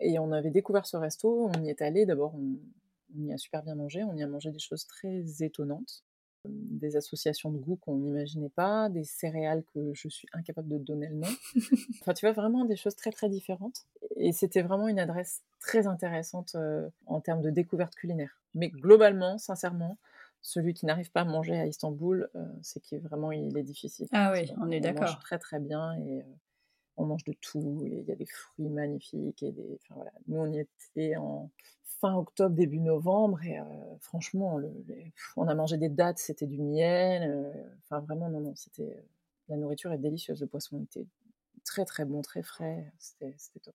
et, 0.00 0.18
on 0.18 0.32
avait 0.32 0.50
découvert 0.50 0.86
ce 0.86 0.96
resto, 0.96 1.50
on 1.52 1.64
y 1.64 1.68
est 1.68 1.82
allé, 1.82 2.06
d'abord 2.06 2.34
on 2.36 3.24
y 3.24 3.32
a 3.32 3.38
super 3.38 3.62
bien 3.62 3.74
mangé, 3.74 4.04
on 4.04 4.14
y 4.16 4.22
a 4.22 4.26
mangé 4.26 4.50
des 4.50 4.58
choses 4.58 4.86
très 4.86 5.42
étonnantes 5.42 6.05
des 6.48 6.96
associations 6.96 7.50
de 7.50 7.58
goût 7.58 7.76
qu'on 7.76 7.96
n'imaginait 7.96 8.48
pas, 8.48 8.88
des 8.88 9.04
céréales 9.04 9.62
que 9.74 9.92
je 9.94 10.08
suis 10.08 10.28
incapable 10.32 10.68
de 10.68 10.78
donner 10.78 11.08
le 11.08 11.16
nom. 11.16 11.28
enfin, 12.00 12.14
tu 12.14 12.26
vois, 12.26 12.32
vraiment 12.32 12.64
des 12.64 12.76
choses 12.76 12.96
très 12.96 13.10
très 13.10 13.28
différentes. 13.28 13.86
Et 14.16 14.32
c'était 14.32 14.62
vraiment 14.62 14.88
une 14.88 14.98
adresse 14.98 15.42
très 15.60 15.86
intéressante 15.86 16.54
euh, 16.54 16.88
en 17.06 17.20
termes 17.20 17.42
de 17.42 17.50
découverte 17.50 17.94
culinaire. 17.94 18.40
Mais 18.54 18.68
globalement, 18.68 19.38
sincèrement, 19.38 19.98
celui 20.40 20.74
qui 20.74 20.86
n'arrive 20.86 21.10
pas 21.10 21.22
à 21.22 21.24
manger 21.24 21.58
à 21.58 21.66
Istanbul, 21.66 22.28
euh, 22.34 22.44
c'est 22.62 22.80
qu'il 22.80 23.00
vraiment 23.00 23.32
il 23.32 23.56
est 23.58 23.62
difficile. 23.62 24.06
Ah 24.12 24.32
oui, 24.32 24.52
on 24.60 24.70
est 24.70 24.80
d'accord. 24.80 25.02
On 25.02 25.06
mange 25.06 25.18
très 25.20 25.38
très 25.38 25.58
bien 25.58 25.94
et 25.94 26.20
euh, 26.20 26.34
on 26.96 27.06
mange 27.06 27.24
de 27.24 27.32
tout. 27.32 27.82
Il 27.84 28.04
y 28.04 28.12
a 28.12 28.14
des 28.14 28.26
fruits 28.26 28.68
magnifiques 28.68 29.42
et 29.42 29.52
des. 29.52 29.78
Enfin, 29.82 29.96
voilà. 29.96 30.12
Nous 30.28 30.38
on 30.38 30.46
y 30.52 30.60
était 30.60 31.16
en 31.16 31.50
fin 32.00 32.14
octobre, 32.14 32.54
début 32.54 32.80
novembre, 32.80 33.42
et 33.44 33.58
euh, 33.58 33.64
franchement, 34.00 34.60
on 35.36 35.48
a 35.48 35.54
mangé 35.54 35.76
des 35.76 35.88
dates, 35.88 36.18
c'était 36.18 36.46
du 36.46 36.58
miel. 36.58 37.30
Euh, 37.30 37.52
enfin, 37.84 38.00
vraiment, 38.00 38.28
non, 38.28 38.40
non, 38.40 38.54
c'était. 38.54 39.04
La 39.48 39.56
nourriture 39.56 39.92
est 39.92 39.98
délicieuse, 39.98 40.40
le 40.40 40.48
poisson 40.48 40.82
était 40.82 41.06
très 41.64 41.84
très 41.84 42.04
bon, 42.04 42.20
très 42.20 42.42
frais, 42.42 42.92
c'était 42.98 43.60
top. 43.62 43.74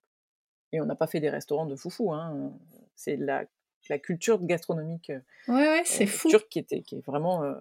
Et 0.73 0.81
on 0.81 0.85
n'a 0.85 0.95
pas 0.95 1.07
fait 1.07 1.21
des 1.21 1.29
restaurants 1.29 1.65
de 1.65 1.77
foufou, 1.77 2.11
hein. 2.11 2.51
c'est 2.95 3.15
la, 3.15 3.45
la, 3.89 3.97
culture 3.97 4.43
gastronomique 4.43 5.11
euh, 5.11 5.19
ouais, 5.47 5.67
ouais, 5.67 5.81
c'est 5.85 6.07
fou. 6.07 6.27
turque 6.27 6.49
qui, 6.49 6.59
était, 6.59 6.81
qui 6.81 6.95
est 6.95 7.05
vraiment. 7.05 7.53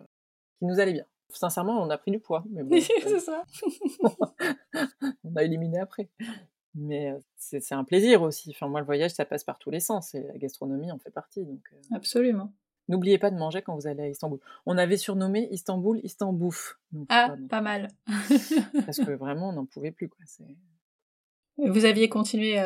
qui 0.58 0.64
nous 0.64 0.80
allait 0.80 0.92
bien. 0.92 1.06
Sincèrement, 1.28 1.80
on 1.80 1.88
a 1.90 1.98
pris 1.98 2.10
du 2.10 2.18
poids. 2.18 2.44
Mais 2.50 2.64
bon, 2.64 2.80
c'est 3.02 3.20
ça. 3.20 3.44
on 5.24 5.36
a 5.36 5.44
éliminé 5.44 5.78
après. 5.78 6.08
Mais 6.74 7.12
c'est 7.36 7.72
un 7.74 7.84
plaisir 7.84 8.22
aussi. 8.22 8.50
Enfin, 8.50 8.68
moi, 8.68 8.80
le 8.80 8.86
voyage, 8.86 9.10
ça 9.10 9.24
passe 9.24 9.44
par 9.44 9.58
tous 9.58 9.70
les 9.70 9.80
sens. 9.80 10.14
Et 10.14 10.22
la 10.22 10.38
gastronomie 10.38 10.92
en 10.92 10.98
fait 10.98 11.10
partie. 11.10 11.44
Donc, 11.44 11.60
Absolument. 11.92 12.52
N'oubliez 12.88 13.18
pas 13.18 13.30
de 13.30 13.36
manger 13.36 13.62
quand 13.62 13.74
vous 13.74 13.86
allez 13.86 14.02
à 14.02 14.08
Istanbul. 14.08 14.40
On 14.66 14.76
avait 14.78 14.96
surnommé 14.96 15.48
Istanbul 15.52 16.00
Istanbouf. 16.02 16.78
ah, 17.08 17.36
pas 17.48 17.60
mal. 17.60 17.88
parce 18.86 18.98
que 18.98 19.12
vraiment, 19.12 19.50
on 19.50 19.52
n'en 19.52 19.66
pouvait 19.66 19.92
plus. 19.92 20.08
Quoi. 20.08 20.24
Vous 21.58 21.84
aviez 21.84 22.08
continué 22.08 22.56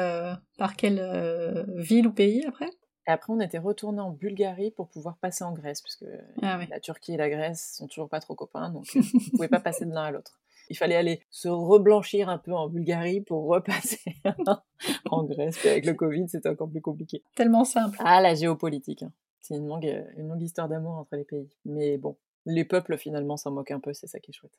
par 0.59 0.77
quelle 0.77 1.67
ville 1.77 2.07
ou 2.07 2.12
pays 2.12 2.45
après? 2.47 2.71
Et 3.07 3.11
après, 3.11 3.33
on 3.33 3.40
était 3.40 3.59
retourné 3.59 4.01
en 4.01 4.11
Bulgarie 4.11 4.71
pour 4.71 4.88
pouvoir 4.88 5.19
passer 5.19 5.45
en 5.45 5.53
Grèce, 5.53 5.83
puisque 5.83 6.07
Ah 6.40 6.57
oui. 6.59 6.67
la 6.71 6.81
Turquie 6.81 7.12
et 7.14 7.17
la 7.17 7.29
Grèce 7.29 7.75
sont 7.77 7.87
toujours 7.87 8.09
pas 8.09 8.21
trop 8.21 8.35
copains, 8.35 8.71
donc 8.71 8.87
euh, 8.97 9.01
on 9.14 9.19
ne 9.19 9.31
pouvait 9.31 9.49
pas 9.49 9.61
passer 9.61 9.85
de 9.85 9.93
l'un 9.93 10.05
à 10.05 10.11
l'autre. 10.11 10.40
Il 10.70 10.77
fallait 10.77 10.96
aller 10.96 11.20
se 11.31 11.48
reblanchir 11.48 12.29
un 12.29 12.38
peu 12.38 12.53
en 12.53 12.68
Bulgarie 12.68 13.20
pour 13.20 13.44
repasser 13.46 14.00
en 15.11 15.24
Grèce. 15.24 15.59
Puis 15.59 15.68
avec 15.68 15.87
le 15.87 15.94
Covid, 15.94 16.29
c'était 16.29 16.48
encore 16.48 16.70
plus 16.70 16.81
compliqué. 16.81 17.22
Tellement 17.35 17.64
simple. 17.64 17.96
Ah, 18.00 18.20
la 18.20 18.35
géopolitique. 18.35 19.03
hein. 19.03 19.12
C'est 19.40 19.57
une 19.57 19.66
longue, 19.68 20.05
une 20.16 20.29
longue 20.29 20.42
histoire 20.42 20.68
d'amour 20.68 20.92
entre 20.92 21.16
les 21.16 21.24
pays. 21.24 21.50
Mais 21.66 21.98
bon, 21.98 22.16
les 22.46 22.64
peuples 22.64 22.96
finalement 22.96 23.37
s'en 23.37 23.50
moquent 23.50 23.72
un 23.72 23.81
peu, 23.81 23.92
c'est 23.92 24.07
ça 24.07 24.18
qui 24.18 24.31
est 24.31 24.35
chouette. 24.35 24.59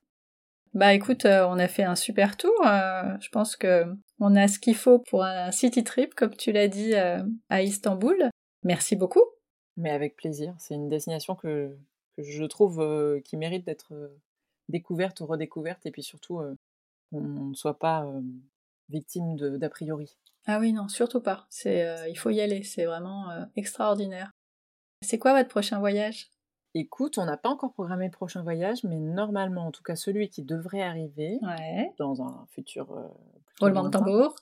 Bah 0.74 0.94
écoute, 0.94 1.26
euh, 1.26 1.48
on 1.48 1.58
a 1.58 1.68
fait 1.68 1.84
un 1.84 1.96
super 1.96 2.36
tour. 2.38 2.52
euh, 2.68 3.16
je 3.22 3.30
pense 3.30 3.56
que 3.56 3.86
on 4.20 4.36
a 4.36 4.48
ce 4.48 4.60
qu'il 4.60 4.76
faut 4.76 5.00
pour 5.00 5.24
un 5.24 5.52
city 5.52 5.84
trip, 5.84 6.14
comme 6.16 6.36
tu 6.36 6.52
l'as 6.52 6.68
dit, 6.68 6.94
euh, 6.96 7.24
à 7.50 7.62
Istanbul. 7.64 8.30
Merci 8.64 8.96
beaucoup. 8.96 9.24
Mais 9.78 9.90
avec 9.90 10.16
plaisir. 10.18 10.54
C'est 10.60 10.76
une 10.76 10.90
destination 10.90 11.36
que, 11.36 11.76
que 12.18 12.24
je 12.24 12.44
trouve 12.44 12.82
euh, 12.82 13.22
qui 13.22 13.38
mérite 13.38 13.66
d'être 13.66 13.94
découverte 14.70 15.22
ou 15.22 15.26
redécouverte. 15.26 15.86
Et 15.86 15.92
puis 15.92 16.04
surtout, 16.04 16.42
qu'on 17.12 17.22
ne 17.22 17.54
soit 17.54 17.80
pas 17.80 18.06
victime 18.90 19.36
d'a 19.36 19.70
priori. 19.70 20.18
Ah 20.48 20.60
oui, 20.60 20.74
non, 20.74 20.88
surtout 20.88 21.22
pas. 21.22 21.48
C'est, 21.50 22.10
il 22.10 22.16
faut 22.16 22.30
y 22.30 22.42
aller. 22.42 22.64
C'est 22.64 22.86
vraiment 22.86 23.30
extraordinaire. 23.56 24.32
C'est 25.02 25.20
quoi 25.20 25.34
votre 25.38 25.50
prochain 25.50 25.80
voyage? 25.80 26.30
Écoute, 26.78 27.18
on 27.18 27.26
n'a 27.26 27.38
pas 27.38 27.50
encore 27.50 27.72
programmé 27.72 28.06
le 28.06 28.12
prochain 28.12 28.44
voyage, 28.44 28.84
mais 28.84 29.00
normalement, 29.00 29.68
en 29.68 29.72
tout 29.72 29.82
cas 29.82 29.96
celui 29.96 30.28
qui 30.30 30.44
devrait 30.44 30.82
arriver 30.82 31.40
Ouais. 31.42 31.94
dans 31.98 32.22
un 32.22 32.46
futur 32.52 32.92
euh, 32.92 33.08
Roulement 33.62 33.84
de 33.86 33.90
tambour. 33.92 34.36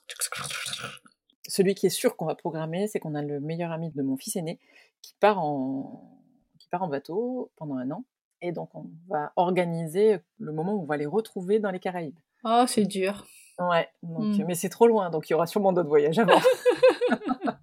Celui 1.46 1.74
qui 1.76 1.86
est 1.86 1.90
sûr 1.90 2.16
qu'on 2.16 2.26
va 2.26 2.34
programmer, 2.34 2.88
c'est 2.88 2.98
qu'on 2.98 3.14
a 3.14 3.22
le 3.22 3.38
meilleur 3.38 3.70
ami 3.70 3.90
de 3.90 4.02
mon 4.02 4.16
fils 4.16 4.34
aîné 4.36 4.58
qui 5.00 5.14
part 5.20 5.38
en, 5.38 6.18
qui 6.58 6.66
part 6.68 6.82
en 6.82 6.88
bateau 6.88 7.52
pendant 7.56 7.76
un 7.76 7.90
an. 7.92 8.04
Et 8.46 8.52
donc, 8.52 8.68
on 8.74 8.84
va 9.08 9.32
organiser 9.36 10.18
le 10.38 10.52
moment 10.52 10.74
où 10.74 10.82
on 10.82 10.84
va 10.84 10.98
les 10.98 11.06
retrouver 11.06 11.60
dans 11.60 11.70
les 11.70 11.78
Caraïbes. 11.80 12.18
Oh, 12.44 12.64
c'est 12.66 12.84
dur. 12.84 13.24
Ouais, 13.58 13.88
donc, 14.02 14.36
Mm. 14.36 14.44
mais 14.46 14.54
c'est 14.54 14.68
trop 14.68 14.86
loin, 14.86 15.08
donc 15.08 15.30
il 15.30 15.32
y 15.32 15.34
aura 15.34 15.46
sûrement 15.46 15.72
d'autres 15.72 15.88
voyages 15.88 16.18
avant. 16.18 16.38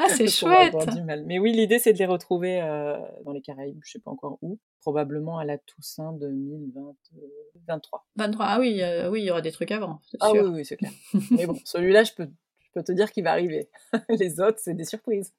Ah, 0.00 0.08
c'est 0.08 0.28
chouette. 0.28 0.74
du 0.94 1.02
mal. 1.02 1.24
Mais 1.26 1.38
oui, 1.38 1.52
l'idée, 1.52 1.78
c'est 1.78 1.92
de 1.92 1.98
les 1.98 2.06
retrouver 2.06 2.60
euh, 2.62 2.96
dans 3.24 3.32
les 3.32 3.42
Caraïbes, 3.42 3.80
je 3.84 3.92
sais 3.92 3.98
pas 3.98 4.10
encore 4.10 4.38
où, 4.42 4.58
probablement 4.80 5.38
à 5.38 5.44
la 5.44 5.58
Toussaint 5.58 6.12
2023. 6.14 8.06
23. 8.16 8.46
Ah 8.48 8.58
oui, 8.60 8.80
euh, 8.82 9.10
oui, 9.10 9.20
il 9.22 9.24
y 9.26 9.30
aura 9.30 9.40
des 9.42 9.52
trucs 9.52 9.70
avant, 9.72 10.00
Ah 10.20 10.30
sûr. 10.30 10.44
oui, 10.44 10.50
oui, 10.54 10.64
c'est 10.64 10.76
clair. 10.76 10.92
mais 11.32 11.46
bon, 11.46 11.56
celui-là, 11.64 12.04
je 12.04 12.12
peux, 12.14 12.28
je 12.60 12.68
peux 12.72 12.82
te 12.82 12.92
dire 12.92 13.10
qu'il 13.12 13.24
va 13.24 13.32
arriver. 13.32 13.68
les 14.08 14.40
autres, 14.40 14.58
c'est 14.60 14.74
des 14.74 14.84
surprises. 14.84 15.34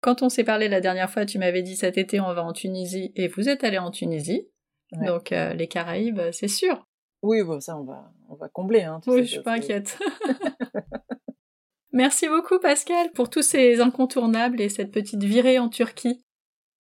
Quand 0.00 0.22
on 0.22 0.28
s'est 0.28 0.44
parlé 0.44 0.68
la 0.68 0.80
dernière 0.80 1.10
fois, 1.10 1.26
tu 1.26 1.38
m'avais 1.38 1.62
dit 1.62 1.76
cet 1.76 1.98
été 1.98 2.20
on 2.20 2.32
va 2.32 2.44
en 2.44 2.52
Tunisie 2.52 3.12
et 3.16 3.28
vous 3.28 3.48
êtes 3.48 3.64
allé 3.64 3.78
en 3.78 3.90
Tunisie. 3.90 4.48
Ouais. 4.92 5.06
Donc 5.06 5.32
euh, 5.32 5.52
les 5.52 5.68
Caraïbes, 5.68 6.20
c'est 6.32 6.48
sûr. 6.48 6.86
Oui, 7.22 7.42
bon, 7.42 7.60
ça, 7.60 7.76
on 7.76 7.84
va, 7.84 8.12
on 8.28 8.34
va 8.34 8.48
combler. 8.48 8.82
Hein, 8.82 9.00
Oui, 9.06 9.18
sais, 9.18 9.24
je 9.24 9.30
suis 9.32 9.42
pas 9.42 9.54
inquiète. 9.54 9.98
Merci 11.92 12.28
beaucoup 12.28 12.58
Pascal 12.60 13.10
pour 13.12 13.30
tous 13.30 13.42
ces 13.42 13.80
incontournables 13.80 14.60
et 14.60 14.68
cette 14.68 14.92
petite 14.92 15.24
virée 15.24 15.58
en 15.58 15.68
Turquie. 15.68 16.24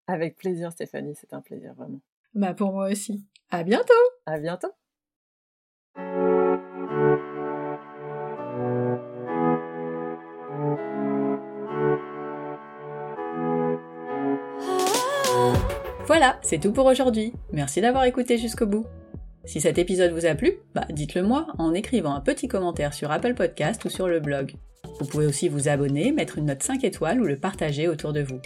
Avec 0.08 0.38
plaisir, 0.38 0.72
Stéphanie, 0.72 1.16
c'est 1.16 1.34
un 1.34 1.42
plaisir, 1.42 1.74
vraiment. 1.76 2.02
Bah 2.34 2.54
pour 2.54 2.74
moi 2.74 2.90
aussi. 2.92 3.26
À 3.50 3.64
bientôt. 3.64 3.94
À 4.26 4.38
bientôt. 4.40 4.68
Voilà, 16.08 16.38
c'est 16.44 16.60
tout 16.60 16.72
pour 16.72 16.86
aujourd'hui. 16.86 17.34
Merci 17.52 17.82
d'avoir 17.82 18.04
écouté 18.04 18.38
jusqu'au 18.38 18.68
bout. 18.68 18.86
Si 19.44 19.60
cet 19.60 19.80
épisode 19.80 20.12
vous 20.12 20.28
a 20.28 20.36
plu, 20.36 20.54
bah 20.76 20.86
dites-le 20.92 21.24
moi 21.24 21.48
en 21.58 21.74
écrivant 21.74 22.14
un 22.14 22.22
petit 22.22 22.48
commentaire 22.48 22.94
sur 22.94 23.12
Apple 23.12 23.34
Podcast 23.34 23.84
ou 23.86 23.90
sur 23.90 24.08
le 24.08 24.20
blog. 24.20 24.54
Vous 25.00 25.06
pouvez 25.08 25.26
aussi 25.26 25.50
vous 25.50 25.68
abonner, 25.68 26.12
mettre 26.12 26.38
une 26.38 26.46
note 26.46 26.62
5 26.62 26.84
étoiles 26.84 27.20
ou 27.20 27.26
le 27.26 27.38
partager 27.38 27.88
autour 27.88 28.14
de 28.14 28.22
vous. 28.22 28.40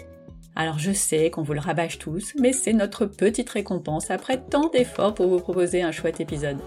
Alors 0.55 0.79
je 0.79 0.93
sais 0.93 1.29
qu'on 1.29 1.43
vous 1.43 1.53
le 1.53 1.59
rabâche 1.59 1.99
tous, 1.99 2.33
mais 2.39 2.53
c'est 2.53 2.73
notre 2.73 3.05
petite 3.05 3.49
récompense 3.49 4.09
après 4.09 4.37
tant 4.37 4.69
d'efforts 4.69 5.13
pour 5.13 5.27
vous 5.27 5.39
proposer 5.39 5.81
un 5.81 5.91
chouette 5.91 6.21
épisode. 6.21 6.59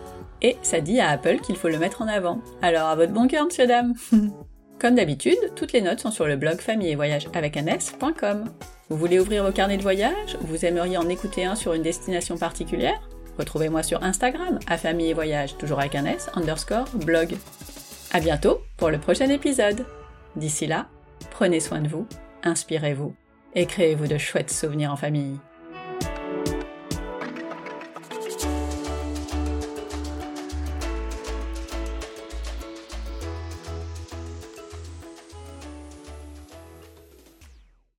Et 0.43 0.57
ça 0.63 0.81
dit 0.81 1.01
à 1.01 1.09
Apple 1.09 1.41
qu'il 1.41 1.57
faut 1.57 1.69
le 1.69 1.79
mettre 1.79 2.03
en 2.03 2.09
avant. 2.09 2.41
Alors 2.61 2.89
à 2.89 2.97
votre 2.97 3.13
bon 3.13 3.29
cœur, 3.29 3.47
monsieur 3.47 3.67
dame 3.67 3.95
Comme 4.79 4.97
d'habitude, 4.97 5.39
toutes 5.55 5.73
les 5.73 5.81
notes 5.81 6.01
sont 6.01 6.11
sur 6.11 6.27
le 6.27 6.37
blog 6.37 6.61
famille 6.61 6.91
et 6.91 6.97
voyage 6.97 7.29
avec 7.35 7.57
un. 7.57 7.67
Vous 8.89 8.97
voulez 8.97 9.19
ouvrir 9.19 9.45
vos 9.45 9.53
carnets 9.53 9.77
de 9.77 9.83
voyage? 9.83 10.37
Vous 10.41 10.65
aimeriez 10.65 10.97
en 10.97 11.09
écouter 11.09 11.45
un 11.45 11.55
sur 11.55 11.73
une 11.73 11.83
destination 11.83 12.37
particulière? 12.37 13.01
Retrouvez-moi 13.39 13.83
sur 13.83 14.03
Instagram, 14.03 14.59
à 14.67 14.77
famille 14.77 15.11
et 15.11 15.15
voyage, 15.15 15.57
toujours 15.57 15.81
avec 15.81 15.95
un 15.95 16.05
s, 16.05 16.29
underscore, 16.35 16.89
blog. 16.95 17.37
À 18.13 18.21
bientôt 18.21 18.61
pour 18.77 18.91
le 18.91 18.99
prochain 18.99 19.29
épisode. 19.31 19.87
D'ici 20.37 20.67
là, 20.67 20.89
prenez 21.31 21.61
soin 21.61 21.81
de 21.81 21.89
vous, 21.89 22.07
inspirez-vous 22.43 23.15
et 23.55 23.67
créez-vous 23.67 24.07
de 24.07 24.19
chouettes 24.19 24.51
souvenirs 24.51 24.93
en 24.93 24.97
famille. 24.97 25.39